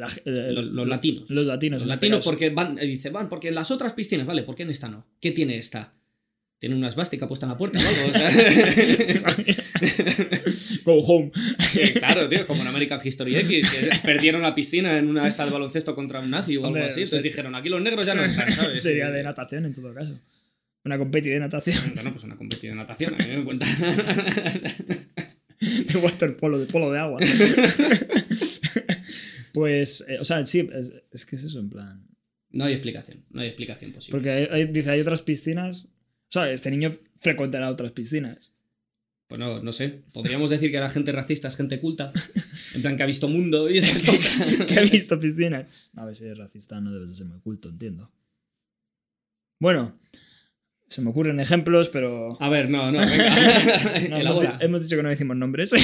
latinos. 0.86 1.30
Los 1.30 1.46
latinos. 1.46 1.80
Los 1.80 1.88
latinos 1.88 2.22
porque 2.24 2.50
van, 2.50 2.76
dice, 2.76 3.08
van, 3.10 3.30
porque 3.30 3.48
en 3.48 3.54
las 3.54 3.70
otras 3.70 3.94
piscinas, 3.94 4.26
vale, 4.26 4.42
¿por 4.42 4.54
qué 4.54 4.64
en 4.64 4.70
esta 4.70 4.88
no? 4.88 5.06
¿Qué 5.20 5.32
tiene 5.32 5.56
esta? 5.56 5.94
Tiene 6.58 6.74
una 6.74 6.88
esvástica 6.88 7.26
puesta 7.26 7.46
en 7.46 7.52
la 7.52 7.58
puerta 7.58 7.78
o 7.78 7.88
algo, 7.88 8.08
o 8.08 8.12
sea... 8.12 8.28
Go 10.88 11.00
home. 11.00 11.30
claro, 11.98 12.28
tío, 12.30 12.46
como 12.46 12.62
en 12.62 12.68
American 12.68 12.98
History 13.04 13.36
X, 13.36 13.70
perdieron 14.02 14.40
la 14.40 14.54
piscina 14.54 14.96
en 14.96 15.08
una 15.08 15.28
esta 15.28 15.44
de 15.44 15.50
baloncesto 15.50 15.94
contra 15.94 16.20
un 16.20 16.30
nazi 16.30 16.56
o 16.56 16.64
algo 16.64 16.82
así. 16.82 17.02
Entonces 17.02 17.22
dijeron, 17.22 17.54
aquí 17.54 17.68
los 17.68 17.82
negros 17.82 18.06
ya 18.06 18.14
no 18.14 18.24
están, 18.24 18.50
¿sabes? 18.50 18.82
Sería 18.82 19.10
de 19.10 19.22
natación 19.22 19.66
en 19.66 19.74
todo 19.74 19.92
caso. 19.92 20.18
Una 20.84 20.96
competición 20.96 21.34
de 21.34 21.40
natación. 21.40 21.92
Bueno, 21.94 22.12
pues 22.12 22.24
una 22.24 22.36
competición 22.36 22.72
de 22.72 22.76
natación, 22.76 23.14
a 23.14 23.18
mí 23.18 23.36
me 23.36 23.44
cuenta. 23.44 23.66
de 25.60 25.98
waterpolo, 25.98 26.58
de 26.58 26.66
polo 26.66 26.90
de 26.90 26.98
agua. 26.98 27.20
pues, 29.52 30.04
eh, 30.08 30.18
o 30.18 30.24
sea, 30.24 30.46
sí, 30.46 30.70
es, 31.12 31.26
que 31.26 31.36
es 31.36 31.44
eso, 31.44 31.60
en 31.60 31.68
plan. 31.68 32.06
No 32.50 32.64
hay 32.64 32.72
explicación, 32.72 33.24
no 33.30 33.42
hay 33.42 33.48
explicación 33.48 33.92
posible. 33.92 34.18
Porque 34.18 34.70
dice, 34.72 34.90
hay 34.90 35.00
otras 35.00 35.20
piscinas. 35.20 35.84
O 35.84 36.30
sea, 36.30 36.50
este 36.50 36.70
niño 36.70 36.96
frecuentará 37.18 37.68
otras 37.68 37.92
piscinas. 37.92 38.54
Pues 39.28 39.38
no, 39.38 39.62
no 39.62 39.72
sé. 39.72 40.02
Podríamos 40.12 40.48
decir 40.48 40.72
que 40.72 40.80
la 40.80 40.88
gente 40.88 41.12
racista 41.12 41.48
es 41.48 41.56
gente 41.56 41.78
culta. 41.78 42.12
En 42.74 42.80
plan, 42.80 42.96
que 42.96 43.02
ha 43.02 43.06
visto 43.06 43.28
mundo 43.28 43.68
y 43.68 43.76
esas 43.76 44.02
cosas. 44.02 44.66
que 44.66 44.78
ha 44.78 44.82
visto 44.82 45.20
piscinas. 45.20 45.70
A 45.94 46.06
ver, 46.06 46.16
si 46.16 46.24
eres 46.24 46.38
racista 46.38 46.80
no 46.80 46.92
debes 46.92 47.10
de 47.10 47.14
ser 47.14 47.26
muy 47.26 47.38
culto, 47.40 47.68
entiendo. 47.68 48.10
Bueno, 49.60 49.94
se 50.88 51.02
me 51.02 51.10
ocurren 51.10 51.40
ejemplos, 51.40 51.90
pero. 51.90 52.40
A 52.40 52.48
ver, 52.48 52.70
no, 52.70 52.90
no, 52.90 53.00
venga. 53.00 54.56
hemos, 54.60 54.82
dicho 54.82 54.96
que 54.96 55.02
no 55.02 55.10
decimos 55.10 55.36
nombres. 55.36 55.70
se 55.70 55.76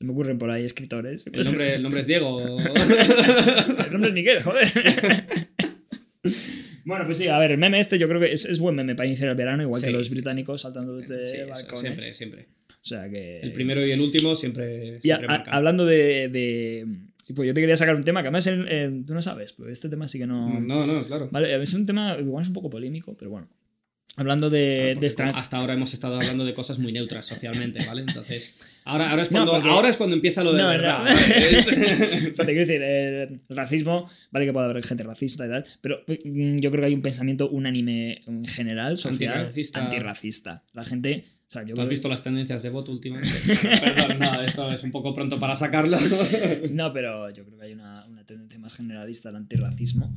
me 0.00 0.12
ocurren 0.12 0.38
por 0.38 0.50
ahí 0.50 0.66
escritores. 0.66 1.24
El 1.32 1.44
nombre, 1.46 1.74
el 1.76 1.82
nombre 1.82 2.00
es 2.00 2.06
Diego. 2.06 2.58
el 2.58 3.92
nombre 3.92 4.08
es 4.08 4.14
Miguel, 4.14 4.42
joder. 4.42 5.48
Bueno, 6.90 7.04
pues 7.04 7.18
sí, 7.18 7.28
a 7.28 7.38
ver, 7.38 7.52
el 7.52 7.58
meme 7.58 7.78
este 7.78 8.00
yo 8.00 8.08
creo 8.08 8.20
que 8.20 8.32
es, 8.32 8.58
buen 8.58 8.74
meme 8.74 8.96
para 8.96 9.06
iniciar 9.06 9.28
el 9.28 9.36
verano, 9.36 9.62
igual 9.62 9.80
que 9.80 9.92
los 9.92 10.10
británicos 10.10 10.62
saltando 10.62 10.96
desde 10.96 11.44
balcones. 11.44 11.80
Siempre, 11.80 12.14
siempre. 12.14 12.48
O 12.68 12.84
sea 12.84 13.08
que. 13.08 13.38
El 13.38 13.52
primero 13.52 13.84
y 13.86 13.92
el 13.92 14.00
último 14.00 14.34
siempre. 14.34 15.00
siempre 15.00 15.28
hablando 15.46 15.86
de, 15.86 16.84
y 17.28 17.32
pues 17.32 17.46
yo 17.46 17.54
te 17.54 17.60
quería 17.60 17.76
sacar 17.76 17.94
un 17.94 18.02
tema 18.02 18.22
que 18.22 18.28
además 18.28 18.44
tú 19.06 19.14
no 19.14 19.22
sabes, 19.22 19.52
pues 19.52 19.70
este 19.70 19.88
tema 19.88 20.08
sí 20.08 20.18
que 20.18 20.26
no. 20.26 20.58
No, 20.58 20.84
no, 20.84 21.04
claro. 21.04 21.28
Vale, 21.30 21.62
es 21.62 21.72
un 21.74 21.86
tema 21.86 22.16
igual 22.18 22.42
es 22.42 22.48
un 22.48 22.54
poco 22.54 22.68
polémico, 22.68 23.16
pero 23.16 23.30
bueno. 23.30 23.48
Hablando 24.16 24.50
de, 24.50 24.98
Hasta 25.34 25.56
ahora 25.58 25.74
hemos 25.74 25.94
estado 25.94 26.16
hablando 26.16 26.44
de 26.44 26.52
cosas 26.52 26.80
muy 26.80 26.90
neutras 26.90 27.24
socialmente, 27.24 27.86
¿vale? 27.86 28.00
Entonces. 28.00 28.69
Ahora, 28.90 29.10
ahora, 29.10 29.22
es, 29.22 29.28
cuando, 29.28 29.54
ahora 29.54 29.88
es 29.88 29.96
cuando 29.96 30.16
empieza 30.16 30.42
lo 30.42 30.52
de. 30.52 30.62
No, 30.62 30.68
verdad, 30.68 31.04
o 31.10 32.34
sea, 32.34 32.44
te 32.44 32.52
quiero 32.52 32.66
decir, 32.66 32.82
el 32.82 33.40
racismo, 33.50 34.08
vale 34.32 34.46
que 34.46 34.52
puede 34.52 34.66
haber 34.68 34.84
gente 34.84 35.04
racista 35.04 35.46
y 35.46 35.48
tal, 35.48 35.64
pero 35.80 36.00
mm, 36.08 36.56
yo 36.56 36.70
creo 36.70 36.82
que 36.82 36.86
hay 36.86 36.94
un 36.94 37.02
pensamiento 37.02 37.48
unánime 37.48 38.22
en 38.26 38.44
general, 38.46 38.96
social, 38.96 39.32
antirracista. 39.32 39.84
antirracista. 39.84 40.64
La 40.72 40.84
gente 40.84 41.24
¿Tú 41.50 41.82
has 41.82 41.88
visto 41.88 42.08
las 42.08 42.22
tendencias 42.22 42.62
de 42.62 42.70
voto 42.70 42.92
últimamente? 42.92 43.36
Perdón, 43.80 44.20
no, 44.20 44.42
esto 44.42 44.70
es 44.70 44.84
un 44.84 44.92
poco 44.92 45.12
pronto 45.12 45.40
para 45.40 45.56
sacarlo. 45.56 45.96
no, 46.70 46.92
pero 46.92 47.28
yo 47.30 47.44
creo 47.44 47.58
que 47.58 47.64
hay 47.64 47.72
una, 47.72 48.06
tendencia 48.24 48.60
más 48.60 48.76
generalista 48.76 49.30
al 49.30 49.36
antirracismo. 49.36 50.14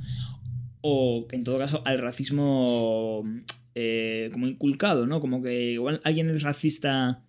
O, 0.81 1.27
en 1.31 1.43
todo 1.43 1.57
caso, 1.57 1.81
al 1.86 1.97
racismo 1.97 3.23
eh, 3.73 4.29
como 4.31 4.47
inculcado, 4.47 5.07
¿no? 5.07 5.21
Como 5.21 5.41
que 5.41 5.71
igual 5.71 6.01
alguien 6.03 6.29
es 6.29 6.43
racista 6.43 7.23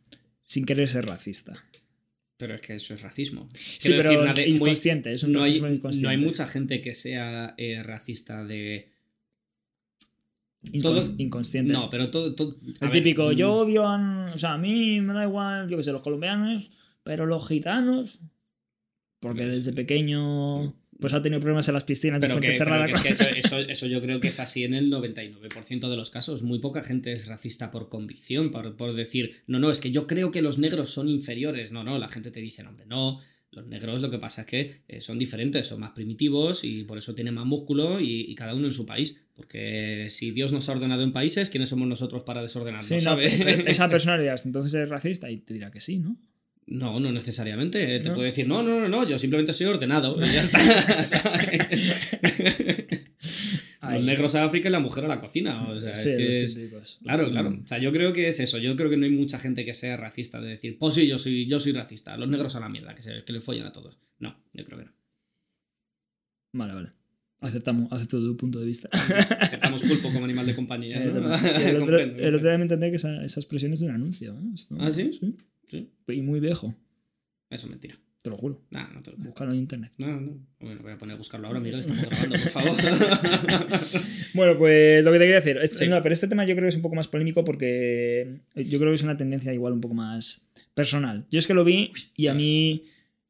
sin 0.45 0.65
querer 0.65 0.89
ser 0.89 1.07
racista. 1.07 1.55
Pero 2.37 2.55
es 2.55 2.61
que 2.61 2.75
eso 2.75 2.95
es 2.95 3.03
racismo. 3.03 3.49
sí, 3.79 3.93
pero 3.97 4.13
inconsciente, 4.47 5.13
es 5.13 5.23
un 5.23 5.33
no 5.33 5.41
racismo 5.41 5.69
inconsciente. 5.69 6.03
No 6.03 6.11
hay 6.11 6.17
mucha 6.17 6.47
gente 6.47 6.81
que 6.81 6.93
sea 6.93 7.55
eh, 7.57 7.83
racista 7.83 8.45
de 8.45 8.93
inconsciente. 10.73 11.73
No, 11.73 11.89
pero 11.91 12.11
todo. 12.11 12.35
el 12.81 12.91
típico, 12.91 13.33
yo 13.33 13.49
mm. 13.49 13.59
odio 13.59 13.87
a. 13.87 14.29
O 14.35 14.39
sea, 14.39 14.55
a 14.55 14.59
mí 14.59 15.01
me 15.01 15.15
da 15.15 15.25
igual, 15.25 15.69
yo 15.69 15.77
que 15.77 15.83
sé, 15.83 15.93
los 15.93 16.03
colombianos, 16.03 16.71
pero 17.03 17.27
los 17.27 17.47
gitanos. 17.47 18.21
Porque 19.21 19.47
desde 19.47 19.73
pequeño. 19.73 20.75
Pues 21.01 21.13
ha 21.13 21.23
tenido 21.23 21.41
problemas 21.41 21.67
en 21.69 21.75
las 21.75 21.85
piscinas 21.85 22.21
pero 22.21 22.39
que, 22.39 22.57
eso, 23.37 23.59
eso, 23.59 23.87
yo 23.87 24.01
creo 24.01 24.21
que 24.21 24.29
es 24.29 24.41
así 24.41 24.65
en 24.65 24.75
el 24.75 24.91
99% 24.91 25.89
de 25.89 25.97
los 25.97 26.11
casos. 26.11 26.43
Muy 26.43 26.61
poca 26.61 26.83
gente 26.83 27.13
es 27.13 27.27
racista 27.27 27.71
por 27.71 27.89
convicción, 27.89 28.51
por, 28.51 28.77
por 28.77 28.95
decir, 28.95 29.43
no, 29.47 29.59
no, 29.59 29.71
es 29.71 29.81
que 29.81 29.91
yo 29.91 30.07
creo 30.07 30.31
que 30.31 30.43
los 30.43 30.59
negros 30.59 30.91
son 30.91 31.09
inferiores. 31.09 31.73
No, 31.73 31.85
no, 31.85 31.99
la 31.99 32.09
gente 32.09 32.31
te 32.31 32.41
dice, 32.41 32.63
no, 32.63 32.71
hombre, 32.71 32.87
no, 32.87 33.21
los 33.55 33.67
negros 33.67 34.01
lo 34.01 34.11
que 34.11 34.19
pasa 34.19 34.43
es 34.43 34.47
que 34.47 34.73
eh, 34.89 35.01
son 35.01 35.19
diferentes, 35.19 35.67
son 35.67 35.81
más 35.81 35.93
primitivos 35.93 36.65
y 36.65 36.85
por 36.85 36.99
eso 36.99 37.15
tienen 37.15 37.35
más 37.35 37.47
músculo 37.47 38.01
y, 38.01 38.35
cada 38.35 38.55
uno 38.55 38.67
en 38.67 38.73
su 38.73 38.85
país. 38.85 39.23
Porque 39.35 40.07
si 40.11 40.31
Dios 40.33 40.53
nos 40.53 40.69
ha 40.69 40.73
ordenado 40.73 41.03
en 41.03 41.13
países, 41.13 41.51
¿quiénes 41.51 41.69
somos 41.69 41.89
nosotros 41.89 42.23
para 42.25 42.43
desordenarnos? 42.43 42.87
Sí, 42.87 42.97
esa 43.67 43.89
personalidad 43.89 44.41
entonces 44.45 44.75
es 44.75 44.89
racista 44.89 45.31
y 45.31 45.39
te 45.39 45.55
dirá 45.55 45.71
que 45.71 45.81
sí, 45.81 45.99
¿no? 45.99 46.17
No, 46.67 46.99
no 46.99 47.13
necesariamente. 47.13 47.99
Te 47.99 48.11
puede 48.11 48.29
decir, 48.29 48.49
no, 48.49 48.63
no, 48.63 48.81
no, 48.81 48.89
no, 48.89 49.07
yo 49.07 49.19
simplemente 49.19 49.53
soy 49.53 49.67
ordenado 49.67 50.17
y 50.23 50.27
ya 50.27 50.41
está. 50.41 50.59
Los 53.93 54.03
negros 54.03 54.35
a 54.35 54.45
África 54.45 54.69
y 54.69 54.73
la 54.73 54.81
mujer 54.81 55.05
a 55.05 55.09
la 55.09 55.19
cocina. 55.19 55.69
O 55.69 55.79
sea, 55.79 55.93
es 55.93 56.59
Claro, 57.03 57.31
claro. 57.31 57.51
Mm. 57.51 57.63
O 57.65 57.67
sea, 57.67 57.79
yo 57.79 57.93
creo 57.93 58.15
que 58.15 58.29
es 58.29 58.41
eso. 58.41 58.59
Yo 58.59 58.75
creo 58.77 58.89
que 58.89 58.97
no 58.97 59.05
hay 59.05 59.11
mucha 59.11 59.39
gente 59.39 59.65
que 59.65 59.75
sea 59.75 59.97
racista 59.97 60.41
de 60.41 60.49
decir, 60.49 60.79
pues 60.79 60.95
sí, 60.95 61.07
yo 61.07 61.19
soy, 61.19 61.47
yo 61.47 61.61
soy 61.61 61.73
racista. 61.73 62.17
Los 62.17 62.29
negros 62.29 62.57
a 62.57 62.61
la 62.61 62.71
mierda, 62.71 62.95
que, 62.95 63.03
se, 63.03 63.25
que 63.25 63.33
le 63.33 63.41
follan 63.41 63.67
a 63.67 63.73
todos. 63.73 63.99
No, 64.19 64.35
yo 64.55 64.65
creo 64.65 64.79
que 64.79 64.85
no. 64.87 64.93
Vale, 66.53 66.75
vale. 66.75 66.93
Aceptamos, 67.41 67.93
acepto 67.93 68.21
tu 68.21 68.37
punto 68.39 68.59
de 68.59 68.67
vista. 68.67 68.89
Aceptamos 68.91 69.83
pulpo 69.83 70.11
como 70.11 70.25
animal 70.25 70.47
de 70.47 70.55
compañía. 70.55 71.03
El, 71.03 71.83
otro, 71.83 71.99
día 71.99 72.57
me 72.57 72.63
entendí 72.63 72.89
que 72.89 72.97
esa, 72.97 73.23
expresión 73.23 73.75
es 73.75 73.81
de 73.81 73.87
un 73.87 73.93
anuncio. 73.93 74.33
¿eh? 74.33 74.55
¿Ah, 74.79 74.91
sí? 74.91 75.13
sí? 75.13 75.37
Sí. 75.69 75.91
Y 76.09 76.23
muy 76.23 76.41
viejo. 76.41 76.75
Eso 77.51 77.67
es 77.67 77.71
mentira. 77.71 77.97
Te 78.23 78.31
lo 78.31 78.39
juro. 78.39 78.63
Nah, 78.71 78.89
no 78.89 79.03
te 79.03 79.11
lo 79.11 79.19
Búscalo 79.19 79.53
en 79.53 79.59
internet. 79.59 79.93
No, 79.99 80.19
no. 80.19 80.39
Bueno, 80.59 80.81
voy 80.83 80.93
a 80.93 80.97
poner 80.97 81.15
a 81.15 81.19
buscarlo 81.19 81.47
ahora, 81.47 81.61
Miguel, 81.61 81.81
estamos 81.81 82.03
grabando, 82.03 82.37
por 82.39 82.49
favor. 82.49 82.73
bueno, 84.35 84.57
pues 84.57 85.05
lo 85.05 85.13
que 85.13 85.19
te 85.19 85.25
quería 85.25 85.41
decir. 85.41 85.59
Este, 85.59 85.87
no, 85.89 86.01
pero 86.03 86.15
este 86.15 86.27
tema 86.27 86.47
yo 86.47 86.55
creo 86.55 86.65
que 86.65 86.71
es 86.71 86.77
un 86.77 86.83
poco 86.83 86.95
más 86.95 87.07
polémico 87.07 87.45
porque 87.45 88.41
yo 88.55 88.79
creo 88.79 88.91
que 88.91 88.95
es 88.95 89.03
una 89.03 89.19
tendencia 89.19 89.53
igual 89.53 89.75
un 89.75 89.83
poco 89.83 89.95
más 89.95 90.41
personal. 90.73 91.27
Yo 91.31 91.39
es 91.39 91.47
que 91.47 91.53
lo 91.53 91.65
vi 91.65 91.93
y 92.17 92.29
a 92.29 92.35
mí 92.35 92.85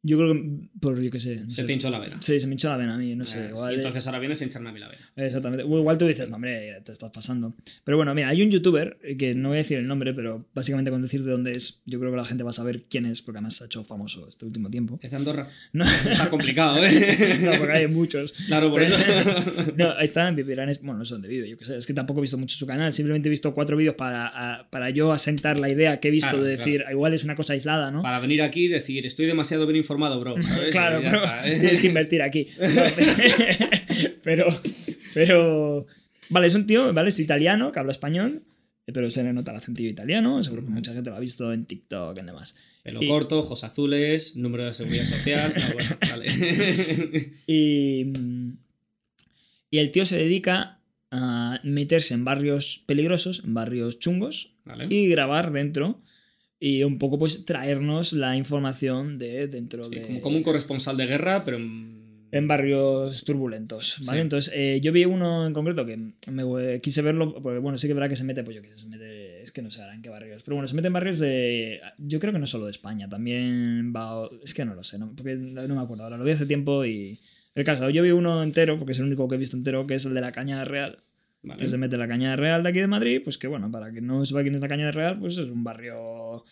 yo 0.07 0.19
creo 0.19 0.35
que, 0.35 0.69
por 0.81 1.01
yo 1.01 1.11
qué 1.11 1.19
sé. 1.19 1.43
se 1.49 1.65
te 1.65 1.73
hinchó 1.73 1.89
la 1.89 1.99
vena. 1.99 2.21
Sí, 2.21 2.39
se 2.39 2.47
me 2.47 2.53
hinchó 2.53 2.69
la 2.69 2.77
vena 2.77 2.95
a 2.95 2.99
mí, 2.99 3.17
no 3.17 3.25
sé. 3.25 3.47
Eh, 3.47 3.49
igual, 3.49 3.75
entonces 3.75 4.07
ahora 4.07 4.19
vienes 4.19 4.39
a 4.43 4.45
hincharme 4.45 4.69
a 4.69 4.73
mí 4.73 4.79
la 4.79 4.89
vena. 4.89 5.01
Exactamente. 5.17 5.65
Igual 5.65 5.97
tú 5.97 6.07
dices, 6.07 6.29
no, 6.29 6.37
hombre, 6.37 6.79
te 6.85 6.93
estás 6.93 7.11
pasando. 7.11 7.55
Pero 7.85 7.97
bueno, 7.97 8.15
mira, 8.15 8.29
hay 8.29 8.43
un 8.43 8.51
youtuber, 8.51 8.99
que 9.19 9.35
no 9.35 9.49
voy 9.49 9.57
a 9.57 9.63
decir 9.63 9.79
el 9.79 9.87
nombre, 9.87 10.13
pero 10.13 10.45
básicamente 10.55 10.91
con 10.91 11.01
decir 11.01 11.25
de 11.25 11.31
dónde 11.33 11.53
es, 11.53 11.81
yo 11.87 11.99
creo 11.99 12.11
que 12.11 12.19
la 12.19 12.27
gente 12.27 12.45
va 12.45 12.51
a 12.51 12.53
saber 12.53 12.83
quién 12.91 13.07
es, 13.07 13.23
porque 13.23 13.39
además 13.39 13.55
se 13.55 13.65
ha 13.65 13.67
hecho 13.67 13.83
famoso 13.83 14.29
este 14.29 14.45
último 14.45 14.69
tiempo. 14.69 14.99
¿Es 15.01 15.11
de 15.11 15.17
Andorra? 15.17 15.49
No. 15.73 15.85
Está 16.11 16.29
complicado, 16.29 16.85
¿eh? 16.85 17.39
no, 17.43 17.53
porque 17.59 17.73
hay 17.73 17.87
muchos. 17.87 18.33
Claro, 18.47 18.71
por 18.71 18.83
eso. 18.83 18.97
no, 19.77 19.93
ahí 19.93 20.05
está, 20.05 20.31
vivirán, 20.31 20.71
bueno, 20.83 20.99
no 20.99 21.05
sé 21.07 21.15
dónde 21.15 21.29
vive, 21.29 21.49
yo 21.49 21.57
qué 21.57 21.65
sé. 21.65 21.79
Es 21.79 21.87
que 21.87 21.95
tampoco 21.95 22.21
he 22.21 22.23
visto 22.23 22.37
mucho 22.37 22.57
su 22.57 22.67
canal, 22.67 22.93
simplemente 22.93 23.29
he 23.29 23.31
visto 23.31 23.55
cuatro 23.55 23.75
vídeos 23.75 23.95
para, 23.95 24.67
para 24.71 24.91
yo 24.91 25.13
asentar 25.13 25.59
la 25.59 25.71
idea 25.71 25.99
que 25.99 26.09
he 26.09 26.11
visto 26.11 26.43
de 26.43 26.51
decir, 26.51 26.81
claro. 26.81 26.93
igual 26.93 27.15
es 27.15 27.25
una 27.25 27.37
cosa 27.37 27.55
aislada, 27.55 27.91
¿no? 27.91 28.03
Para 28.03 28.21
venir 28.21 28.43
aquí 28.43 28.67
y 28.67 28.69
decir, 28.69 29.07
estoy 29.07 29.27
demasiado 29.27 29.67
bien 29.67 29.77
informado, 29.77 29.94
bro, 29.97 30.41
¿sabes? 30.43 30.71
claro, 30.73 31.01
tienes 31.43 31.81
que 31.81 31.87
invertir 31.87 32.23
aquí. 32.23 32.49
pero, 34.23 34.47
pero, 35.15 35.87
vale, 36.31 36.47
es 36.47 36.55
un 36.55 36.67
tío, 36.67 36.93
¿vale? 36.93 37.09
Es 37.09 37.19
italiano, 37.19 37.73
que 37.73 37.79
habla 37.79 37.93
español, 37.93 38.43
pero 38.93 39.11
se 39.11 39.23
le 39.23 39.33
nota 39.33 39.51
el 39.51 39.59
acentillo 39.59 39.89
italiano, 39.89 40.43
seguro 40.45 40.65
que 40.65 40.71
mucha 40.71 40.93
gente 40.93 41.11
lo 41.11 41.17
ha 41.17 41.21
visto 41.21 41.53
en 41.53 41.65
TikTok 41.65 42.19
y 42.19 42.25
demás. 42.25 42.57
Pelo 42.83 43.03
y, 43.03 43.09
corto, 43.09 43.39
ojos 43.39 43.65
azules, 43.65 44.37
número 44.37 44.65
de 44.65 44.75
seguridad 44.75 45.07
social. 45.07 45.55
no, 45.57 45.75
bueno, 45.75 45.97
vale. 46.11 47.33
y, 47.47 48.13
y 49.71 49.79
el 49.79 49.91
tío 49.91 50.05
se 50.05 50.19
dedica 50.19 50.81
a 51.11 51.61
meterse 51.63 52.13
en 52.13 52.25
barrios 52.25 52.83
peligrosos, 52.87 53.43
en 53.45 53.55
barrios 53.55 53.99
chungos, 54.01 54.55
vale. 54.65 54.87
y 54.91 55.09
grabar 55.09 55.53
dentro 55.53 56.03
y 56.59 56.83
un 56.83 56.99
poco 56.99 57.19
pues 57.19 57.45
traernos 57.45 58.13
la 58.13 58.37
información 58.37 59.19
de 59.19 59.49
dentro 59.49 59.85
sí, 59.85 59.97
de... 59.97 60.03
Como, 60.03 60.21
como, 60.21 60.37
un 60.37 60.43
corresponsal 60.43 60.97
de 60.97 61.07
guerra, 61.07 61.45
pero 61.45 61.59
en... 61.59 62.05
En 62.31 62.49
barrios 62.49 63.25
turbulentos, 63.25 63.99
¿vale? 64.07 64.19
Sí. 64.19 64.23
Entonces, 64.23 64.53
eh, 64.57 64.81
yo 64.83 64.91
vi 64.91 65.05
uno 65.05 65.47
en 65.47 65.53
concreto 65.53 65.87
que 65.87 65.97
me 65.97 66.81
quise 66.81 67.01
verlo, 67.01 67.33
porque 67.41 67.61
bueno, 67.61 67.79
sí 67.79 67.87
que 67.87 67.95
verá 67.95 68.09
que 68.09 68.17
se 68.17 68.25
mete, 68.25 68.43
pues 68.43 68.57
yo 68.57 68.63
que 68.63 68.71
se 68.71 68.89
mete, 68.89 69.41
es 69.41 69.53
que 69.53 69.63
no 69.63 69.71
sé 69.71 69.83
ahora 69.83 69.95
en 69.95 70.03
qué 70.03 70.11
barrios, 70.11 70.43
pero 70.43 70.57
bueno, 70.57 70.67
se 70.67 70.75
mete 70.75 70.89
en 70.89 70.95
barrios 70.95 71.21
de, 71.21 71.81
yo 71.99 72.19
creo 72.19 72.33
que 72.33 72.41
no 72.41 72.47
solo 72.47 72.65
de 72.65 72.73
España, 72.73 73.09
también 73.09 73.93
va, 73.95 74.29
es 74.43 74.53
que 74.53 74.65
no 74.65 74.75
lo 74.75 74.83
sé, 74.83 74.99
no, 74.99 75.15
porque 75.15 75.37
no 75.37 75.75
me 75.77 75.81
acuerdo, 75.81 76.03
ahora 76.03 76.17
lo 76.17 76.25
vi 76.25 76.33
hace 76.33 76.47
tiempo 76.47 76.85
y... 76.85 77.21
El 77.55 77.65
caso, 77.65 77.89
yo 77.89 78.03
vi 78.03 78.11
uno 78.11 78.43
entero, 78.43 78.79
porque 78.79 78.93
es 78.93 78.99
el 78.99 79.05
único 79.05 79.29
que 79.29 79.37
he 79.37 79.39
visto 79.39 79.57
entero, 79.57 79.87
que 79.87 79.95
es 79.95 80.05
el 80.05 80.15
de 80.15 80.21
la 80.21 80.33
Cañada 80.33 80.65
Real, 80.65 81.05
Que 81.59 81.67
se 81.67 81.79
mete 81.79 81.97
la 81.97 82.09
Cañada 82.09 82.37
Real 82.37 82.63
de 82.63 82.71
aquí 82.71 82.81
de 82.81 82.87
Madrid, 82.87 83.21
pues 83.23 83.39
que 83.39 83.47
bueno, 83.47 83.71
para 83.71 83.93
que 83.93 84.01
no 84.01 84.25
sepa 84.25 84.43
quién 84.43 84.55
es 84.55 84.61
la 84.61 84.69
Cañada 84.69 84.93
Real, 84.93 85.19
pues 85.19 85.37
es 85.37 85.47
un 85.47 85.63
barrio... 85.65 86.45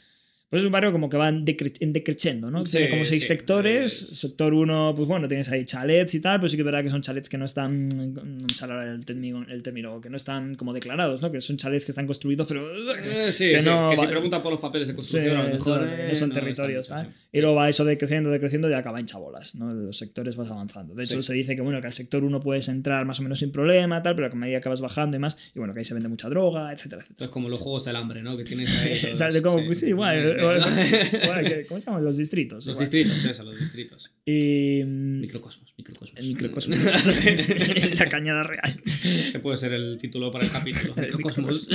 Pues 0.52 0.60
es 0.60 0.66
un 0.66 0.72
barrio 0.72 0.92
como 0.92 1.08
que 1.08 1.16
va 1.16 1.30
en, 1.30 1.46
decre 1.46 1.72
en 1.80 1.94
decreciendo, 1.94 2.50
¿no? 2.50 2.66
Sí, 2.66 2.72
Tiene 2.72 2.90
como 2.90 3.04
seis 3.04 3.22
sí, 3.22 3.28
sectores. 3.28 4.02
es... 4.02 4.18
Sector 4.20 4.52
1, 4.52 4.92
pues 4.94 5.08
bueno, 5.08 5.26
tienes 5.26 5.48
ahí 5.48 5.64
chalets 5.64 6.14
y 6.14 6.20
tal, 6.20 6.40
pero 6.40 6.50
sí 6.50 6.56
que 6.56 6.60
es 6.60 6.66
verdad 6.66 6.82
que 6.82 6.90
son 6.90 7.00
chalets 7.00 7.30
que 7.30 7.38
no 7.38 7.46
están. 7.46 7.88
No 7.88 8.22
me 8.22 8.54
sale 8.54 8.74
ahora 8.74 8.92
el 8.92 9.02
término, 9.02 9.46
el 9.48 9.62
término, 9.62 9.98
que 9.98 10.10
no 10.10 10.18
están 10.18 10.54
como 10.56 10.74
declarados, 10.74 11.22
¿no? 11.22 11.32
Que 11.32 11.40
son 11.40 11.56
chalets 11.56 11.86
que 11.86 11.92
están 11.92 12.06
construidos, 12.06 12.46
pero. 12.46 12.70
Eh, 12.70 13.32
sí, 13.32 13.48
que 13.48 13.62
no, 13.62 13.88
que 13.88 13.96
si 13.96 14.06
preguntan 14.06 14.42
por 14.42 14.52
los 14.52 14.60
papeles 14.60 14.88
de 14.88 14.94
construcción, 14.94 15.38
a 15.38 15.44
lo 15.44 15.48
mejor. 15.54 15.88
eh, 15.88 16.08
no 16.10 16.14
son 16.16 16.28
no 16.28 16.34
territorios, 16.34 16.86
¿vale? 16.90 17.08
Y 17.32 17.40
luego 17.40 17.56
va 17.56 17.70
eso 17.70 17.86
decreciendo, 17.86 18.28
decreciendo 18.28 18.68
y 18.68 18.74
acaba 18.74 19.00
en 19.00 19.06
chabolas, 19.06 19.54
¿no? 19.54 19.72
Los 19.72 19.96
sectores 19.96 20.36
vas 20.36 20.50
avanzando. 20.50 20.94
De 20.94 21.04
hecho, 21.04 21.22
se 21.22 21.32
dice 21.32 21.56
que, 21.56 21.62
bueno, 21.62 21.80
que 21.80 21.86
al 21.86 21.94
sector 21.94 22.22
1 22.22 22.40
puedes 22.40 22.68
entrar 22.68 23.06
más 23.06 23.18
o 23.20 23.22
menos 23.22 23.38
sin 23.38 23.52
problema, 23.52 24.02
tal, 24.02 24.16
pero 24.16 24.28
que 24.28 24.36
a 24.36 24.38
medida 24.38 24.60
que 24.60 24.68
vas 24.68 24.82
bajando 24.82 25.16
y 25.16 25.20
más, 25.20 25.38
y 25.54 25.60
bueno, 25.60 25.72
que 25.72 25.78
ahí 25.80 25.84
se 25.86 25.94
vende 25.94 26.10
mucha 26.10 26.28
droga, 26.28 26.74
etcétera, 26.74 27.00
etcétera. 27.00 27.24
Es 27.24 27.30
como 27.30 27.48
los 27.48 27.58
juegos 27.58 27.86
del 27.86 27.96
hambre, 27.96 28.22
¿no? 28.22 28.36
Que 28.36 28.44
tienes 28.44 28.68
ahí. 28.76 29.00
Como, 29.42 29.64
pues 29.64 29.80
sí, 29.80 29.88
igual. 29.88 30.41
¿Cómo 31.68 31.80
se 31.80 31.86
llaman? 31.86 32.04
Los 32.04 32.16
distritos. 32.16 32.66
Los 32.66 32.78
distritos, 32.78 33.24
eso, 33.24 33.44
los 33.44 33.58
distritos. 33.58 34.14
Y. 34.24 34.82
Microcosmos, 34.84 35.74
microcosmos. 35.76 36.20
El 36.20 36.28
microcosmos. 36.28 36.78
la 37.98 38.06
cañada 38.08 38.42
real. 38.42 38.80
Ese 39.04 39.38
puede 39.40 39.56
ser 39.56 39.72
el 39.72 39.96
título 39.98 40.30
para 40.30 40.44
el 40.44 40.50
capítulo. 40.50 40.94
El 40.96 41.02
Microcosmos. 41.02 41.68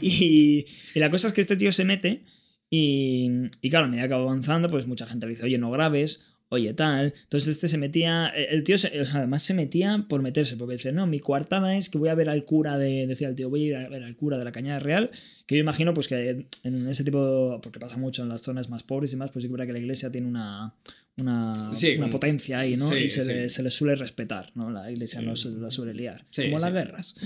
Y, 0.00 0.66
y 0.94 0.98
la 1.00 1.10
cosa 1.10 1.28
es 1.28 1.32
que 1.32 1.40
este 1.40 1.56
tío 1.56 1.72
se 1.72 1.84
mete 1.84 2.24
y, 2.70 3.30
y 3.60 3.70
claro, 3.70 3.86
a 3.86 3.88
medida 3.88 4.08
que 4.08 4.14
va 4.14 4.20
avanzando, 4.20 4.68
pues 4.68 4.86
mucha 4.86 5.06
gente 5.06 5.26
le 5.26 5.34
dice, 5.34 5.46
oye, 5.46 5.58
no 5.58 5.70
grabes, 5.70 6.24
oye, 6.48 6.74
tal. 6.74 7.14
Entonces 7.24 7.48
este 7.50 7.68
se 7.68 7.78
metía, 7.78 8.28
el 8.28 8.62
tío 8.64 8.76
además 9.12 9.42
se 9.42 9.54
metía 9.54 10.06
por 10.08 10.22
meterse, 10.22 10.56
porque 10.56 10.74
dice, 10.74 10.92
no, 10.92 11.06
mi 11.06 11.20
coartada 11.20 11.76
es 11.76 11.88
que 11.88 11.98
voy 11.98 12.08
a 12.08 12.14
ver 12.14 12.28
al 12.28 12.44
cura 12.44 12.78
de, 12.78 13.06
decía 13.06 13.28
el 13.28 13.34
tío, 13.34 13.50
voy 13.50 13.64
a 13.64 13.66
ir 13.66 13.76
a 13.76 13.88
ver 13.88 14.02
al 14.02 14.16
cura 14.16 14.38
de 14.38 14.44
la 14.44 14.52
Cañada 14.52 14.78
Real, 14.78 15.10
que 15.46 15.56
yo 15.56 15.60
imagino 15.60 15.94
pues 15.94 16.08
que 16.08 16.48
en 16.62 16.88
ese 16.88 17.04
tipo, 17.04 17.60
porque 17.62 17.80
pasa 17.80 17.96
mucho 17.96 18.22
en 18.22 18.28
las 18.28 18.42
zonas 18.42 18.70
más 18.70 18.82
pobres 18.82 19.12
y 19.12 19.16
más, 19.16 19.30
pues 19.30 19.44
sí 19.44 19.50
que 19.50 19.66
que 19.66 19.72
la 19.72 19.78
iglesia 19.78 20.10
tiene 20.10 20.28
una... 20.28 20.74
Una, 21.18 21.72
Sí, 21.72 21.96
una 21.96 22.10
potencia 22.10 22.58
ahí, 22.58 22.76
¿no? 22.76 22.88
sí, 22.90 22.96
y 22.96 23.08
se, 23.08 23.22
sí. 23.22 23.32
le, 23.32 23.48
se 23.48 23.62
le 23.62 23.70
suele 23.70 23.94
respetar, 23.94 24.50
¿no? 24.54 24.70
La 24.70 24.90
iglesia 24.90 25.20
Sí. 25.20 25.26
no 25.26 25.34
se 25.34 25.48
la 25.50 25.70
suele 25.70 25.94
liar. 25.94 26.24
Sí, 26.30 26.44
como 26.50 26.58
sí. 26.60 26.64
las 26.66 26.72
guerras. 26.74 27.16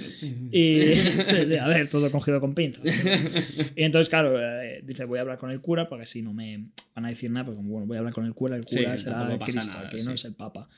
Y 0.53 0.83
sí, 1.49 1.57
a 1.57 1.67
ver, 1.67 1.89
todo 1.89 2.09
cogido 2.13 2.41
con 2.41 2.55
pinzas. 2.55 2.85
Y 3.75 3.83
entonces, 3.83 4.09
claro, 4.09 4.39
eh, 4.41 4.81
dice, 4.85 5.05
voy 5.07 5.19
a 5.19 5.23
hablar 5.23 5.39
con 5.39 5.51
el 5.51 5.61
cura 5.61 5.89
porque 5.89 6.07
si 6.07 6.23
no 6.23 6.33
me 6.33 6.67
van 6.95 7.05
a 7.07 7.09
decir 7.09 7.31
nada, 7.33 7.47
porque 7.47 7.57
como, 7.57 7.71
bueno, 7.71 7.87
voy 7.87 7.97
a 7.97 7.99
hablar 7.99 8.15
con 8.15 8.27
el 8.27 8.33
cura, 8.35 8.55
el 8.57 8.65
Sí, 8.69 8.77
cura 8.77 8.97
será 8.97 9.33
el 9.33 9.39
Cristo, 9.41 9.67
nada, 9.67 9.91
sí. 9.91 10.05
no 10.07 10.13
es 10.13 10.25
el 10.25 10.35
Papa. 10.35 10.69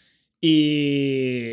Y... 0.40 0.48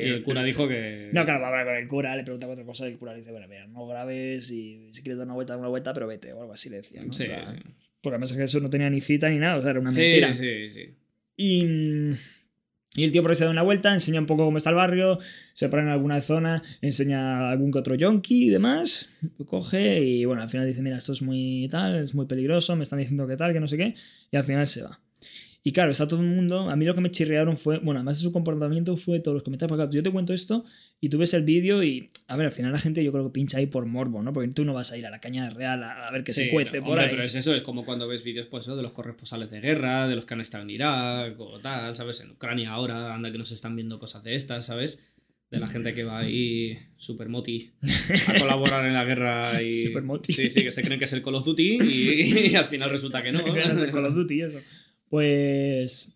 Y 0.06 0.10
el 0.10 0.24
cura 0.24 0.44
dijo 0.44 0.68
que. 0.68 1.10
No, 1.14 1.24
claro, 1.26 1.42
va 1.42 1.48
a 1.48 1.50
hablar 1.50 1.66
con 1.66 1.76
el 1.76 1.88
cura, 1.88 2.16
le 2.16 2.24
pregunta 2.24 2.48
cuatro 2.48 2.66
cosas 2.66 2.88
y 2.88 2.92
el 2.94 2.98
cura 2.98 3.12
le 3.14 3.20
dice, 3.20 3.32
bueno, 3.32 3.48
mira, 3.48 3.68
no 3.68 3.86
grabes 3.86 4.50
y 4.50 4.90
si 4.94 5.02
quieres 5.04 5.18
dar 5.18 5.28
una 5.28 5.36
vuelta, 5.36 5.54
da 5.54 5.60
una 5.60 5.68
vuelta, 5.68 5.94
pero 5.94 6.08
vete, 6.08 6.32
o 6.34 6.42
algo 6.42 6.54
así 6.54 6.70
le 6.70 6.78
decía, 6.78 7.04
¿no? 7.04 7.14
Sí, 7.14 7.26
sí. 7.46 7.56
Porque 8.02 8.14
además 8.16 8.32
es 8.32 8.38
que 8.38 8.44
eso 8.44 8.60
no 8.62 8.70
tenía 8.70 8.90
ni 8.90 9.02
cita 9.02 9.30
ni 9.30 9.38
nada, 9.40 9.58
o 9.58 9.62
sea, 9.62 9.72
era 9.72 9.80
una 9.82 9.92
Sí, 9.92 10.00
mentira. 10.02 10.34
sí, 10.34 10.68
sí. 10.70 10.96
Y, 11.42 11.64
el 12.96 13.12
tío 13.14 13.22
por 13.22 13.32
ahí 13.32 13.38
se 13.38 13.46
da 13.46 13.50
una 13.50 13.62
vuelta, 13.62 13.94
enseña 13.94 14.20
un 14.20 14.26
poco 14.26 14.44
cómo 14.44 14.58
está 14.58 14.72
el 14.72 14.76
barrio, 14.76 15.20
se 15.54 15.70
para 15.70 15.84
en 15.84 15.88
alguna 15.88 16.20
zona, 16.20 16.62
enseña 16.82 17.50
algún 17.50 17.72
que 17.72 17.80
otro 17.80 17.96
yonki 17.96 18.48
y 18.48 18.50
demás, 18.50 19.08
coge 19.46 20.02
y 20.02 20.26
bueno, 20.26 20.42
al 20.42 20.50
final 20.50 20.68
dice, 20.68 20.82
mira, 20.82 20.98
esto 20.98 21.14
es 21.14 21.22
muy 21.22 21.70
tal, 21.72 21.96
es 22.04 22.14
muy 22.14 22.26
peligroso, 22.26 22.76
me 22.76 22.84
están 22.84 23.00
diciendo 23.00 23.26
que 23.26 23.38
tal, 23.38 23.54
que 23.54 23.62
no 23.62 23.68
sé 23.68 23.78
qué, 23.78 23.96
y 24.32 24.36
al 24.36 24.44
final 24.44 24.68
se 24.68 24.82
va. 24.82 25.00
Y 25.62 25.74
claro, 25.74 25.92
está 25.92 26.08
todo 26.08 26.22
el 26.22 26.28
mundo, 26.28 26.70
a 26.70 26.76
mí 26.78 26.86
lo 26.86 26.96
que 26.96 27.02
me 27.02 27.12
chirrearon 27.12 27.58
fue, 27.58 27.80
bueno, 27.80 28.00
además 28.00 28.18
de 28.18 28.24
su 28.24 28.32
comportamiento 28.32 28.96
fue 28.96 29.20
todos 29.20 29.36
los 29.36 29.44
comentarios, 29.44 29.78
porque 29.78 29.94
yo 29.96 30.02
te 30.02 30.10
cuento 30.10 30.34
esto 30.34 30.64
y 31.02 31.10
tú 31.10 31.18
ves 31.18 31.34
el 31.34 31.44
vídeo 31.44 31.84
y, 31.84 32.10
a 32.28 32.38
ver, 32.38 32.46
al 32.46 32.52
final 32.54 32.72
la 32.72 32.80
gente 32.80 33.04
yo 33.04 33.12
creo 33.12 33.26
que 33.26 33.32
pincha 33.32 33.58
ahí 33.58 33.66
por 33.66 33.86
morbo, 33.86 34.24
¿no? 34.24 34.32
Porque 34.32 34.48
tú 34.54 34.64
no 34.64 34.74
vas 34.74 34.94
a 34.94 34.98
ir 34.98 35.06
a 35.06 35.10
la 35.10 35.20
caña 35.20 35.50
real 35.50 35.84
a, 35.84 36.08
a 36.08 36.12
ver 36.12 36.24
que 36.24 36.32
se 36.32 36.46
Sí, 36.46 36.50
cuece 36.52 36.78
no, 36.80 36.84
por 36.86 36.92
hombre, 36.94 37.06
ahí. 37.06 37.12
pero 37.12 37.24
es 37.24 37.36
eso, 37.36 37.54
es 37.54 37.62
como 37.62 37.84
cuando 37.84 38.08
ves 38.08 38.24
vídeos 38.24 38.48
pues, 38.48 38.70
¿no? 38.70 38.78
de 38.78 38.84
los 38.84 38.94
corresponsales 38.94 39.52
de 39.52 39.60
guerra, 39.60 40.08
de 40.08 40.16
los 40.16 40.26
que 40.26 40.34
han 40.34 40.42
estado 40.42 40.64
en 40.64 40.70
Irak 40.70 41.38
o 41.40 41.60
tal, 41.60 41.94
¿sabes? 41.94 42.22
En 42.22 42.32
Ucrania 42.32 42.72
ahora, 42.72 43.14
anda 43.14 43.30
que 43.30 43.38
nos 43.38 43.52
están 43.52 43.76
viendo 43.76 44.00
cosas 44.00 44.24
de 44.24 44.36
estas, 44.36 44.66
¿sabes? 44.66 45.06
De 45.52 45.60
la 45.60 45.68
gente 45.68 45.94
que 45.96 46.04
va 46.04 46.20
ahí 46.20 46.78
super 46.98 47.28
moti 47.28 47.72
a 48.28 48.40
colaborar 48.40 48.86
en 48.86 48.94
la 48.94 49.04
guerra 49.04 49.62
y... 49.64 49.72
Super 49.88 50.04
moti. 50.04 50.32
Sí, 50.32 50.48
sí, 50.50 50.62
que 50.64 50.70
se 50.70 50.84
creen 50.84 51.00
que 51.00 51.06
es 51.06 51.14
el 51.14 51.24
Call 51.24 51.34
of 51.36 51.44
Duty 51.46 51.80
y, 51.82 52.48
y 52.52 52.56
al 52.56 52.66
final 52.66 52.92
resulta 52.92 53.24
que 53.24 53.32
no. 53.32 53.40
Era 53.58 53.74
del 53.74 53.92
Call 53.92 54.06
of 54.06 54.14
Duty 54.14 54.42
eso. 54.44 54.60
Pues. 55.10 56.16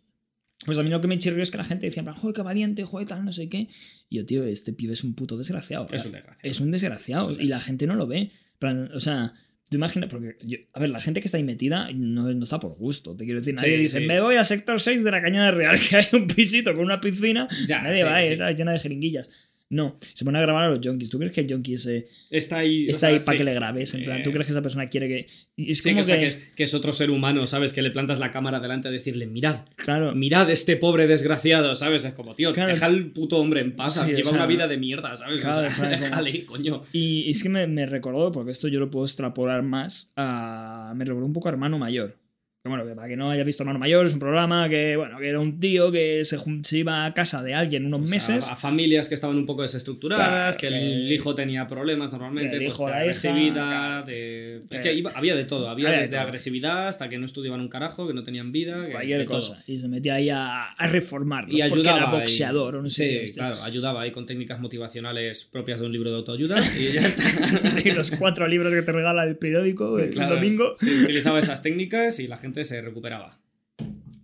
Pues 0.65 0.77
a 0.77 0.83
mí 0.83 0.89
lo 0.89 1.01
que 1.01 1.07
me 1.09 1.17
chirrió 1.17 1.43
es 1.43 1.51
que 1.51 1.57
la 1.57 1.65
gente 1.65 1.87
decía, 1.87 2.03
joder, 2.13 2.33
qué 2.35 2.41
valiente, 2.41 2.83
joder, 2.85 3.05
tal, 3.05 3.25
no 3.25 3.33
sé 3.33 3.49
qué. 3.49 3.67
Y 4.09 4.17
yo, 4.17 4.25
tío, 4.25 4.45
este 4.45 4.71
pibe 4.71 4.93
es 4.93 5.03
un 5.03 5.13
puto 5.13 5.35
desgraciado. 5.37 5.85
Es 5.91 6.05
un 6.05 6.13
desgraciado. 6.13 6.49
Es 6.49 6.59
un 6.61 6.71
desgraciado. 6.71 7.31
Es 7.31 7.37
un 7.37 7.43
y 7.43 7.47
la 7.47 7.59
gente 7.59 7.85
no 7.85 7.95
lo 7.95 8.07
ve. 8.07 8.31
Plan, 8.59 8.89
o 8.93 8.99
sea, 9.01 9.33
tú 9.69 9.75
imaginas, 9.75 10.07
porque, 10.09 10.37
yo- 10.41 10.59
a 10.71 10.79
ver, 10.79 10.89
la 10.89 11.01
gente 11.01 11.19
que 11.19 11.27
está 11.27 11.35
ahí 11.37 11.43
metida 11.43 11.91
no, 11.93 12.31
no 12.33 12.43
está 12.43 12.61
por 12.61 12.75
gusto. 12.77 13.13
Te 13.13 13.25
quiero 13.25 13.41
decir, 13.41 13.55
nadie 13.55 13.75
Sí, 13.75 13.81
dice, 13.81 13.99
sí. 13.99 14.05
me 14.05 14.21
voy 14.21 14.37
al 14.37 14.45
sector 14.45 14.79
6 14.79 15.03
de 15.03 15.11
la 15.11 15.21
Cañada 15.21 15.51
Real, 15.51 15.77
que 15.89 15.97
hay 15.97 16.05
un 16.13 16.27
pisito 16.27 16.73
con 16.73 16.85
una 16.85 17.01
piscina. 17.01 17.49
Ya, 17.67 17.81
nadie 17.81 17.97
sí, 17.97 18.03
va 18.03 18.15
ahí, 18.15 18.55
llena 18.55 18.71
de 18.71 18.79
jeringuillas. 18.79 19.29
No, 19.74 19.95
se 20.13 20.24
pone 20.24 20.38
a 20.38 20.41
grabar 20.41 20.65
a 20.65 20.67
los 20.76 20.86
junkies. 20.86 21.09
¿Tú 21.09 21.17
crees 21.17 21.34
que 21.34 21.41
el 21.41 21.51
junkie 21.51 21.74
ese 21.74 22.07
Está 22.30 22.57
ahí. 22.57 22.86
o 22.88 22.89
está 22.91 22.99
sea, 22.99 23.09
ahí 23.09 23.19
para 23.19 23.32
sí, 23.32 23.38
que 23.39 23.43
le 23.43 23.53
grabes? 23.55 23.93
En 23.95 24.03
plan, 24.05 24.21
¿tú 24.21 24.30
Eh, 24.30 24.34
crees 24.34 24.45
que 24.47 24.51
esa 24.53 24.61
persona 24.61 24.88
quiere 24.88 25.07
que.? 25.07 25.28
Es 25.57 25.80
Sí, 25.80 25.84
como 25.84 25.95
que, 25.95 26.01
o 26.01 26.03
sea, 26.05 26.15
que- 26.15 26.21
que 26.21 26.28
es, 26.28 26.36
que 26.55 26.63
es 26.63 26.74
otro 26.76 26.93
ser 26.93 27.09
humano, 27.09 27.47
¿sabes? 27.47 27.74
Que 27.74 27.82
le 27.82 27.89
plantas 27.89 28.19
la 28.19 28.30
cámara 28.30 28.59
delante 28.59 28.88
a 28.88 28.91
decirle, 28.91 29.26
mirad, 29.26 29.65
Claro. 29.76 30.13
mirad 30.13 30.49
este 30.51 30.78
pobre 30.78 31.07
desgraciado, 31.07 31.74
¿sabes? 31.76 32.05
Es 32.05 32.13
como, 32.13 32.36
tío, 32.36 32.53
Claro. 32.53 32.71
deja 32.74 32.86
al 32.86 33.07
puto 33.07 33.38
hombre 33.38 33.61
en 33.61 33.76
paz, 33.76 33.93
Sí, 33.95 33.99
o 33.99 34.05
lleva 34.05 34.30
sea, 34.30 34.34
una 34.34 34.45
vida 34.45 34.67
de 34.67 34.78
mierda, 34.78 35.15
¿sabes? 35.15 35.41
Claro, 35.41 35.67
déjale, 35.89 36.45
coño. 36.45 36.84
Y 36.93 37.30
es 37.32 37.41
que 37.41 37.49
me, 37.49 37.65
me 37.67 37.86
recordó, 37.88 38.32
porque 38.32 38.51
esto 38.51 38.67
yo 38.67 38.80
lo 38.80 38.91
puedo 38.91 39.05
extrapolar 39.05 39.63
más, 39.63 40.11
a, 40.15 40.93
me 40.95 41.03
recordó 41.05 41.26
un 41.26 41.34
poco 41.34 41.47
a 41.49 41.51
Hermano 41.51 41.80
Mayor. 41.80 42.15
Que 42.64 42.70
bueno, 42.70 42.86
para 42.95 43.09
que 43.09 43.18
no 43.18 43.30
haya 43.30 43.43
visto 43.43 43.64
Hermano 43.64 43.78
Mayor, 43.78 44.05
es 44.05 44.14
un 44.14 44.20
programa 44.20 44.70
que, 44.70 44.95
bueno, 44.95 45.20
que 45.20 45.28
era 45.28 45.39
un 45.41 45.59
tío 45.59 45.91
que 45.91 46.24
se, 46.24 46.39
iba 46.78 47.05
a 47.05 47.14
casa 47.14 47.43
de 47.43 47.53
alguien 47.53 47.86
unos 47.86 48.09
meses. 48.09 48.49
A, 48.49 48.55
familias 48.55 49.09
que 49.09 49.16
estaban 49.16 49.36
un 49.36 49.45
poco 49.45 49.64
desestructuradas, 49.64 50.55
que, 50.55 50.68
el 50.68 51.11
hijo 51.11 51.36
tenía 51.36 51.68
problemas 51.68 52.09
normalmente, 52.14 52.61
pues, 52.61 52.78
de 52.78 52.86
agresividad, 52.86 54.05
de... 54.05 54.59
Es 54.70 54.80
que 54.80 55.03
había 55.14 55.36
de 55.36 55.43
todo, 55.43 55.68
había, 55.68 55.91
desde 55.91 56.18
agresividad 56.18 56.88
hasta 56.88 57.09
que 57.09 57.18
no 57.18 57.26
estudiaban 57.26 57.59
un 57.59 57.68
carajo, 57.68 58.07
que 58.07 58.14
no 58.14 58.24
tenían 58.24 58.53
vida, 58.53 58.88
cualquier 58.89 59.26
cosa. 59.26 59.61
Y 59.68 59.76
se 59.76 59.89
metía 59.89 60.16
ahí 60.16 60.30
a, 60.30 60.64
a 60.72 60.88
reformarlos 60.88 61.59
y 61.59 61.61
ayudaba 61.61 61.97
era 61.97 62.11
boxeador, 62.11 62.78
o 62.78 62.82
no 62.82 62.88
sé. 62.88 63.28
Sí, 63.28 63.34
claro, 63.34 63.61
ayudaba 63.61 64.03
ahí 64.03 64.11
con 64.11 64.26
técnicas 64.26 64.61
motivacionales 64.61 65.43
propias 65.43 65.82
de 65.82 65.86
un 65.86 65.91
libro 65.91 66.11
de 66.11 66.16
autoayuda 66.16 66.61
y 66.78 66.93
ya 66.93 67.01
está. 67.07 67.82
y 67.84 67.91
los 67.91 68.11
cuatro 68.11 68.47
libros 68.47 68.74
que 68.74 68.84
te 68.84 68.91
regala 68.93 69.26
el 69.26 69.36
periódico 69.36 69.99
el 69.99 70.14
domingo. 70.14 70.76
utilizaba 71.03 71.39
esas 71.39 71.61
técnicas 71.61 72.22
y 72.22 72.28
la 72.30 72.38
gente 72.38 72.53
se 72.64 72.82
recuperaba. 72.82 73.39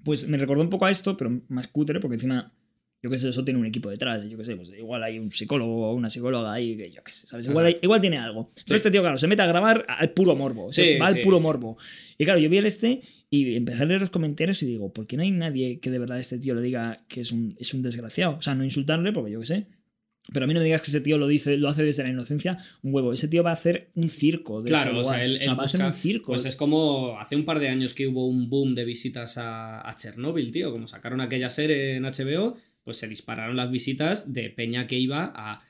Pues 0.04 0.28
me 0.28 0.38
recordó 0.38 0.62
un 0.62 0.70
poco 0.70 0.86
a 0.86 0.92
esto, 0.92 1.16
pero 1.16 1.42
más 1.50 1.68
cutre, 1.68 2.00
porque 2.00 2.16
encima, 2.16 2.52
yo 3.02 3.10
qué 3.10 3.18
sé, 3.18 3.30
eso 3.30 3.44
tiene 3.44 3.60
un 3.60 3.66
equipo 3.66 3.90
detrás, 3.90 4.28
yo 4.30 4.38
qué 4.38 4.46
sé, 4.46 4.56
pues 4.56 4.70
igual 4.78 5.04
hay 5.04 5.20
un 5.20 5.32
psicólogo 5.32 5.90
o 5.90 5.94
una 5.94 6.10
psicóloga 6.10 6.52
ahí, 6.52 6.76
que 6.76 6.92
yo 6.92 7.04
qué 7.04 7.12
sé, 7.12 7.28
¿sabes? 7.28 7.48
Igual, 7.48 8.02
tiene 8.02 8.18
algo. 8.18 8.50
Pero 8.66 8.76
este 8.76 8.92
tío, 8.92 9.02
claro, 9.02 9.18
se 9.18 9.28
mete 9.28 9.42
a 9.42 9.48
grabar 9.48 9.86
al 9.88 10.12
puro 10.12 10.36
morbo, 10.36 10.70
va 11.02 11.08
al 11.08 11.22
puro 11.22 11.40
morbo. 11.40 11.78
Y 12.18 12.26
claro, 12.26 12.40
yo 12.40 12.50
vi 12.50 12.58
el 12.58 12.66
este 12.66 13.02
y 13.30 13.56
empecé 13.56 13.84
a 13.84 13.86
leer 13.86 14.02
los 14.02 14.10
comentarios 14.10 14.62
y 14.64 14.66
digo, 14.66 14.92
¿por 14.92 15.06
qué 15.06 15.16
no 15.16 15.24
hay 15.24 15.32
nadie 15.32 15.80
que 15.80 15.92
de 15.92 16.00
verdad 16.00 16.20
este 16.20 16.40
tío 16.40 16.56
le 16.56 16.62
diga 16.62 17.06
que 17.08 17.22
es 17.22 17.32
un, 17.32 17.54
es 17.60 17.74
un 17.74 17.84
desgraciado? 17.84 18.38
O 18.38 18.42
sea, 18.42 18.56
no 18.56 18.64
insultarle, 18.64 19.12
porque 19.12 19.32
yo 19.32 19.40
qué 19.40 19.46
sé, 19.46 19.68
pero 20.34 20.46
a 20.46 20.48
mí 20.48 20.54
no 20.54 20.60
me 20.60 20.66
digas 20.66 20.82
que 20.82 20.92
ese 20.92 21.02
tío 21.02 21.18
lo 21.18 21.28
dice, 21.28 21.58
lo 21.58 21.70
hace 21.70 21.84
desde 21.84 22.04
la 22.04 22.10
inocencia, 22.10 22.58
un 22.82 22.94
huevo. 22.94 23.14
Ese 23.14 23.28
tío 23.28 23.44
va 23.44 23.52
a 23.52 23.54
hacer 23.54 23.90
un 23.96 24.10
circo 24.10 24.62
de 24.62 24.70
Claro, 24.70 25.00
o 25.00 25.04
sea, 25.04 25.24
él, 25.24 25.40
va 25.50 25.64
a 25.64 25.66
hacer 25.66 25.82
un 25.82 25.94
circo. 25.94 26.34
Pues 26.34 26.46
es 26.46 26.56
como 26.56 27.18
hace 27.20 27.36
un 27.36 27.46
par 27.46 27.60
de 27.60 27.70
años 27.70 27.94
que 27.94 28.08
hubo 28.08 28.28
un 28.28 28.50
boom 28.50 28.76
de 28.76 28.86
visitas 28.86 29.38
a, 29.38 29.88
a 29.88 29.96
Chernobyl, 29.96 30.52
tío. 30.52 30.72
Como 30.72 30.88
sacaron 30.88 31.22
aquella 31.22 31.50
serie 31.50 31.96
en 31.96 32.04
HBO, 32.04 32.58
pues 32.84 32.98
se 32.98 33.08
dispararon 33.08 33.56
las 33.56 33.72
visitas 33.72 34.34
de 34.34 34.50
Peña 34.50 34.88
que 34.88 34.98
iba 34.98 35.32
a 35.36 35.62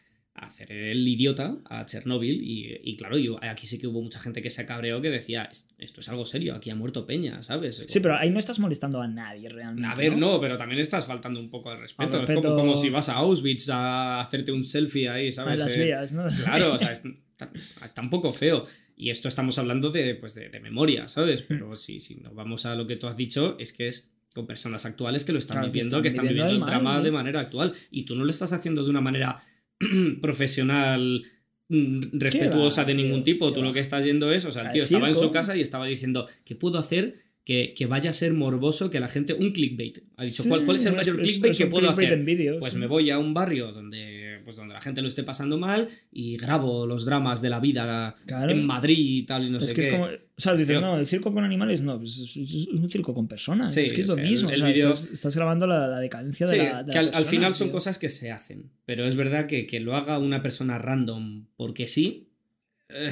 hacer 0.41 0.71
el 0.71 1.07
idiota 1.07 1.57
a 1.65 1.85
Chernóbil 1.85 2.41
y, 2.41 2.95
claro, 2.97 3.17
yo 3.17 3.39
aquí 3.43 3.67
sí 3.67 3.77
que 3.77 3.87
hubo 3.87 4.01
mucha 4.01 4.19
gente 4.19 4.41
que 4.41 4.49
se 4.49 4.65
cabreó 4.65 5.01
que 5.01 5.09
decía, 5.09 5.49
esto 5.77 6.01
es 6.01 6.09
algo 6.09 6.25
serio, 6.25 6.55
aquí 6.55 6.69
ha 6.69 6.75
muerto 6.75 7.05
Peña, 7.05 7.41
¿sabes? 7.41 7.83
Sí, 7.87 7.99
pero 7.99 8.17
ahí 8.17 8.29
no 8.29 8.39
estás 8.39 8.59
molestando 8.59 9.01
a 9.01 9.07
nadie 9.07 9.49
realmente. 9.49 9.89
A 9.89 9.95
ver, 9.95 10.17
no, 10.17 10.39
pero 10.39 10.57
también 10.57 10.81
estás 10.81 11.05
faltando 11.05 11.39
un 11.39 11.49
poco 11.49 11.71
de 11.71 11.77
respeto. 11.77 12.21
Es 12.21 12.39
como, 12.41 12.75
si 12.75 12.89
vas 12.89 13.09
a 13.09 13.15
Auschwitz 13.15 13.69
a 13.69 14.21
hacerte 14.21 14.51
un 14.51 14.63
selfie 14.63 15.09
ahí, 15.09 15.31
¿sabes? 15.31 15.61
A 15.61 15.65
las 15.65 15.77
vías, 15.77 16.13
¿no? 16.13 16.27
Claro, 16.43 16.73
o 16.73 16.79
sea, 16.79 16.91
es 16.93 17.03
tan, 17.93 18.09
poco 18.09 18.31
feo. 18.31 18.65
Y 18.95 19.11
esto 19.11 19.27
estamos 19.27 19.57
hablando 19.57 19.91
de, 19.91 20.15
pues 20.15 20.35
de, 20.35 20.59
memoria, 20.59 21.07
¿sabes? 21.07 21.41
Pero 21.43 21.75
si, 21.75 21.99
si 21.99 22.15
nos 22.15 22.35
vamos 22.35 22.65
a 22.65 22.75
lo 22.75 22.85
que 22.85 22.97
tú 22.97 23.07
has 23.07 23.15
dicho, 23.15 23.55
es 23.57 23.71
que 23.71 23.87
es 23.87 24.11
con 24.35 24.45
personas 24.45 24.85
actuales 24.85 25.23
que 25.23 25.31
lo 25.31 25.39
están 25.39 25.63
viviendo, 25.63 26.01
que 26.01 26.09
están, 26.09 26.27
viviendo, 26.27 26.53
el 26.53 26.59
drama 26.59 27.01
de 27.01 27.11
manera 27.11 27.39
actual. 27.39 27.73
Y 27.91 28.03
tú 28.03 28.15
no 28.15 28.25
lo 28.25 28.29
estás 28.29 28.53
haciendo 28.53 28.83
de 28.83 28.89
una 28.89 29.01
manera 29.01 29.41
profesional 30.21 31.23
mm, 31.69 31.99
respetuosa 32.13 32.85
de 32.85 32.93
ningún 32.93 33.23
tipo. 33.23 33.53
Tú 33.53 33.61
lo 33.61 33.73
que 33.73 33.79
estás 33.79 34.05
yendo 34.05 34.31
es, 34.31 34.45
o 34.45 34.51
sea, 34.51 34.63
el 34.63 34.71
tío 34.71 34.83
estaba 34.83 35.07
en 35.07 35.15
su 35.15 35.31
casa 35.31 35.55
y 35.55 35.61
estaba 35.61 35.85
diciendo, 35.85 36.27
¿qué 36.45 36.55
puedo 36.55 36.79
hacer 36.79 37.29
que, 37.75 37.87
vaya 37.87 38.11
a 38.11 38.13
ser 38.13 38.33
morboso 38.33 38.89
que 38.89 38.99
la 38.99 39.07
gente. 39.07 39.33
Un 39.33 39.51
clickbait. 39.51 39.99
Ha 40.17 40.23
dicho, 40.23 40.43
¿cuál, 40.47 40.65
¿cuál, 40.65 40.77
es 40.77 40.85
el 40.85 40.95
mayor 40.95 41.19
clickbait 41.19 41.57
que 41.57 41.65
puedo 41.65 41.89
hacer? 41.89 42.23
pues 42.59 42.75
me 42.75 42.85
voy 42.85 43.09
a 43.09 43.17
un 43.17 43.33
barrio 43.33 43.71
donde, 43.71 44.18
pues 44.49 44.57
donde 44.57 44.73
la 44.73 44.81
gente 44.81 45.03
lo 45.03 45.07
esté 45.07 45.21
pasando 45.21 45.59
mal 45.59 45.87
y 46.11 46.35
grabo 46.37 46.87
los 46.87 47.05
dramas 47.05 47.39
de 47.39 47.49
la 47.49 47.59
vida 47.59 48.15
en 48.27 48.65
Madrid 48.65 48.97
y 48.97 49.23
tal 49.23 49.45
y 49.45 49.51
no 49.51 49.61
sé 49.61 49.75
qué. 49.75 49.93
o 49.93 50.41
sea, 50.41 50.55
dicen, 50.55 50.81
no, 50.81 50.97
el 50.97 51.05
circo 51.05 51.31
con 51.31 51.43
animales 51.43 51.83
no, 51.83 51.99
pues 51.99 52.17
es, 52.17 52.35
un 52.67 52.89
circo 52.89 53.13
con 53.13 53.27
personas. 53.27 53.77
es 53.77 53.93
que 53.93 54.01
es 54.01 54.07
lo 54.07 54.17
mismo. 54.17 54.49
estás, 54.49 55.35
grabando 55.35 55.67
la, 55.67 55.99
decadencia 55.99 56.47
de 56.47 56.57
la. 56.57 56.85
que 56.85 56.97
al, 56.97 57.25
final 57.25 57.53
son 57.53 57.69
cosas 57.69 57.99
que 57.99 58.09
se 58.09 58.31
hacen. 58.31 58.71
Pero 58.85 59.05
es 59.05 59.15
verdad 59.15 59.45
que, 59.45 59.67
que 59.67 59.79
lo 59.79 59.95
haga 59.95 60.17
una 60.17 60.41
persona 60.41 60.79
random 60.79 61.45
porque 61.55 61.85
sí. 61.85 62.29
Eh, 62.89 63.11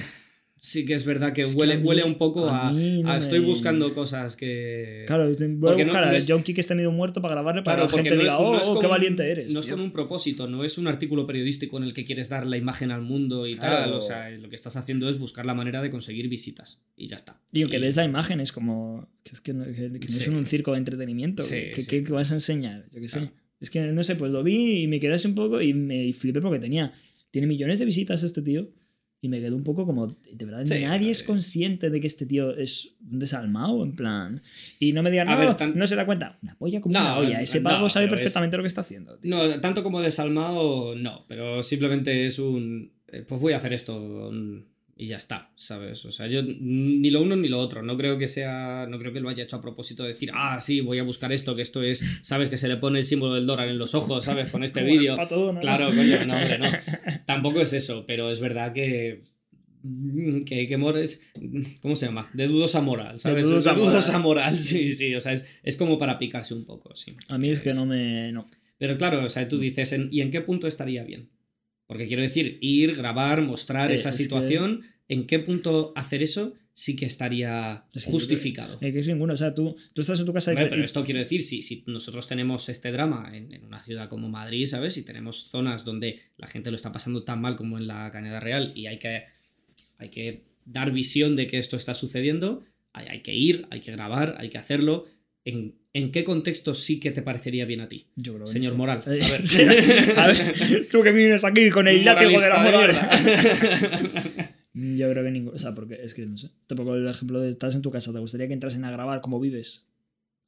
sí 0.60 0.86
que 0.86 0.93
es 0.93 1.05
verdad 1.05 1.34
que 1.34 1.45
huele, 1.45 1.78
huele 1.78 2.03
un 2.03 2.18
poco 2.18 2.49
a, 2.49 2.74
estoy 3.18 3.39
buscando 3.39 3.93
cosas 3.93 4.36
que. 4.36 5.03
Claro, 5.08 5.26
voy 5.26 5.82
a 5.82 5.86
buscar 5.86 6.14
no, 6.14 6.20
John 6.28 6.43
que 6.43 6.60
está 6.60 6.76
medio 6.76 6.91
muerto 6.91 7.22
para 7.22 7.36
grabarle 7.36 7.62
para 7.64 7.88
que 7.88 7.97
la 7.97 8.03
gente 8.03 8.18
diga, 8.18 8.39
oh, 8.39 8.80
qué 8.80 8.88
valiente 8.88 9.30
eres. 9.30 9.53
No 9.53 9.60
es 9.60 9.68
con 9.68 9.80
un 9.80 9.91
propósito, 9.91 10.47
no 10.47 10.64
es 10.64 10.78
un 10.78 10.88
artículo 10.88 11.26
periodístico 11.26 11.78
en 11.78 11.84
el 11.84 11.93
que 11.93 12.05
quieres 12.05 12.30
dar 12.30 12.45
la 12.45 12.58
imagen 12.58 12.91
al 12.91 13.01
mundo 13.01 13.47
y 13.47 13.55
tal. 13.55 13.93
O 13.93 14.01
sea, 14.01 14.30
lo 14.30 14.49
que 14.49 14.55
estás 14.55 14.76
haciendo 14.78 15.10
es 15.10 15.20
buscar 15.20 15.45
la 15.45 15.53
manera 15.53 15.82
de 15.82 15.89
conseguir 15.89 16.28
visitas 16.30 16.84
y 16.95 17.08
ya 17.08 17.16
está. 17.16 17.39
Y 17.51 17.62
aunque 17.62 17.80
des 17.80 17.95
la 17.95 18.03
imagen, 18.03 18.39
es 18.39 18.51
como. 18.51 19.10
Que 19.24 19.32
es 19.34 19.41
que 19.41 19.53
no, 19.53 19.66
es 19.66 20.28
un 20.28 20.45
circo 20.45 20.72
de 20.72 20.78
entretenimiento. 20.78 21.43
¿Qué, 21.47 22.03
vas 22.10 22.32
a 22.32 22.36
enseñar? 22.36 22.86
Yo 22.91 23.01
qué 23.01 23.08
sé. 23.08 23.32
Es 23.60 23.70
que 23.70 23.82
no 23.82 24.03
sé, 24.03 24.16
pues 24.16 24.32
lo 24.32 24.43
vi 24.43 24.84
y 24.84 24.88
me 24.88 24.99
quedé 24.99 25.14
así 25.14 25.28
un 25.28 25.34
poco 25.36 25.62
y 25.62 25.74
me 25.74 26.12
flipé 26.14 26.41
porque 26.41 26.60
tenía. 26.60 26.93
Tiene 27.32 27.47
millones 27.47 27.80
de 27.80 27.86
visitas 27.86 28.24
este 28.24 28.41
tío. 28.41 28.70
Y 29.28 29.30
me 29.30 29.41
quedo 29.41 29.57
un 29.57 29.63
poco 29.65 29.86
como, 29.86 30.07
de 30.07 30.45
verdad, 30.45 30.63
nadie 30.80 31.11
es 31.11 31.21
consciente 31.21 31.89
de 31.89 31.99
que 31.99 32.07
este 32.07 32.25
tío 32.25 32.55
es 32.55 32.95
un 33.11 33.19
desalmado, 33.19 33.84
en 33.84 33.93
plan. 33.93 34.41
Y 34.80 34.93
no 34.93 35.03
me 35.03 35.11
digan, 35.11 35.28
no, 35.28 35.57
no 35.75 35.86
se 35.86 35.95
da 35.97 36.05
cuenta. 36.05 36.38
Una 36.41 36.55
polla 36.55 36.80
como 36.80 36.97
una 36.97 37.17
olla. 37.17 37.41
Ese 37.41 37.59
pavo 37.59 37.89
sabe 37.89 38.07
perfectamente 38.07 38.55
lo 38.55 38.63
que 38.63 38.67
está 38.67 38.82
haciendo. 38.82 39.19
No, 39.23 39.59
tanto 39.59 39.84
como 39.84 39.99
desalmado, 39.99 40.95
no. 40.95 41.25
Pero 41.28 41.61
simplemente 41.61 42.25
es 42.25 42.39
un. 42.39 42.93
Eh, 43.09 43.25
pues 43.28 43.41
voy 43.41 43.51
a 43.51 43.57
hacer 43.57 43.73
esto 43.73 44.32
y 45.00 45.08
ya 45.08 45.18
está, 45.18 45.52
¿sabes? 45.56 46.06
O 46.06 46.12
sea, 46.12 46.28
yo 46.28 46.41
ni 46.41 47.10
lo 47.12 47.22
uno 47.22 47.36
ni 47.36 47.48
lo 47.48 47.60
otro. 47.60 47.84
No 47.84 47.95
creo 47.98 48.18
que 48.18 48.28
sea. 48.28 48.88
No 48.89 48.98
creo 48.98 49.14
que 49.14 49.20
lo 49.20 49.30
haya 49.30 49.43
hecho 49.43 49.58
a 49.58 49.62
propósito 49.62 50.04
de 50.04 50.10
decir, 50.10 50.32
ah, 50.34 50.60
sí, 50.60 50.82
voy 50.82 50.98
a 50.98 51.04
buscar 51.04 51.32
esto, 51.32 51.56
que 51.56 51.62
esto 51.62 51.84
es. 51.84 52.04
¿Sabes? 52.22 52.50
Que 52.50 52.58
se 52.58 52.68
le 52.68 52.78
pone 52.78 53.00
el 53.00 53.06
símbolo 53.06 53.36
del 53.36 53.45
dólar 53.45 53.68
en 53.68 53.78
los 53.78 53.93
ojos, 53.93 54.26
¿sabes? 54.26 54.50
Con 54.50 54.64
este 54.64 54.84
vídeo. 54.86 55.16
Claro, 55.62 55.89
coño, 55.89 56.26
no, 56.26 56.38
hombre, 56.38 56.58
no. 56.58 56.72
Tampoco 57.26 57.62
es 57.62 57.74
eso, 57.74 58.06
pero 58.08 58.32
es 58.32 58.39
verdad 58.39 58.74
que. 58.74 59.24
Que, 60.45 60.68
que 60.68 60.78
Mores. 60.78 61.22
¿Cómo 61.82 61.95
se 61.95 62.08
llama? 62.08 62.30
De 62.34 62.48
dudosa 62.48 62.82
moral, 62.82 63.20
¿sabes? 63.20 63.48
De 63.48 63.54
dudosa, 63.54 64.18
moral. 64.18 64.58
sí, 64.58 64.93
sí. 64.93 65.14
O 65.14 65.20
sea, 65.20 65.34
es, 65.34 65.45
es, 65.62 65.78
como 65.78 66.00
para 66.00 66.18
picarse 66.18 66.56
un 66.56 66.66
poco, 66.66 66.95
sí. 66.95 67.16
A 67.28 67.38
mí 67.38 67.50
es 67.50 67.60
que 67.60 67.74
no 67.74 67.86
me. 67.86 68.32
No. 68.32 68.45
Pero 68.80 68.98
claro, 68.98 69.24
o 69.24 69.30
sea, 69.30 69.48
tú 69.48 69.60
dices, 69.60 69.95
¿y 70.12 70.22
en 70.22 70.32
qué 70.32 70.41
punto 70.41 70.68
estaría 70.68 71.04
bien? 71.04 71.30
Porque 71.88 72.07
quiero 72.07 72.21
decir, 72.21 72.57
ir, 72.61 72.95
grabar, 72.95 73.41
mostrar 73.41 73.93
esa 73.93 74.11
situación, 74.11 74.83
¿en 75.07 75.25
qué 75.25 75.39
punto 75.39 75.93
hacer 75.95 76.21
eso 76.21 76.53
sí 76.73 76.97
que 76.97 77.05
estaría 77.05 77.85
justificado? 78.05 78.77
Es 78.81 78.93
que 78.93 78.99
es 78.99 79.07
ninguno, 79.07 79.33
o 79.33 79.38
sea, 79.38 79.55
tú, 79.55 79.75
tú 79.93 80.01
estás 80.01 80.19
en 80.19 80.25
tu 80.25 80.33
casa... 80.33 80.51
pero 80.53 80.83
esto 80.83 81.05
quiero 81.05 81.21
decir, 81.21 81.41
si, 81.41 81.61
si 81.61 81.85
nosotros 81.88 82.27
tenemos 82.27 82.67
este 82.67 82.91
drama 82.91 83.31
en, 83.33 83.63
una 83.63 83.79
ciudad 83.79 84.09
como 84.09 84.27
Madrid, 84.27 84.67
¿sabes? 84.67 84.97
Y 84.97 85.03
tenemos 85.03 85.47
zonas 85.47 85.85
donde 85.85 86.19
la 86.35 86.47
gente 86.47 86.71
lo 86.71 86.75
está 86.75 86.91
pasando 86.91 87.23
tan 87.23 87.39
mal 87.39 87.55
como 87.55 87.77
en 87.77 87.88
la 87.88 88.11
Cañada 88.11 88.41
Real 88.41 88.73
y 88.75 88.88
hay 88.88 88.99
que, 88.99 89.23
hay 89.97 90.09
que 90.09 90.43
dar 90.65 90.91
visión 90.91 91.38
de 91.38 91.47
que 91.47 91.57
esto 91.57 91.77
está 91.77 91.93
sucediendo, 91.93 92.65
hay, 92.91 93.07
hay 93.07 93.21
que 93.21 93.33
ir, 93.33 93.65
hay 93.71 93.79
que 93.79 93.93
grabar, 93.93 94.35
hay 94.39 94.49
que 94.49 94.57
hacerlo. 94.57 95.05
En, 95.45 95.75
¿En 95.98 96.12
qué 96.12 96.24
contexto 96.24 96.76
sí 96.76 97.00
que 97.00 97.10
te 97.10 97.24
parecería 97.24 97.66
bien 97.66 97.82
a 97.82 97.89
ti? 97.89 98.06
Yo 98.16 98.36
creo 98.36 98.45
Señor 98.45 98.76
Moral. 98.76 99.02
A 99.08 99.10
ver. 99.10 99.41
a 100.16 100.28
ver. 100.28 100.88
Tú 100.91 101.02
que 101.02 101.12
vienes 101.12 101.43
aquí 101.43 101.72
con 101.72 101.88
el 101.88 102.06
látigo 102.06 102.39
de 102.39 102.50
la 102.50 102.58
moral. 102.60 102.91
Yo 104.76 105.10
creo 105.10 105.24
que 105.24 105.32
ninguno. 105.32 105.56
O 105.56 105.58
sea, 105.58 105.74
porque 105.74 106.00
es 106.04 106.14
que 106.14 106.28
no 106.28 106.38
sé. 106.38 106.52
Tampoco 106.68 106.93
el 106.93 107.08
ejemplo 107.08 107.41
de 107.41 107.50
estás 107.50 107.74
en 107.74 107.82
tu 107.82 107.89
casa, 107.89 108.14
¿te 108.14 108.20
gustaría 108.20 108.48
que 108.48 108.54
entrasen 108.54 108.86
a 108.86 108.91
grabar 108.91 109.22
cómo 109.22 109.39
vives? 109.39 109.88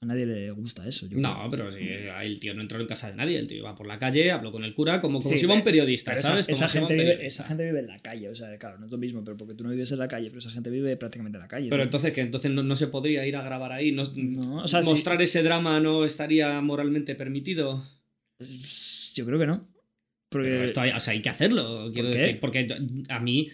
A 0.02 0.06
nadie 0.06 0.26
le 0.26 0.52
gusta 0.52 0.88
eso. 0.88 1.08
no, 1.12 1.48
pero 1.52 1.70
sí, 1.70 1.82
el 1.82 2.40
tío 2.40 2.54
no 2.54 2.62
entró 2.62 2.80
en 2.80 2.88
casa 2.88 3.10
de 3.10 3.18
nadie. 3.18 3.38
El 3.38 3.48
tío 3.48 3.58
iba 3.58 3.76
por 3.76 3.86
la 3.86 3.98
calle, 3.98 4.32
habló 4.32 4.50
con 4.50 4.64
el 4.64 4.74
cura, 4.74 5.02
como, 5.02 5.20
como 5.20 5.36
si 5.36 5.44
iba 5.44 5.54
un 5.54 5.64
periodista, 5.64 6.18
¿sabes? 6.18 6.48
Esa, 6.48 6.70
gente 6.70 6.94
vive, 6.94 7.26
esa, 7.26 7.44
gente 7.44 7.66
vive, 7.66 7.80
en 7.80 7.88
la 7.88 8.00
calle, 8.00 8.30
o 8.30 8.36
sea, 8.36 8.58
claro, 8.58 8.80
no 8.80 8.86
es 8.86 8.92
lo 8.94 8.98
mismo, 8.98 9.26
pero 9.26 9.36
porque 9.36 9.56
tú 9.56 9.66
no 9.66 9.72
vives 9.72 9.92
en 9.92 10.00
la 10.00 10.08
calle, 10.08 10.30
pero 10.30 10.40
esa 10.40 10.52
gente 10.52 10.70
vive 10.70 10.96
prácticamente 10.96 11.38
en 11.38 11.42
la 11.42 11.50
calle. 11.50 11.70
Pero 11.70 11.84
entonces, 11.84 12.14
que 12.14 12.22
entonces 12.22 12.50
no, 12.50 12.76
se 12.78 12.88
podría 12.88 13.28
ir 13.28 13.36
a 13.36 13.42
grabar 13.42 13.74
ahí. 13.74 13.92
No, 13.92 14.04
o 14.04 14.68
sea, 14.68 14.82
¿Mostrar 14.84 15.22
ese 15.22 15.44
drama 15.44 15.82
no 15.82 16.06
estaría 16.06 16.62
moralmente 16.62 17.16
permitido? 17.16 17.84
Yo 19.16 19.26
creo 19.26 19.38
que 19.38 19.48
no. 19.48 19.60
Porque... 20.30 20.64
esto 20.64 20.80
hay, 20.80 20.92
o 20.92 21.00
sea, 21.02 21.12
hay 21.12 21.22
que 21.22 21.30
hacerlo, 21.30 21.92
quiero 21.94 22.08
decir. 22.08 22.40
Porque 22.40 22.68
a 23.10 23.20
mí, 23.20 23.50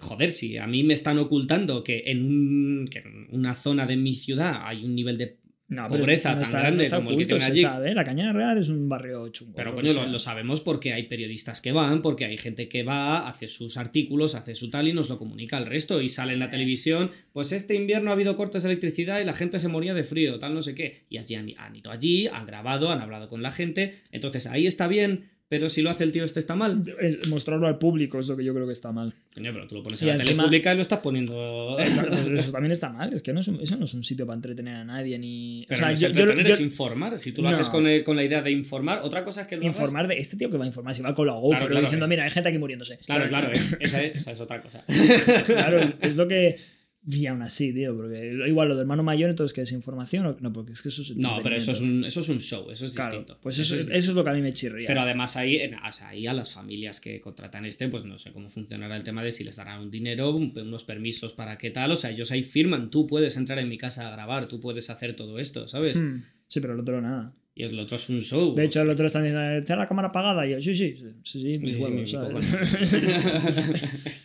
joder, 0.00 0.32
si 0.32 0.56
a 0.58 0.66
mí 0.66 0.82
me 0.82 0.94
están 0.94 1.18
ocultando 1.18 1.84
que 1.84 2.02
en, 2.06 2.24
un, 2.24 2.88
que 2.90 2.98
en 2.98 3.28
una 3.30 3.54
zona 3.54 3.86
de 3.86 3.96
mi 3.96 4.14
ciudad 4.14 4.62
hay 4.64 4.84
un 4.84 4.96
nivel 4.96 5.18
de 5.18 5.43
no, 5.74 5.86
pobreza 5.88 6.38
tan 6.38 6.50
grande 6.50 6.88
como 6.88 7.10
el 7.10 7.16
que 7.16 7.26
tiene 7.26 7.44
allí. 7.44 7.62
La 7.62 8.04
Cañada 8.04 8.32
Real 8.32 8.58
es 8.58 8.68
un 8.68 8.88
barrio 8.88 9.28
chungo. 9.28 9.54
Pero 9.56 9.74
coño, 9.74 9.92
lo, 10.06 10.18
sabemos 10.18 10.60
porque 10.60 10.92
hay 10.92 11.04
periodistas 11.04 11.60
que 11.60 11.72
van, 11.72 12.02
porque 12.02 12.24
hay 12.24 12.38
gente 12.38 12.68
que 12.68 12.82
va, 12.82 13.28
hace 13.28 13.48
sus 13.48 13.76
artículos, 13.76 14.34
hace 14.34 14.54
su 14.54 14.70
tal 14.70 14.88
y 14.88 14.92
nos 14.92 15.08
lo 15.08 15.18
comunica 15.18 15.56
al 15.56 15.66
resto. 15.66 16.00
Y 16.00 16.08
sale 16.08 16.34
en 16.34 16.38
la 16.38 16.50
televisión, 16.50 17.10
pues 17.32 17.52
este 17.52 17.74
invierno 17.74 18.10
ha 18.10 18.14
habido 18.14 18.36
cortes 18.36 18.62
de 18.62 18.70
electricidad 18.70 19.20
y 19.20 19.24
la 19.24 19.34
gente 19.34 19.58
se 19.58 19.68
moría 19.68 19.94
de 19.94 20.04
frío, 20.04 20.38
tal 20.38 20.54
no 20.54 20.62
sé 20.62 20.74
qué. 20.74 21.04
Y 21.08 21.18
allí 21.18 21.34
han, 21.34 21.50
han 21.58 21.76
ido 21.76 21.90
allí, 21.90 22.26
han 22.28 22.46
grabado, 22.46 22.90
han 22.90 23.00
hablado 23.00 23.28
con 23.28 23.42
la 23.42 23.50
gente. 23.50 23.94
Entonces 24.12 24.46
ahí 24.46 24.66
está 24.66 24.88
bien 24.88 25.33
pero 25.48 25.68
si 25.68 25.82
lo 25.82 25.90
hace 25.90 26.04
el 26.04 26.12
tío 26.12 26.24
este 26.24 26.40
está 26.40 26.56
mal. 26.56 26.82
mostrarlo 27.28 27.66
al 27.66 27.78
público 27.78 28.18
es 28.18 28.28
lo 28.28 28.36
que 28.36 28.44
yo 28.44 28.54
creo 28.54 28.66
que 28.66 28.72
está 28.72 28.92
mal. 28.92 29.14
Coño, 29.34 29.52
pero 29.52 29.66
tú 29.66 29.76
lo 29.76 29.82
pones 29.82 30.00
en 30.00 30.08
la 30.08 30.16
tele 30.16 30.34
pública 30.34 30.72
y 30.72 30.76
lo 30.76 30.82
estás 30.82 31.00
poniendo... 31.00 31.74
Pues 31.76 31.96
eso, 31.96 32.52
también 32.52 32.72
está 32.72 32.90
mal, 32.90 33.12
es 33.12 33.22
que 33.22 33.32
no 33.32 33.40
es 33.40 33.48
un, 33.48 33.60
eso 33.60 33.76
no 33.76 33.84
es 33.84 33.94
un 33.94 34.02
sitio 34.02 34.26
para 34.26 34.36
entretener 34.36 34.76
a 34.76 34.84
nadie 34.84 35.18
ni... 35.18 35.66
Pero 35.68 35.86
o 35.86 35.96
sea, 35.96 36.10
yo, 36.10 36.24
es 36.24 36.60
informar, 36.60 37.18
si 37.18 37.32
tú 37.32 37.42
lo 37.42 37.48
haces 37.48 37.68
con, 37.68 37.84
con, 38.02 38.16
la 38.16 38.24
idea 38.24 38.42
de 38.42 38.50
informar, 38.50 39.00
otra 39.02 39.22
cosa 39.22 39.42
es 39.42 39.46
que 39.46 39.56
lo 39.56 39.64
Informar 39.64 40.08
de 40.08 40.18
este 40.18 40.36
tío 40.36 40.50
que 40.50 40.56
va 40.56 40.64
a 40.64 40.68
informar, 40.68 40.94
si 40.94 41.02
va 41.02 41.14
con 41.14 41.26
la 41.26 41.34
GoPro 41.34 41.68
pero 41.68 41.80
diciendo, 41.80 42.08
mira, 42.08 42.24
hay 42.24 42.30
gente 42.30 42.48
aquí 42.48 42.58
muriéndose. 42.58 42.98
Claro, 42.98 43.28
claro, 43.28 43.50
esa, 43.80 44.02
es, 44.02 44.40
otra 44.40 44.62
cosa. 44.62 44.84
claro, 45.46 45.80
es 46.00 46.16
lo 46.16 46.26
que 46.26 46.73
y 47.06 47.26
aún 47.26 47.42
así, 47.42 47.74
tío, 47.74 47.94
porque 47.94 48.32
igual 48.46 48.68
lo 48.68 48.76
de 48.76 48.80
hermano 48.80 49.02
mayor, 49.02 49.28
entonces 49.28 49.52
que 49.52 49.60
es 49.60 49.72
información, 49.72 50.38
no, 50.40 50.52
porque 50.54 50.72
es 50.72 50.80
que 50.80 50.88
eso 50.88 51.02
es. 51.02 51.14
No, 51.16 51.38
pero 51.42 51.54
eso 51.54 51.72
es 51.72 51.80
un, 51.80 52.02
eso 52.04 52.20
es 52.20 52.28
un 52.30 52.40
show, 52.40 52.70
eso 52.70 52.86
es 52.86 52.94
distinto. 52.94 53.38
Pues 53.42 53.58
eso, 53.58 53.76
es, 53.76 54.08
lo 54.08 54.24
que 54.24 54.30
a 54.30 54.32
mí 54.32 54.40
me 54.40 54.54
chirría. 54.54 54.86
Pero 54.86 55.02
además 55.02 55.36
ahí, 55.36 55.60
ahí 56.02 56.26
a 56.26 56.32
las 56.32 56.50
familias 56.50 57.00
que 57.00 57.20
contratan 57.20 57.66
este, 57.66 57.88
pues 57.88 58.04
no 58.04 58.16
sé 58.16 58.32
cómo 58.32 58.48
funcionará 58.48 58.96
el 58.96 59.04
tema 59.04 59.22
de 59.22 59.32
si 59.32 59.44
les 59.44 59.56
darán 59.56 59.82
un 59.82 59.90
dinero, 59.90 60.34
unos 60.34 60.84
permisos 60.84 61.34
para 61.34 61.58
qué 61.58 61.70
tal. 61.70 61.92
O 61.92 61.96
sea, 61.96 62.10
ellos 62.10 62.30
ahí 62.30 62.42
firman, 62.42 62.90
tú 62.90 63.06
puedes 63.06 63.36
entrar 63.36 63.58
en 63.58 63.68
mi 63.68 63.76
casa 63.76 64.08
a 64.08 64.10
grabar, 64.10 64.48
tú 64.48 64.58
puedes 64.58 64.88
hacer 64.88 65.14
todo 65.14 65.38
esto, 65.38 65.68
¿sabes? 65.68 66.00
Hmm. 66.00 66.22
Sí, 66.46 66.60
pero 66.60 66.72
el 66.72 66.80
otro 66.80 67.02
nada. 67.02 67.34
Y 67.54 67.64
el 67.64 67.78
otro 67.78 67.96
es 67.96 68.08
un 68.08 68.20
show. 68.20 68.54
De 68.54 68.64
hecho, 68.64 68.80
el 68.80 68.88
otro 68.88 69.06
está 69.06 69.20
diciendo, 69.20 69.42
¿está 69.50 69.76
la 69.76 69.86
cámara 69.86 70.08
apagada? 70.08 70.46
Y 70.46 70.52
yo, 70.52 70.60
sí, 70.60 70.74
sí, 70.74 70.96
sí, 71.22 71.60
sí, 71.62 72.06
sí, 72.06 72.16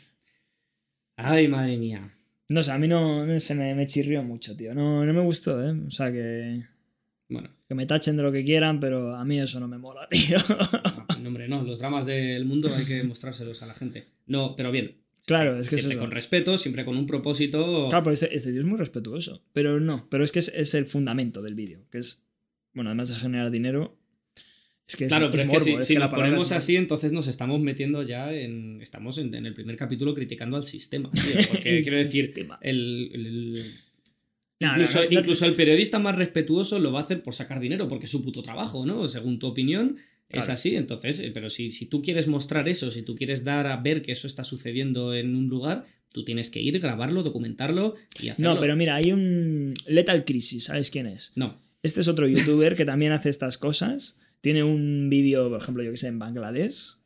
Ay, 1.18 1.50
madre 1.50 1.78
mía. 1.78 2.16
No 2.50 2.64
sé, 2.64 2.72
a 2.72 2.80
mí 2.80 2.88
no, 2.88 3.40
se 3.40 3.54
me, 3.54 3.76
me, 3.76 3.86
chirrió 3.86 4.24
mucho, 4.24 4.58
tío. 4.58 4.74
No, 4.74 5.06
no 5.06 5.14
me 5.14 5.22
gustó, 5.22 5.64
¿eh? 5.64 5.72
O 5.88 5.92
sea 5.92 6.12
que. 6.12 6.66
Bueno. 7.30 7.50
Que 7.68 7.76
me 7.76 7.86
tachen 7.86 8.18
de 8.18 8.24
lo 8.24 8.32
que 8.32 8.44
quieran, 8.44 8.80
pero 8.80 9.16
a 9.16 9.24
mí 9.24 9.40
eso 9.40 9.60
no 9.60 9.68
me 9.68 9.78
mola, 9.78 10.08
tío. 10.10 10.38
No, 11.22 11.28
hombre, 11.28 11.48
no. 11.48 11.62
Los 11.62 11.80
dramas 11.80 12.08
del 12.08 12.46
mundo 12.46 12.74
hay 12.76 12.86
que 12.86 13.04
mostrárselos 13.04 13.62
a 13.62 13.68
la 13.68 13.76
gente. 13.76 14.08
No, 14.26 14.56
pero 14.56 14.72
bien. 14.72 14.96
Claro, 15.28 15.60
es 15.60 15.70
que 15.70 15.78
siempre 15.78 16.00
con 16.00 16.10
respeto, 16.10 16.58
siempre 16.58 16.84
con 16.84 16.98
un 16.98 17.06
propósito. 17.06 17.88
Claro, 17.90 18.04
pues 18.04 18.24
este, 18.24 18.36
este, 18.36 18.52
tío 18.52 18.62
es 18.62 18.66
muy 18.66 18.80
respetuoso. 18.80 19.44
Pero 19.54 19.80
no, 19.80 20.08
pero 20.10 20.24
es 20.24 20.32
que 20.32 20.40
es, 20.40 20.48
es 20.56 20.74
el 20.74 20.88
fundamento 20.88 21.44
del 21.44 21.54
vídeo. 21.54 21.86
Que 21.92 22.00
es. 22.00 22.26
Bueno, 22.74 22.90
además 22.90 23.10
de 23.10 23.16
generar 23.16 23.52
dinero, 23.52 23.99
claro, 24.96 25.30
pero 25.32 25.44
es, 25.44 25.64
que 25.64 25.82
si, 25.82 25.96
nos 25.96 26.10
ponemos 26.10 26.52
así, 26.52 26.76
entonces 26.76 27.12
nos 27.12 27.28
estamos 27.28 27.60
metiendo 27.62 28.02
ya 28.04 28.34
en. 28.34 28.82
Estamos 28.82 29.18
en, 29.18 29.34
el 29.34 29.54
primer 29.54 29.76
capítulo 29.76 30.14
criticando 30.14 30.58
al 30.58 30.64
sistema. 30.64 31.12
porque 31.50 31.82
quiero 31.82 31.98
decir, 31.98 32.34
el, 32.62 33.66
incluso, 35.10 35.46
el 35.46 35.56
periodista 35.56 36.00
más 36.00 36.16
respetuoso 36.16 36.80
lo 36.80 36.92
va 36.92 37.02
a 37.02 37.04
hacer 37.04 37.22
por 37.22 37.34
sacar 37.34 37.60
dinero, 37.60 37.88
porque 37.88 38.06
es 38.06 38.12
su 38.12 38.24
puto 38.24 38.42
trabajo, 38.42 38.86
¿no? 38.86 39.08
Según 39.08 39.40
tu 39.40 39.48
opinión. 39.48 39.98
Es 40.30 40.48
así, 40.48 40.76
entonces, 40.76 41.20
eh, 41.22 41.32
pero 41.34 41.50
si, 41.50 41.72
si 41.72 41.88
tú 41.88 42.04
quieres 42.04 42.28
mostrar 42.28 42.70
eso, 42.70 42.92
si 42.92 43.02
tú 43.02 43.16
quieres 43.16 43.44
dar 43.44 43.66
a 43.66 43.78
ver 43.78 44.04
que 44.04 44.12
eso 44.12 44.28
está 44.28 44.44
sucediendo 44.44 45.16
en 45.16 45.36
un 45.36 45.48
lugar, 45.50 45.86
tú 46.14 46.24
tienes 46.24 46.52
que 46.52 46.62
ir, 46.62 46.80
grabarlo, 46.80 47.24
documentarlo 47.24 47.96
y 48.22 48.30
hacerlo. 48.30 48.54
No, 48.54 48.60
pero 48.60 48.76
mira, 48.76 48.94
hay 48.94 49.12
un 49.12 49.74
Lethal 49.88 50.26
Crisis, 50.26 50.66
¿sabes 50.66 50.92
quién 50.92 51.08
es? 51.08 51.32
No. 51.36 51.60
Este 51.82 52.02
es 52.02 52.08
otro 52.08 52.28
youtuber 52.28 52.76
que 52.76 52.86
también 52.86 53.12
hace 53.12 53.30
estas 53.30 53.58
cosas 53.58 54.20
tiene 54.42 54.64
un 54.64 55.10
vídeo, 55.10 55.50
por 55.50 55.62
ejemplo, 55.62 55.84
yo 55.84 55.92
que 55.92 55.98
sé, 55.98 56.08
en 56.08 56.20
Bangladesh, 56.20 56.98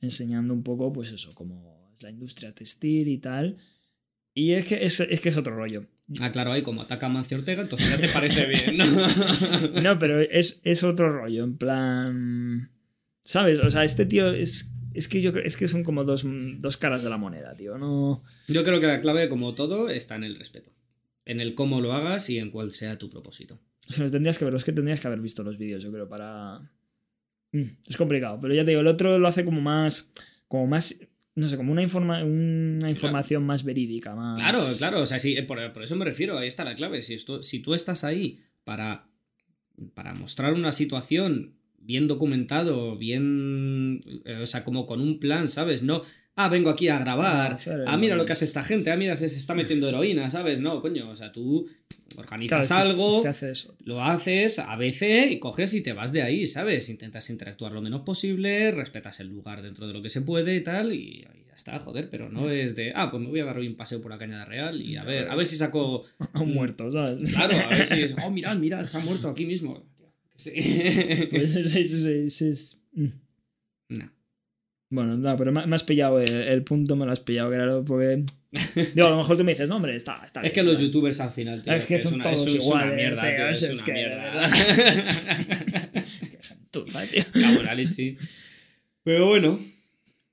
enseñando 0.00 0.54
un 0.54 0.62
poco, 0.62 0.92
pues 0.92 1.12
eso, 1.12 1.30
cómo 1.34 1.90
es 1.94 2.02
la 2.02 2.10
industria 2.10 2.52
textil 2.52 3.08
y 3.08 3.18
tal. 3.18 3.58
Y 4.34 4.52
es 4.52 4.66
que 4.66 4.84
es, 4.84 5.00
que 5.20 5.28
es 5.28 5.36
otro 5.36 5.54
rollo. 5.54 5.86
Ah, 6.20 6.32
claro, 6.32 6.52
ahí 6.52 6.62
como 6.62 6.82
ataca 6.82 7.06
a 7.06 7.08
Mancio 7.08 7.38
Ortega, 7.38 7.62
entonces 7.62 7.88
ya 7.88 7.98
te 7.98 8.08
parece 8.08 8.46
bien, 8.48 8.76
¿no? 8.76 8.84
no, 9.82 9.98
pero 9.98 10.20
es, 10.20 10.60
es 10.64 10.82
otro 10.82 11.10
rollo, 11.10 11.44
en 11.44 11.56
plan. 11.56 12.70
¿Sabes? 13.20 13.60
O 13.60 13.70
sea, 13.70 13.84
este 13.84 14.04
tío 14.04 14.32
es 14.32 14.74
es 14.94 15.08
que 15.08 15.20
yo 15.20 15.32
creo 15.32 15.44
es 15.44 15.56
que 15.56 15.68
son 15.68 15.82
como 15.82 16.04
dos, 16.04 16.24
dos, 16.58 16.76
caras 16.76 17.02
de 17.02 17.10
la 17.10 17.18
moneda, 17.18 17.54
tío. 17.56 17.76
No. 17.76 18.22
Yo 18.46 18.62
creo 18.62 18.80
que 18.80 18.86
la 18.86 19.00
clave, 19.00 19.28
como 19.28 19.54
todo, 19.54 19.90
está 19.90 20.14
en 20.14 20.24
el 20.24 20.36
respeto. 20.36 20.70
En 21.24 21.40
el 21.40 21.54
cómo 21.54 21.80
lo 21.80 21.92
hagas 21.92 22.30
y 22.30 22.38
en 22.38 22.50
cuál 22.50 22.70
sea 22.70 22.96
tu 22.96 23.10
propósito. 23.10 23.58
Tendrías 23.88 24.38
que 24.38 24.44
ver, 24.44 24.54
es 24.54 24.64
que 24.64 24.72
tendrías 24.72 25.00
que 25.00 25.06
haber 25.06 25.20
visto 25.20 25.42
los 25.42 25.58
vídeos, 25.58 25.82
yo 25.82 25.92
creo, 25.92 26.08
para. 26.08 26.60
Mm, 27.52 27.62
es 27.86 27.96
complicado, 27.96 28.38
pero 28.40 28.54
ya 28.54 28.64
te 28.64 28.70
digo, 28.70 28.80
el 28.80 28.86
otro 28.86 29.18
lo 29.18 29.28
hace 29.28 29.44
como 29.44 29.60
más. 29.60 30.10
Como 30.48 30.66
más. 30.66 30.98
No 31.36 31.48
sé, 31.48 31.56
como 31.56 31.72
una, 31.72 31.82
informa 31.82 32.22
una 32.22 32.88
información 32.88 33.44
más 33.44 33.64
verídica, 33.64 34.14
más. 34.14 34.38
Claro, 34.38 34.60
claro, 34.78 35.00
o 35.00 35.06
sea, 35.06 35.18
sí, 35.18 35.34
por, 35.42 35.58
eso 35.82 35.96
me 35.96 36.04
refiero, 36.04 36.38
ahí 36.38 36.46
está 36.46 36.64
la 36.64 36.76
clave. 36.76 37.02
Si, 37.02 37.14
esto, 37.14 37.42
si 37.42 37.60
tú 37.60 37.74
estás 37.74 38.04
ahí 38.04 38.40
para, 38.62 39.08
para 39.94 40.14
mostrar 40.14 40.54
una 40.54 40.70
situación 40.70 41.54
bien 41.84 42.08
documentado, 42.08 42.96
bien. 42.96 44.00
Eh, 44.24 44.40
o 44.42 44.46
sea, 44.46 44.64
como 44.64 44.86
con 44.86 45.00
un 45.00 45.18
plan, 45.20 45.48
¿sabes? 45.48 45.82
No 45.82 46.02
ah, 46.36 46.48
vengo 46.48 46.70
aquí 46.70 46.88
a 46.88 46.98
grabar, 46.98 47.58
ah, 47.86 47.96
mira 47.96 48.16
lo 48.16 48.24
que 48.24 48.32
hace 48.32 48.44
esta 48.44 48.62
gente, 48.62 48.90
ah, 48.90 48.96
mira, 48.96 49.16
se, 49.16 49.26
está 49.26 49.54
metiendo 49.54 49.88
heroína, 49.88 50.30
¿sabes? 50.30 50.60
No, 50.60 50.80
coño, 50.80 51.10
o 51.10 51.16
sea, 51.16 51.32
tú 51.32 51.68
organizas 52.16 52.70
algo, 52.70 53.24
lo 53.84 54.02
haces 54.02 54.58
a 54.58 54.76
veces 54.76 55.30
y 55.30 55.38
coges 55.38 55.74
y 55.74 55.82
te 55.82 55.92
vas 55.92 56.12
de 56.12 56.22
ahí, 56.22 56.46
¿sabes? 56.46 56.88
Intentas 56.88 57.30
interactuar 57.30 57.72
lo 57.72 57.82
menos 57.82 58.02
posible, 58.02 58.70
respetas 58.72 59.20
el 59.20 59.28
lugar 59.28 59.62
dentro 59.62 59.86
de 59.86 59.92
lo 59.92 60.02
que 60.02 60.08
se 60.08 60.22
puede 60.22 60.56
y 60.56 60.60
tal, 60.62 60.92
y, 60.92 61.22
ya 61.22 61.54
está, 61.54 61.78
joder, 61.78 62.10
pero 62.10 62.28
no 62.28 62.50
es 62.50 62.74
de, 62.74 62.92
ah, 62.94 63.10
pues 63.10 63.22
me 63.22 63.28
voy 63.28 63.40
a 63.40 63.44
dar 63.44 63.58
hoy 63.58 63.68
un 63.68 63.76
paseo 63.76 64.00
por 64.00 64.10
la 64.10 64.18
Cañada 64.18 64.44
Real 64.44 64.80
y 64.80 64.96
a 64.96 65.04
ver, 65.04 65.28
a 65.28 65.36
ver 65.36 65.46
si 65.46 65.56
saco... 65.56 66.04
A 66.32 66.40
un 66.40 66.52
muerto, 66.52 66.90
¿sabes? 66.90 67.32
Claro, 67.32 67.56
a 67.56 67.68
ver 67.68 67.86
si 67.86 68.02
es, 68.02 68.16
oh, 68.24 68.30
mirad, 68.30 68.56
mirad, 68.56 68.84
se 68.84 68.96
ha 68.96 69.00
muerto 69.00 69.28
aquí 69.28 69.46
mismo. 69.46 69.86
Sí. 70.36 70.52
Pues 71.30 71.52
sí, 71.72 71.84
sí, 71.84 72.28
sí. 72.28 72.80
No. 73.88 74.10
Bueno, 74.90 75.16
no, 75.16 75.36
pero 75.36 75.50
me, 75.50 75.74
has 75.74 75.82
pillado 75.82 76.20
el, 76.20 76.62
punto, 76.62 76.94
me 76.94 77.04
lo 77.04 77.12
has 77.12 77.20
pillado, 77.20 77.52
era 77.52 77.82
porque. 77.82 78.24
Digo, 78.94 79.08
a 79.08 79.10
lo 79.10 79.16
mejor 79.16 79.36
tú 79.36 79.44
me 79.44 79.52
dices, 79.52 79.68
no, 79.68 79.76
hombre, 79.76 79.96
está, 79.96 80.22
está 80.24 80.40
Es 80.42 80.52
que 80.52 80.62
los 80.62 80.78
youtubers 80.78 81.18
al 81.18 81.32
final, 81.32 81.62
tío, 81.62 81.72
es 81.72 81.84
que 81.86 81.98
son 81.98 82.14
una, 82.14 82.24
todos 82.24 82.46
es 82.46 82.64
una 82.64 82.86
mierda, 82.86 83.22
tío, 83.22 83.48
es, 83.48 83.62
es 83.62 83.82
una 83.82 83.92
mierda. 83.92 84.50
Tú, 86.70 86.84
tío. 86.84 87.24
Cabrón, 87.32 87.90
sí. 87.90 88.16
Pero 89.02 89.26
bueno, 89.26 89.58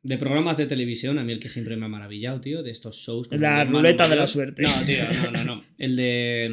de 0.04 0.18
programas 0.18 0.58
de 0.58 0.66
televisión, 0.68 1.18
a 1.18 1.24
mí 1.24 1.34
el 1.34 1.40
que 1.40 1.50
siempre 1.50 1.76
me 1.76 1.86
ha 1.86 1.90
maravillado, 1.90 2.40
tío, 2.42 2.62
de 2.62 2.72
estos 2.72 2.98
shows. 2.98 3.30
La 3.32 3.64
ruleta 3.64 4.08
de 4.08 4.16
la 4.16 4.28
suerte. 4.28 4.64
No, 4.64 4.86
tío, 4.86 5.04
no, 5.24 5.32
no, 5.32 5.44
no. 5.44 5.64
El 5.78 5.96
de. 5.96 6.46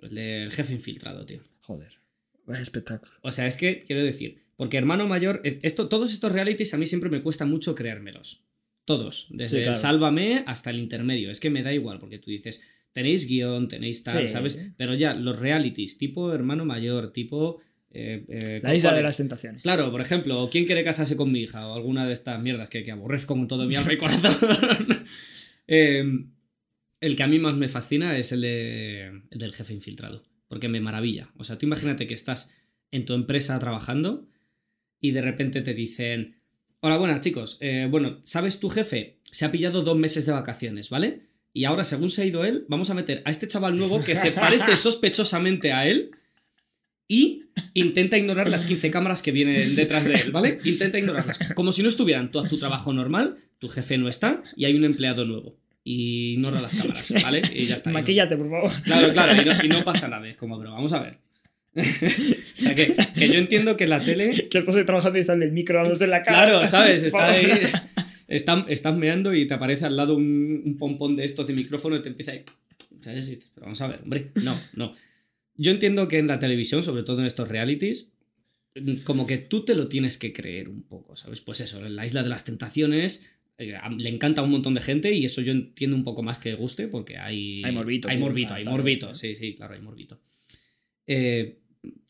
El 0.00 0.14
del 0.14 0.50
jefe 0.50 0.72
infiltrado, 0.72 1.24
tío. 1.24 1.40
Joder. 1.60 2.03
Es 2.48 2.60
espectáculo. 2.60 3.12
O 3.22 3.30
sea, 3.30 3.46
es 3.46 3.56
que, 3.56 3.80
quiero 3.80 4.02
decir, 4.02 4.42
porque 4.56 4.76
hermano 4.76 5.06
mayor, 5.06 5.40
esto, 5.44 5.88
todos 5.88 6.12
estos 6.12 6.32
realities 6.32 6.74
a 6.74 6.78
mí 6.78 6.86
siempre 6.86 7.10
me 7.10 7.22
cuesta 7.22 7.44
mucho 7.44 7.74
creérmelos. 7.74 8.44
Todos, 8.84 9.28
desde 9.30 9.64
el 9.64 9.74
Sálvame 9.76 10.44
hasta 10.46 10.70
el 10.70 10.78
intermedio. 10.78 11.30
Es 11.30 11.40
que 11.40 11.48
me 11.48 11.62
da 11.62 11.72
igual, 11.72 11.98
porque 11.98 12.18
tú 12.18 12.30
dices, 12.30 12.62
tenéis 12.92 13.26
guion, 13.26 13.66
tenéis 13.66 14.04
tal, 14.04 14.28
¿sabes? 14.28 14.72
Pero 14.76 14.94
ya, 14.94 15.14
los 15.14 15.38
realities, 15.38 15.98
tipo 15.98 16.32
hermano 16.32 16.64
mayor, 16.64 17.12
tipo... 17.12 17.60
Eh, 17.96 18.24
eh, 18.28 18.60
la 18.62 18.74
isla 18.74 18.92
de 18.92 19.02
las 19.02 19.16
tentaciones. 19.16 19.62
Claro, 19.62 19.90
por 19.90 20.00
ejemplo, 20.00 20.48
¿quién 20.50 20.64
quiere 20.66 20.82
casarse 20.82 21.16
con 21.16 21.30
mi 21.30 21.42
hija? 21.42 21.68
O 21.68 21.74
alguna 21.74 22.06
de 22.06 22.12
estas 22.12 22.42
mierdas 22.42 22.68
que, 22.68 22.82
que 22.82 22.90
aborrezco 22.90 23.34
con 23.34 23.46
todo 23.46 23.66
mi 23.66 23.76
alma 23.76 23.92
y 23.92 23.98
corazón. 23.98 24.34
Em, 25.66 26.30
el 27.00 27.16
que 27.16 27.22
a 27.22 27.26
mí 27.26 27.38
más 27.38 27.54
me 27.54 27.68
fascina 27.68 28.18
es 28.18 28.32
el, 28.32 28.42
de, 28.42 29.06
el 29.30 29.38
del 29.38 29.54
jefe 29.54 29.72
infiltrado. 29.72 30.24
Porque 30.54 30.68
me 30.68 30.80
maravilla. 30.80 31.32
O 31.36 31.42
sea, 31.42 31.58
tú 31.58 31.66
imagínate 31.66 32.06
que 32.06 32.14
estás 32.14 32.52
en 32.92 33.06
tu 33.06 33.14
empresa 33.14 33.58
trabajando 33.58 34.28
y 35.00 35.10
de 35.10 35.20
repente 35.20 35.62
te 35.62 35.74
dicen, 35.74 36.36
hola, 36.78 36.96
buenas 36.96 37.22
chicos, 37.22 37.58
eh, 37.60 37.88
bueno, 37.90 38.20
¿sabes 38.22 38.60
tu 38.60 38.68
jefe? 38.68 39.18
Se 39.24 39.44
ha 39.44 39.50
pillado 39.50 39.82
dos 39.82 39.98
meses 39.98 40.26
de 40.26 40.32
vacaciones, 40.32 40.90
¿vale? 40.90 41.22
Y 41.52 41.64
ahora, 41.64 41.82
según 41.82 42.08
se 42.08 42.22
ha 42.22 42.24
ido 42.24 42.44
él, 42.44 42.66
vamos 42.68 42.88
a 42.88 42.94
meter 42.94 43.20
a 43.24 43.32
este 43.32 43.48
chaval 43.48 43.76
nuevo 43.76 44.00
que 44.00 44.14
se 44.14 44.30
parece 44.30 44.76
sospechosamente 44.76 45.72
a 45.72 45.88
él 45.88 46.12
y 47.08 47.46
intenta 47.74 48.16
ignorar 48.16 48.48
las 48.48 48.64
15 48.64 48.92
cámaras 48.92 49.22
que 49.22 49.32
vienen 49.32 49.74
detrás 49.74 50.04
de 50.04 50.14
él, 50.14 50.30
¿vale? 50.30 50.60
Intenta 50.62 51.00
ignorarlas. 51.00 51.40
Como 51.56 51.72
si 51.72 51.82
no 51.82 51.88
estuvieran. 51.88 52.30
Tú 52.30 52.38
haz 52.38 52.48
tu 52.48 52.58
trabajo 52.58 52.92
normal, 52.92 53.38
tu 53.58 53.68
jefe 53.68 53.98
no 53.98 54.08
está 54.08 54.44
y 54.54 54.66
hay 54.66 54.76
un 54.76 54.84
empleado 54.84 55.24
nuevo. 55.24 55.58
Y 55.86 56.32
ignora 56.32 56.62
las 56.62 56.74
cámaras, 56.74 57.12
¿vale? 57.22 57.42
Y 57.54 57.66
ya 57.66 57.76
está. 57.76 57.90
Maquíllate, 57.90 58.36
por 58.38 58.48
favor. 58.48 58.70
Claro, 58.84 59.12
claro, 59.12 59.40
y 59.40 59.44
no, 59.44 59.64
y 59.64 59.68
no 59.68 59.84
pasa 59.84 60.08
nada. 60.08 60.26
Es 60.26 60.38
como, 60.38 60.58
pero 60.58 60.72
vamos 60.72 60.94
a 60.94 61.02
ver. 61.02 61.18
o 61.76 62.60
sea, 62.60 62.74
que, 62.74 62.96
yo 63.16 63.34
entiendo 63.34 63.76
que 63.76 63.86
la 63.86 64.02
tele. 64.02 64.48
Que 64.48 64.58
estás 64.58 64.74
trabajando 64.86 65.18
y 65.18 65.20
estás 65.20 65.36
en 65.36 65.42
el 65.42 65.52
micro 65.52 65.84
en 65.84 66.10
la 66.10 66.22
cara. 66.22 66.46
Claro, 66.46 66.66
¿sabes? 66.66 67.02
Está 67.02 67.30
ahí. 67.30 67.50
Estás, 68.26 68.96
meando 68.96 69.34
y 69.34 69.46
te 69.46 69.54
aparece 69.54 69.84
al 69.84 69.96
lado 69.96 70.16
un, 70.16 70.76
pompón 70.78 71.16
de 71.16 71.24
estos 71.24 71.46
de 71.46 71.52
micrófono 71.52 71.96
y 71.96 72.02
te 72.02 72.08
empieza 72.08 72.32
ahí. 72.32 72.44
¿Sabes? 73.00 73.28
Pero 73.54 73.66
vamos 73.66 73.80
a 73.82 73.88
ver, 73.88 74.00
hombre. 74.02 74.30
No, 74.42 74.58
no. 74.74 74.94
Yo 75.56 75.70
entiendo 75.70 76.08
que 76.08 76.18
en 76.18 76.26
la 76.26 76.38
televisión, 76.38 76.82
sobre 76.82 77.02
todo 77.02 77.20
en 77.20 77.26
estos 77.26 77.48
realities, 77.48 78.12
como 79.04 79.26
que 79.26 79.38
tú 79.38 79.64
te 79.64 79.74
lo 79.74 79.88
tienes 79.88 80.16
que 80.16 80.32
creer 80.32 80.68
un 80.68 80.82
poco, 80.82 81.16
¿sabes? 81.16 81.40
Pues 81.40 81.60
eso, 81.60 81.84
en 81.84 81.94
la 81.94 82.06
isla 82.06 82.22
de 82.22 82.28
las 82.28 82.44
tentaciones. 82.44 83.28
Eh, 83.58 83.74
le 83.96 84.08
encanta 84.08 84.40
a 84.40 84.44
un 84.44 84.50
montón 84.50 84.74
de 84.74 84.80
gente 84.80 85.12
y 85.14 85.24
eso 85.24 85.40
yo 85.40 85.52
entiendo 85.52 85.96
un 85.96 86.04
poco 86.04 86.22
más 86.22 86.38
que 86.38 86.54
guste 86.54 86.88
porque 86.88 87.18
hay. 87.18 87.62
Hay 87.64 87.72
morbito. 87.72 88.08
Hay 88.08 88.18
morbito, 88.18 88.54
hay 88.54 88.64
morbito. 88.64 89.14
Sí, 89.14 89.34
sí, 89.34 89.54
claro, 89.54 89.74
hay 89.74 89.80
morbito. 89.80 90.20
Eh, 91.06 91.60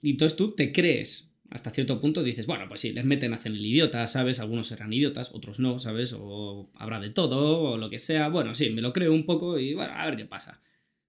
y 0.02 0.10
entonces 0.10 0.36
tú 0.36 0.54
te 0.54 0.72
crees 0.72 1.34
hasta 1.50 1.70
cierto 1.70 2.00
punto 2.00 2.22
dices, 2.22 2.46
bueno, 2.46 2.66
pues 2.66 2.80
sí, 2.80 2.92
les 2.92 3.04
meten, 3.04 3.32
hacen 3.32 3.54
el 3.54 3.64
idiota, 3.64 4.06
¿sabes? 4.06 4.40
Algunos 4.40 4.66
serán 4.66 4.92
idiotas, 4.92 5.32
otros 5.34 5.60
no, 5.60 5.78
¿sabes? 5.78 6.12
O 6.18 6.70
habrá 6.74 6.98
de 6.98 7.10
todo, 7.10 7.60
o 7.60 7.78
lo 7.78 7.90
que 7.90 8.00
sea. 8.00 8.28
Bueno, 8.28 8.54
sí, 8.54 8.70
me 8.70 8.82
lo 8.82 8.92
creo 8.92 9.12
un 9.12 9.24
poco 9.24 9.58
y 9.58 9.74
bueno, 9.74 9.92
a 9.94 10.04
ver 10.06 10.16
qué 10.16 10.24
pasa. 10.24 10.60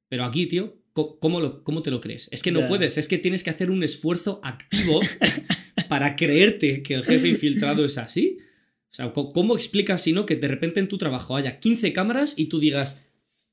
Pero 0.07 0.23
aquí, 0.23 0.45
tío, 0.45 0.77
¿cómo, 0.93 1.39
lo, 1.39 1.63
cómo 1.63 1.81
te 1.81 1.89
lo 1.89 1.99
crees? 1.99 2.29
Es 2.31 2.43
que 2.43 2.51
no 2.51 2.67
puedes, 2.67 2.97
es 2.97 3.07
que 3.07 3.17
tienes 3.17 3.43
que 3.43 3.49
hacer 3.49 3.71
un 3.71 3.81
esfuerzo 3.83 4.39
activo 4.43 5.01
para 5.89 6.15
creerte 6.15 6.83
que 6.83 6.93
el 6.93 7.03
jefe 7.03 7.29
infiltrado 7.29 7.83
es 7.83 7.97
así. 7.97 8.37
O 8.95 8.97
sea, 8.97 9.11
¿cómo 9.11 9.55
explicas 9.55 10.03
si 10.03 10.13
no 10.13 10.25
que 10.25 10.37
de 10.37 10.47
repente 10.47 10.79
en 10.79 10.87
tu 10.87 10.97
trabajo 10.97 11.35
haya 11.35 11.59
15 11.59 11.91
cámaras 11.91 12.33
y 12.37 12.45
tú 12.45 12.59
digas, 12.59 13.03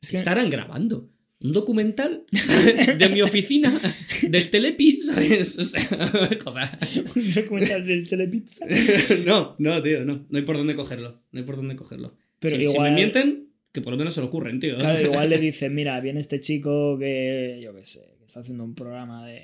estarán 0.01 0.51
grabando? 0.51 1.11
un 1.41 1.53
documental 1.53 2.25
de 2.99 3.09
mi 3.09 3.21
oficina, 3.21 3.77
del 4.23 4.49
Telepi, 4.49 5.01
¿sabes? 5.01 5.59
O 5.59 5.65
sea, 5.65 5.83
joder. 6.45 6.69
Un 7.17 7.35
documental 7.35 7.85
del 7.85 8.09
Telepi. 8.09 8.45
no, 9.27 9.57
no, 9.59 9.83
tío, 9.83 10.05
no. 10.05 10.25
No 10.29 10.39
hay 10.39 10.45
por 10.45 10.57
dónde 10.57 10.77
cogerlo. 10.77 11.21
No 11.33 11.41
hay 11.41 11.45
por 11.45 11.57
dónde 11.57 11.75
cogerlo. 11.75 12.17
Pero 12.39 12.59
si, 12.59 12.63
igual... 12.63 12.91
me 12.91 12.95
mienten, 12.95 13.49
que 13.73 13.81
por 13.81 13.93
lo 13.93 13.99
menos 13.99 14.15
se 14.15 14.21
lo 14.21 14.29
ocurren, 14.29 14.61
tío. 14.61 14.77
Claro, 14.77 15.01
igual 15.01 15.31
le 15.31 15.39
dicen, 15.39 15.75
mira, 15.75 15.99
viene 15.99 16.21
este 16.21 16.39
chico 16.39 16.97
que, 16.97 17.59
yo 17.61 17.75
qué 17.75 17.85
sé, 17.85 18.15
que 18.21 18.25
está 18.25 18.39
haciendo 18.39 18.63
un 18.63 18.77
programa 18.77 19.27
de 19.27 19.43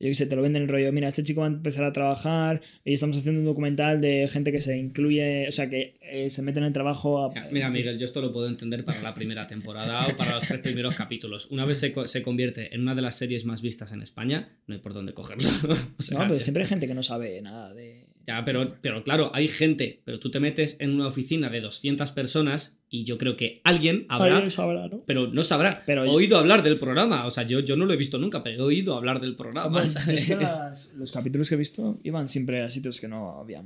yo 0.00 0.08
qué 0.08 0.14
sé, 0.14 0.26
te 0.26 0.36
lo 0.36 0.42
venden 0.42 0.62
el 0.62 0.68
rollo, 0.68 0.92
mira, 0.92 1.08
este 1.08 1.24
chico 1.24 1.40
va 1.40 1.48
a 1.48 1.50
empezar 1.50 1.84
a 1.84 1.92
trabajar 1.92 2.60
y 2.84 2.94
estamos 2.94 3.16
haciendo 3.16 3.40
un 3.40 3.46
documental 3.46 4.00
de 4.00 4.28
gente 4.28 4.52
que 4.52 4.60
se 4.60 4.76
incluye, 4.76 5.48
o 5.48 5.50
sea, 5.50 5.68
que 5.68 5.96
eh, 6.02 6.30
se 6.30 6.42
mete 6.42 6.60
en 6.60 6.66
el 6.66 6.72
trabajo. 6.72 7.32
Mira, 7.50 7.68
Miguel, 7.68 7.98
yo 7.98 8.04
esto 8.04 8.20
lo 8.20 8.30
puedo 8.30 8.46
entender 8.46 8.84
para 8.84 9.02
la 9.02 9.12
primera 9.12 9.46
temporada 9.46 10.06
o 10.06 10.16
para 10.16 10.34
los 10.36 10.44
tres 10.46 10.60
primeros 10.60 10.94
capítulos. 10.94 11.50
Una 11.50 11.64
vez 11.64 11.78
se, 11.78 11.92
se, 12.04 12.22
convierte 12.22 12.74
en 12.74 12.82
una 12.82 12.94
de 12.94 13.02
las 13.02 13.16
series 13.16 13.44
más 13.44 13.60
vistas 13.60 13.92
en 13.92 14.02
España, 14.02 14.50
no 14.66 14.74
hay 14.74 14.80
por 14.80 14.94
dónde 14.94 15.14
cogerlo. 15.14 15.50
no, 15.62 16.18
pero 16.18 16.38
siempre 16.38 16.62
hay 16.62 16.68
gente 16.68 16.86
que 16.86 16.94
no 16.94 17.02
sabe 17.02 17.42
nada 17.42 17.74
de... 17.74 18.07
Ya, 18.28 18.44
pero, 18.44 18.76
pero 18.82 19.02
claro, 19.02 19.30
hay 19.32 19.48
gente, 19.48 20.02
pero 20.04 20.20
tú 20.20 20.30
te 20.30 20.38
metes 20.38 20.76
en 20.80 20.94
una 20.94 21.06
oficina 21.06 21.48
de 21.48 21.62
200 21.62 22.10
personas 22.10 22.78
y 22.90 23.04
yo 23.04 23.16
creo 23.16 23.36
que 23.36 23.62
alguien 23.64 24.04
habrá. 24.10 24.50
sabrá, 24.50 24.86
¿no? 24.86 25.02
Pero 25.06 25.28
no 25.28 25.42
sabrá. 25.44 25.82
Pero 25.86 26.04
he 26.04 26.10
oído 26.10 26.36
hablar 26.36 26.62
del 26.62 26.78
programa. 26.78 27.24
O 27.24 27.30
sea, 27.30 27.44
yo, 27.44 27.60
yo 27.60 27.74
no 27.74 27.86
lo 27.86 27.94
he 27.94 27.96
visto 27.96 28.18
nunca, 28.18 28.42
pero 28.42 28.58
he 28.58 28.66
oído 28.66 28.98
hablar 28.98 29.22
del 29.22 29.34
programa. 29.34 29.82
los 30.98 31.10
capítulos 31.10 31.48
que 31.48 31.54
he 31.54 31.58
visto 31.58 32.00
iban 32.02 32.28
siempre 32.28 32.60
a 32.60 32.68
sitios 32.68 33.00
que 33.00 33.08
no 33.08 33.40
había. 33.40 33.64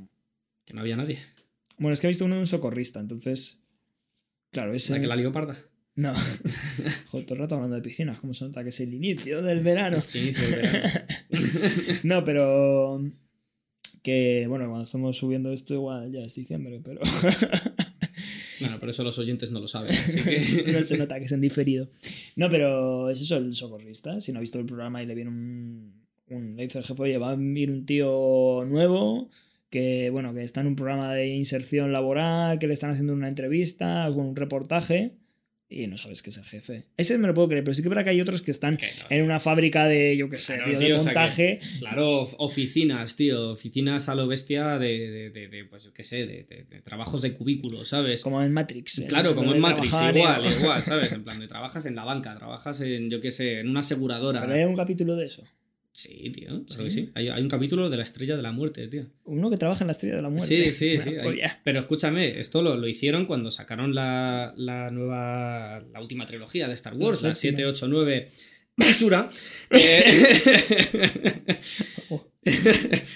Que 0.65 0.75
no 0.75 0.83
había 0.83 0.97
nadie. 0.97 1.19
Bueno, 1.79 1.95
es 1.95 2.01
que 2.01 2.07
he 2.07 2.11
visto 2.11 2.27
uno 2.27 2.37
de 2.37 2.43
un 2.43 2.47
socorrista, 2.47 3.01
entonces. 3.01 3.65
Claro, 4.53 4.75
ese. 4.75 4.93
¿La 4.93 5.01
que 5.01 5.09
la 5.09 5.17
lió 5.17 5.33
parda? 5.33 5.57
No. 5.97 6.15
Joder, 7.11 7.27
todo 7.27 7.35
el 7.35 7.41
rato 7.41 7.57
hablando 7.57 7.75
de 7.75 7.83
piscinas, 7.83 8.21
como 8.21 8.33
se 8.33 8.45
nota 8.45 8.63
que 8.63 8.69
es 8.69 8.79
el 8.79 8.95
inicio 8.95 9.43
del 9.43 9.59
verano. 9.59 10.01
El 10.15 10.23
inicio 10.23 10.49
del 10.49 10.61
verano. 10.61 11.01
no, 12.05 12.23
pero 12.23 13.03
que, 14.03 14.47
bueno, 14.49 14.67
cuando 14.67 14.85
estamos 14.85 15.17
subiendo 15.17 15.53
esto, 15.53 15.75
igual 15.75 16.13
ya 16.13 16.21
es 16.21 16.35
diciembre, 16.35 16.81
pero. 16.83 17.01
bueno, 18.61 18.79
por 18.79 18.89
eso 18.89 19.05
los 19.05 19.19
oyentes 19.19 19.51
no 19.51 19.61
lo 19.61 19.67
saben. 19.67 19.95
no 20.73 20.83
se 20.83 20.99
nota 20.99 21.21
que 21.21 21.29
se 21.29 21.35
han 21.35 21.41
diferido. 21.41 21.89
No, 22.37 22.51
pero 22.51 23.11
es 23.11 23.21
eso, 23.21 23.37
el 23.37 23.55
socorrista. 23.55 24.21
Si 24.21 24.33
no 24.33 24.39
ha 24.39 24.41
visto 24.41 24.59
el 24.59 24.67
programa 24.67 25.03
y 25.03 25.07
le 25.07 25.15
viene 25.15 25.31
un. 25.31 26.07
un 26.29 26.57
le 26.57 26.65
dice 26.65 26.79
el 26.79 26.85
jefe, 26.85 27.03
oye, 27.03 27.19
va 27.19 27.31
a 27.31 27.37
venir 27.37 27.71
un 27.71 27.87
tío 27.87 28.65
nuevo 28.67 29.31
que 29.73 30.11
bueno, 30.11 30.35
que 30.35 30.43
está 30.43 30.61
en 30.61 30.67
un 30.67 30.77
programa 30.77 31.15
de 31.15 31.29
inserción 31.29 31.93
laboral, 31.93 32.59
que 32.59 32.67
le 32.67 32.75
están 32.75 32.91
haciendo 32.91 33.15
una 33.15 33.29
entrevista, 33.29 34.11
un 34.11 34.37
reportaje, 34.37 35.17
y 35.73 35.87
no 35.87 35.97
sabes 35.97 36.23
qué 36.23 36.31
es 36.31 36.37
el 36.37 36.45
jefe. 36.45 36.85
Ese 36.97 37.19
me 37.19 37.27
lo 37.27 37.35
puedo 37.35 37.49
creer, 37.49 37.65
pero 37.65 37.75
sí 37.75 37.83
que 37.83 37.89
verdad 37.89 38.05
que 38.05 38.11
hay 38.11 38.21
otros 38.21 38.43
que 38.43 38.51
están 38.51 38.79
en 39.09 39.25
una 39.25 39.41
fábrica 39.41 39.87
de, 39.87 40.17
yo 40.17 40.29
qué 40.29 40.37
sé, 40.37 40.59
de 40.59 40.95
montaje. 40.95 41.61
claro, 41.79 42.23
oficinas, 42.39 43.17
tío, 43.17 43.51
oficinas 43.51 44.09
a 44.09 44.15
lo 44.15 44.27
bestia 44.27 44.79
de, 44.79 45.31
de, 45.31 45.49
de, 45.49 45.65
pues 45.65 45.85
yo 45.85 45.93
qué 45.93 46.03
sé, 46.03 46.27
de, 46.27 46.83
trabajos 46.85 47.23
de 47.23 47.33
cubículos, 47.33 47.89
¿sabes? 47.89 48.23
Como 48.23 48.43
en 48.43 48.53
Matrix. 48.53 49.03
Claro, 49.09 49.35
como 49.35 49.55
en 49.55 49.61
Matrix, 49.61 49.95
igual, 50.15 50.53
igual, 50.53 50.83
¿sabes? 50.83 51.13
En 51.23 51.25
plan, 51.25 51.39
de 51.39 51.47
trabajas 51.47 51.85
en 51.87 51.95
la 51.95 52.05
banca, 52.05 52.35
trabajas 52.35 52.81
en, 52.81 53.11
yo 53.11 53.21
qué 53.21 53.31
sé, 53.31 53.61
en 53.61 53.69
una 53.69 53.81
aseguradora. 53.81 54.41
Pero 54.41 54.55
hay 54.55 54.65
un 54.65 54.77
capítulo 54.77 55.17
de 55.17 55.27
eso. 55.27 55.45
Sí, 55.95 56.31
tío, 56.31 56.65
¿Sí? 56.69 56.85
que 56.85 56.91
sí. 56.91 57.11
Hay, 57.15 57.29
un 57.29 57.49
capítulo 57.49 57.91
de 57.91 57.99
la 57.99 58.03
estrella 58.03 58.35
de 58.35 58.43
la 58.43 58.51
muerte, 58.51 58.89
tío. 58.89 59.07
Uno 59.25 59.51
que 59.51 59.59
trabaja 59.59 59.85
en 59.85 59.89
la 59.89 59.93
estrella 59.93 60.17
de 60.17 60.23
la 60.23 60.31
muerte. 60.31 60.73
Sí, 60.73 60.73
sí, 60.73 60.99
sí. 60.99 61.17
Pero 61.65 61.81
escúchame, 61.81 62.41
esto 62.41 62.63
lo, 62.63 62.77
lo, 62.77 62.89
hicieron 62.89 63.27
cuando 63.27 63.51
sacaron 63.51 63.95
la, 63.95 64.55
nueva, 64.91 65.85
la 65.93 66.01
última 66.01 66.25
trilogía 66.25 66.67
de 66.67 66.75
Star 66.75 66.95
Wars, 66.95 67.23
la, 67.23 67.35
7, 67.35 67.67
8, 67.67 67.89
9. 67.89 68.31
Basura. 68.75 69.29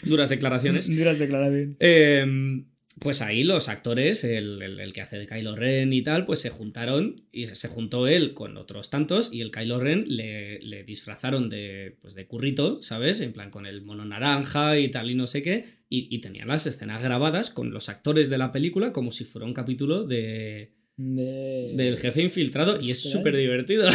Duras 0.05 0.29
declaraciones. 0.29 0.95
Duras 0.95 1.19
declaraciones. 1.19 1.77
Eh, 1.81 2.63
pues 2.99 3.21
ahí 3.21 3.43
los 3.43 3.69
actores, 3.69 4.25
el, 4.25 4.91
que 4.95 5.01
hace 5.01 5.19
de 5.19 5.27
Kylo 5.27 5.55
Ren 5.55 5.93
y 5.93 6.03
tal, 6.03 6.25
pues 6.25 6.41
se 6.41 6.49
juntaron 6.51 7.23
y 7.31 7.47
se 7.47 7.69
juntó 7.69 8.07
él 8.07 8.33
con 8.33 8.57
otros 8.57 8.89
tantos 8.89 9.31
y 9.33 9.43
el 9.43 9.51
Kylo 9.51 9.79
Ren 9.79 10.05
le, 10.09 10.85
disfrazaron 10.85 11.49
de, 11.51 11.97
pues 12.01 12.15
de 12.15 12.27
currito, 12.27 12.83
¿sabes? 12.83 13.21
En 13.21 13.33
plan 13.33 13.51
con 13.51 13.67
el 13.67 13.83
mono 13.83 14.05
naranja 14.05 14.79
y 14.79 14.91
tal 14.91 15.11
y 15.11 15.15
no 15.15 15.27
sé 15.27 15.43
qué. 15.43 15.65
Y, 15.91 16.09
y 16.15 16.21
tenían 16.21 16.49
las 16.49 16.67
escenas 16.67 17.03
grabadas 17.03 17.51
con 17.51 17.71
los 17.71 17.89
actores 17.89 18.31
de 18.31 18.39
la 18.39 18.51
película 18.51 18.93
como 18.93 19.13
si 19.13 19.25
fuera 19.25 19.47
un 19.47 19.55
capítulo 19.55 20.05
de... 20.05 20.73
Del 20.97 21.99
jefe 21.99 22.23
infiltrado 22.23 22.81
y 22.81 22.91
es 22.91 23.01
súper 23.01 23.37
divertido. 23.37 23.87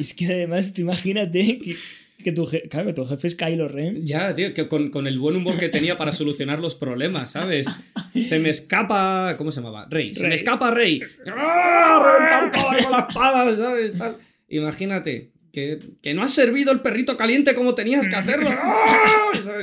Es 0.00 0.14
que 0.14 0.26
además, 0.26 0.72
tú 0.72 0.80
imagínate 0.80 1.58
que 1.58 1.76
que 2.22 2.32
tu, 2.32 2.48
claro, 2.68 2.94
tu 2.94 3.04
jefe 3.04 3.26
es 3.26 3.34
Kylo 3.34 3.68
Ren. 3.68 4.04
Ya, 4.04 4.34
tío, 4.34 4.54
que 4.54 4.68
con, 4.68 5.06
el 5.06 5.18
buen 5.18 5.36
humor 5.36 5.58
que 5.58 5.68
tenía 5.68 5.96
para 5.96 6.12
solucionar 6.12 6.60
los 6.60 6.74
problemas, 6.74 7.32
¿sabes? 7.32 7.66
Se 8.14 8.38
me 8.38 8.50
escapa. 8.50 9.34
¿Cómo 9.36 9.52
se 9.52 9.60
llamaba? 9.60 9.86
Rey. 9.90 10.14
Se 10.14 10.26
me 10.26 10.34
escapa 10.34 10.70
Rey. 10.70 11.02
¡Ah! 11.26 12.16
Reventar 12.18 12.50
todo 12.50 12.82
con 12.82 12.92
la 12.92 13.06
espada, 13.08 13.56
¿sabes? 13.56 13.94
Imagínate. 14.48 15.30
Que, 15.52 15.78
no 16.14 16.22
has 16.22 16.32
servido 16.32 16.70
el 16.70 16.80
perrito 16.80 17.16
caliente 17.16 17.54
como 17.54 17.74
tenías 17.74 18.06
que 18.06 18.14
hacerlo. 18.14 18.50
¡Ah! 18.52 19.16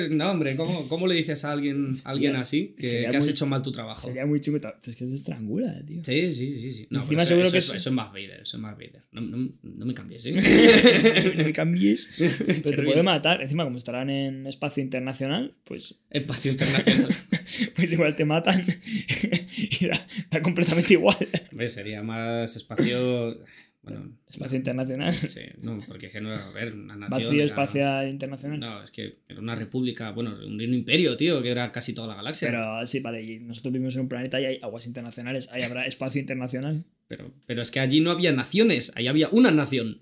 No, 0.10 0.32
hombre, 0.32 0.56
¿cómo, 0.56 0.88
¿cómo, 0.90 1.08
le 1.08 1.16
dices 1.16 1.46
a 1.46 1.52
alguien, 1.52 1.94
alguien 2.06 2.36
así 2.36 2.76
que, 2.78 3.08
has 3.08 3.28
hecho 3.28 3.46
mal 3.46 3.62
tu 3.62 3.72
trabajo? 3.72 4.08
Sería 4.08 4.26
muy 4.26 4.42
chulo. 4.42 4.58
Es 4.58 4.96
que 4.96 5.06
te 5.06 5.14
estrangula, 5.14 5.82
tío. 5.86 6.04
Sí, 6.04 6.34
sí, 6.34 6.56
sí. 6.56 6.74
sí. 6.74 6.88
No, 6.90 7.02
Encima 7.02 7.26
seguro 7.26 7.52
que 7.52 7.60
eso, 7.60 7.76
es... 7.76 7.92
más 7.92 8.12
Vader. 8.12 8.42
Eso 8.42 8.58
es 8.58 8.64
más 8.64 8.76
Vader. 8.76 9.04
No, 9.12 9.22
no, 9.22 9.50
no 9.64 9.86
me 9.86 9.94
cambies, 9.94 10.26
¿eh? 10.26 10.34
no 11.38 11.44
me 11.44 11.54
cambies. 11.54 12.10
Pero 12.18 12.76
te 12.76 12.84
puede 12.84 13.04
matar. 13.04 13.42
Encima, 13.42 13.64
como 13.64 13.78
estarán 13.78 14.10
en 14.10 14.46
espacio 14.48 14.84
internacional, 14.84 15.54
pues. 15.64 15.96
Espacio 16.10 16.52
internacional. 16.52 17.14
pues 17.76 17.92
igual 17.92 18.16
te 18.16 18.26
matan. 18.26 18.66
y 19.58 19.88
da, 19.88 20.42
completamente 20.42 20.94
igual. 20.94 21.18
sería 21.68 22.04
más 22.04 22.56
espacio. 22.56 23.38
Bueno, 23.88 24.18
espacio 24.30 24.58
internacional. 24.58 25.14
Sí, 25.14 25.42
no, 25.62 25.80
porque 25.88 26.08
es 26.08 26.14
que 26.14 26.22
no 26.22 26.32
a 26.32 26.50
ver 26.52 26.74
una 26.74 26.96
nación. 26.98 27.10
Vacío 27.10 27.44
espacial 27.44 28.10
internacional. 28.10 28.60
No, 28.60 28.84
es 28.84 28.92
que 28.92 29.20
era 29.28 29.40
una 29.40 29.56
república, 29.56 30.12
bueno, 30.12 30.36
un, 30.46 30.62
imperio, 30.62 31.16
tío, 31.16 31.42
que 31.42 31.50
era 31.50 31.72
casi 31.72 31.94
toda 31.94 32.08
la 32.08 32.16
galaxia. 32.16 32.50
Pero 32.50 32.86
sí, 32.86 33.00
vale, 33.00 33.24
y 33.24 33.40
nosotros 33.40 33.74
vivimos 33.74 33.96
en 33.96 34.02
un 34.02 34.10
planeta 34.10 34.40
y 34.42 34.46
hay 34.46 34.60
aguas 34.62 34.88
internacionales, 34.88 35.50
ahí 35.52 35.62
habrá 35.62 35.86
espacio 35.86 36.20
internacional. 36.20 36.86
Pero, 37.08 37.32
pero 37.46 37.62
es 37.62 37.72
que 37.72 37.80
allí 37.80 38.02
no 38.02 38.12
había 38.12 38.34
naciones, 38.34 38.92
ahí 38.96 39.08
había 39.08 39.30
una 39.30 39.52
nación. 39.52 40.02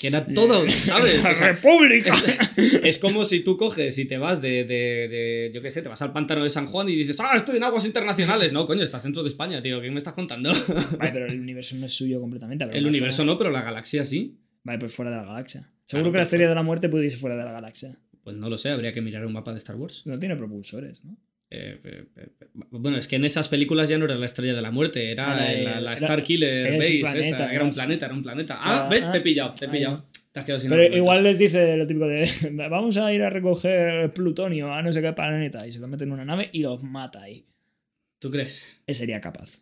Que 0.00 0.06
era 0.08 0.24
todo, 0.24 0.64
¿sabes? 0.70 1.22
¡La 1.40 1.52
República! 1.52 2.14
Es, 2.56 2.98
como 2.98 3.24
si 3.24 3.40
tú 3.40 3.56
coges 3.56 3.98
y 3.98 4.04
te 4.04 4.18
vas 4.18 4.40
de, 4.40 4.64
de, 4.64 5.08
de, 5.08 5.50
yo 5.52 5.62
qué 5.62 5.70
sé, 5.70 5.82
te 5.82 5.88
vas 5.88 6.02
al 6.02 6.12
pantano 6.12 6.44
de 6.44 6.50
San 6.50 6.66
Juan 6.66 6.88
y 6.88 6.94
dices, 6.94 7.18
¡ah, 7.20 7.36
estoy 7.36 7.56
en 7.56 7.64
aguas 7.64 7.84
internacionales! 7.84 8.52
No, 8.52 8.66
coño, 8.66 8.82
estás 8.82 9.02
dentro 9.02 9.22
de 9.22 9.28
España, 9.28 9.60
tío, 9.60 9.80
¿qué 9.80 9.90
me 9.90 9.98
estás 9.98 10.12
contando? 10.12 10.50
Vale, 10.98 11.10
pero 11.12 11.26
el 11.26 11.40
universo 11.40 11.76
no 11.76 11.86
es 11.86 11.92
suyo 11.92 12.20
completamente. 12.20 12.64
El 12.72 12.86
universo 12.86 13.24
no, 13.24 13.38
pero 13.38 13.50
la 13.50 13.62
galaxia 13.62 14.04
sí. 14.04 14.38
Vale, 14.62 14.78
pues 14.78 14.94
fuera 14.94 15.10
de 15.10 15.16
la 15.16 15.24
galaxia. 15.24 15.68
Seguro 15.86 16.12
que 16.12 16.18
la 16.18 16.22
estrella 16.22 16.48
de 16.48 16.54
la 16.54 16.62
muerte 16.62 16.88
puede 16.88 17.06
irse 17.06 17.16
fuera 17.16 17.36
de 17.36 17.44
la 17.44 17.52
galaxia. 17.52 17.98
Pues 18.22 18.36
no 18.36 18.48
lo 18.48 18.58
sé, 18.58 18.70
habría 18.70 18.92
que 18.92 19.00
mirar 19.00 19.26
un 19.26 19.32
mapa 19.32 19.52
de 19.52 19.58
Star 19.58 19.76
Wars. 19.76 20.06
No 20.06 20.18
tiene 20.18 20.36
propulsores, 20.36 21.04
¿no? 21.04 21.16
Eh, 21.54 21.78
eh, 21.84 22.04
eh, 22.16 22.48
bueno, 22.70 22.96
es 22.96 23.06
que 23.06 23.16
en 23.16 23.26
esas 23.26 23.46
películas 23.46 23.86
ya 23.86 23.98
no 23.98 24.06
era 24.06 24.14
la 24.14 24.24
estrella 24.24 24.54
de 24.54 24.62
la 24.62 24.70
muerte, 24.70 25.10
era 25.10 25.34
ah, 25.34 25.80
la, 25.82 25.92
Star 25.92 26.22
Killer 26.22 26.78
Base, 26.78 27.18
esa, 27.18 27.52
era 27.52 27.62
un 27.62 27.70
planeta, 27.70 28.06
era 28.06 28.14
un 28.14 28.22
planeta. 28.22 28.56
Ah, 28.58 28.86
ah 28.86 28.88
ves, 28.88 29.10
te 29.10 29.18
he 29.18 29.20
pillado, 29.20 29.52
te 29.52 29.66
he 29.66 29.68
pillado. 29.68 30.06
Pero 30.32 30.96
igual 30.96 31.22
les 31.24 31.38
dice 31.38 31.76
lo 31.76 31.86
típico 31.86 32.06
de 32.06 32.26
vamos 32.70 32.96
a 32.96 33.12
ir 33.12 33.20
a 33.22 33.28
recoger 33.28 34.14
plutonio 34.14 34.72
a 34.72 34.80
no 34.80 34.90
sé 34.94 35.02
qué 35.02 35.12
planeta 35.12 35.66
y 35.66 35.72
se 35.72 35.78
lo 35.78 35.88
meten 35.88 36.08
en 36.08 36.14
una 36.14 36.24
nave 36.24 36.48
y 36.52 36.62
los 36.62 36.82
mata 36.82 37.20
ahí. 37.20 37.44
¿Tú 38.18 38.30
crees? 38.30 38.64
Él 38.86 38.94
sería 38.94 39.20
capaz. 39.20 39.60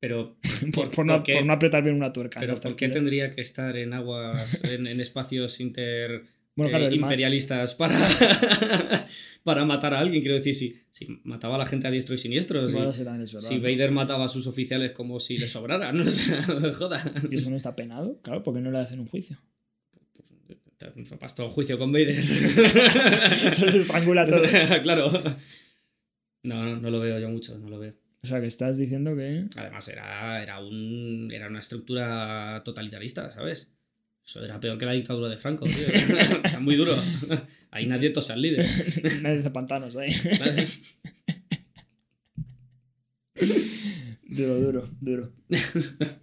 Pero 0.00 0.38
por, 0.74 1.04
no, 1.04 1.22
apretar 1.52 1.82
bien 1.82 1.96
una 1.96 2.14
tuerca. 2.14 2.40
Pero 2.40 2.54
¿por 2.54 2.76
qué 2.76 2.88
tendría 2.88 3.28
que 3.28 3.42
estar 3.42 3.76
en 3.76 3.92
aguas, 3.92 4.64
en, 4.64 4.86
en 4.86 5.00
espacios 5.00 5.60
inter 5.60 6.22
bueno, 6.58 6.90
imperialistas 6.92 7.74
para, 7.74 7.96
para 9.44 9.64
matar 9.64 9.94
a 9.94 10.00
alguien. 10.00 10.22
Quiero 10.22 10.36
decir, 10.36 10.54
si, 10.54 10.76
si 10.90 11.20
mataba 11.24 11.54
a 11.54 11.58
la 11.58 11.66
gente 11.66 11.86
a 11.86 11.90
diestro 11.90 12.14
y 12.14 12.18
siniestro, 12.18 12.66
si, 12.68 13.58
Vader 13.58 13.92
mataba 13.92 14.24
a 14.24 14.28
sus 14.28 14.46
oficiales 14.46 14.92
como 14.92 15.20
si 15.20 15.38
le 15.38 15.46
sobrara, 15.46 15.92
no, 15.94 16.04
se 16.04 16.72
joda. 16.72 17.02
¿Y 17.30 17.36
eso 17.36 17.50
no 17.50 17.56
está 17.56 17.76
penado? 17.76 18.20
Claro, 18.22 18.42
porque 18.42 18.60
no 18.60 18.70
le 18.70 18.78
hacen 18.78 19.00
un 19.00 19.06
juicio. 19.06 19.38
Pasó 21.18 21.44
el 21.44 21.50
juicio 21.50 21.78
con 21.78 21.92
Vader. 21.92 22.14
Los 23.60 23.74
estrangula 23.74 24.26
claro. 24.82 25.10
No, 26.44 26.64
no, 26.64 26.76
no 26.76 26.90
lo 26.90 27.00
veo 27.00 27.18
yo 27.18 27.28
mucho, 27.28 27.58
no 27.58 27.68
lo 27.68 27.80
veo. 27.80 27.94
O 28.22 28.26
sea, 28.26 28.40
que 28.40 28.46
estás 28.46 28.78
diciendo 28.78 29.16
que. 29.16 29.46
Además, 29.56 29.88
era, 29.88 30.40
era, 30.40 30.60
un, 30.60 31.28
era 31.32 31.48
una 31.48 31.58
estructura 31.58 32.62
totalitarista, 32.64 33.30
¿sabes? 33.32 33.77
Eso 34.28 34.44
era 34.44 34.60
peor 34.60 34.76
que 34.76 34.84
la 34.84 34.92
dictadura 34.92 35.30
de 35.30 35.38
Franco, 35.38 35.64
tío. 35.64 35.86
Era 36.44 36.60
muy 36.60 36.76
duro. 36.76 36.94
Ahí 37.70 37.86
nadie 37.86 38.10
tosa 38.10 38.34
al 38.34 38.42
líder. 38.42 38.66
nadie 39.22 39.40
hace 39.40 39.50
pantanos 39.50 39.96
ahí. 39.96 40.14
duro, 44.28 44.60
duro, 44.60 44.90
duro. 45.00 45.32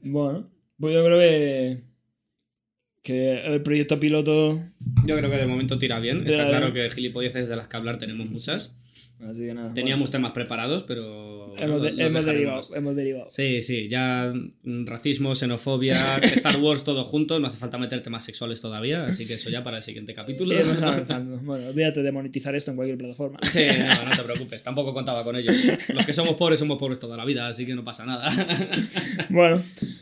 Bueno, 0.03 0.51
pues 0.79 0.93
yo 0.93 1.03
creo 1.03 1.19
que. 1.19 1.81
Que 3.01 3.55
el 3.55 3.63
proyecto 3.63 3.99
piloto. 3.99 4.61
Yo 5.07 5.17
creo 5.17 5.31
que 5.31 5.37
de 5.37 5.47
momento 5.47 5.79
tira 5.79 5.99
bien. 5.99 6.19
Está 6.27 6.47
claro 6.47 6.73
que 6.73 6.87
gilipolleces 6.91 7.49
de 7.49 7.55
las 7.55 7.67
que 7.67 7.77
hablar 7.77 7.97
tenemos 7.97 8.29
muchas. 8.29 8.77
Así 9.21 9.45
que 9.45 9.53
nada. 9.53 9.73
Teníamos 9.73 10.11
temas 10.11 10.33
preparados, 10.33 10.83
pero. 10.83 11.55
hemos, 11.57 11.81
derivado, 12.25 12.61
hemos 12.75 12.95
derivado. 12.95 13.29
Sí, 13.29 13.61
sí, 13.61 13.87
ya 13.87 14.33
racismo, 14.63 15.33
xenofobia, 15.35 16.17
Star 16.23 16.57
Wars, 16.57 16.83
todo 16.83 17.05
junto. 17.05 17.39
No 17.39 17.47
hace 17.47 17.57
falta 17.57 17.77
meter 17.77 18.03
temas 18.03 18.25
sexuales 18.25 18.59
todavía, 18.59 19.07
así 19.07 19.25
que 19.25 19.35
eso 19.35 19.49
ya 19.49 19.63
para 19.63 19.77
el 19.77 19.83
siguiente 19.83 20.13
capítulo. 20.13 20.53
bueno, 21.43 21.67
olvídate 21.67 22.03
de 22.03 22.11
monetizar 22.11 22.55
esto 22.55 22.71
en 22.71 22.77
cualquier 22.77 22.97
plataforma. 22.97 23.39
Sí, 23.49 23.65
no, 23.65 24.05
no 24.09 24.15
te 24.15 24.23
preocupes, 24.23 24.61
tampoco 24.63 24.93
contaba 24.93 25.23
con 25.23 25.35
ello. 25.37 25.51
Los 25.93 26.05
que 26.05 26.13
somos 26.13 26.35
pobres 26.35 26.59
somos 26.59 26.77
pobres 26.77 26.99
toda 26.99 27.15
la 27.15 27.23
vida, 27.23 27.47
así 27.47 27.65
que 27.65 27.73
no 27.73 27.85
pasa 27.85 28.05
nada. 28.05 28.29
bueno, 29.29 29.61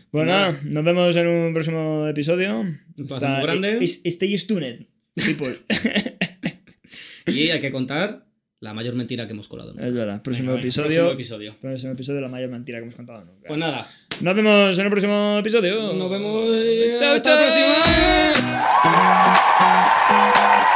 pues 0.10 0.26
nada, 0.26 0.60
nos 0.64 0.84
vemos 0.84 1.16
en 1.16 1.28
un 1.28 1.54
próximo 1.54 2.08
episodio. 2.08 2.66
Está 2.98 3.30
muy 3.30 3.44
grande. 3.44 3.78
Stay 3.84 4.36
tuned, 4.38 4.88
people. 5.16 5.56
y 7.28 7.50
hay 7.50 7.62
que 7.62 7.72
contar 7.72 8.33
la 8.64 8.74
mayor 8.74 8.96
mentira 8.96 9.28
que 9.28 9.34
hemos 9.34 9.50
colado 9.50 9.72
nunca. 9.72 9.86
Es 9.86 9.94
verdad. 9.94 10.22
Próximo, 10.24 10.54
episodio, 10.54 10.88
próximo 10.88 11.12
episodio. 11.12 11.56
Próximo 11.60 11.92
episodio, 11.92 12.22
la 12.22 12.30
mayor 12.30 12.50
mentira 12.50 12.78
que 12.78 12.84
hemos 12.84 12.96
contado 12.96 13.20
nunca. 13.26 13.48
Pues 13.48 13.60
nada. 13.60 13.86
Nos 14.22 14.36
vemos 14.36 14.80
en 14.80 14.86
el 14.86 14.90
próximo 14.90 15.38
episodio. 15.40 15.94
Nos 15.94 16.10
vemos. 16.10 16.50
Chao, 16.98 17.20
chao. 17.20 17.36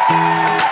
La. 0.10 0.72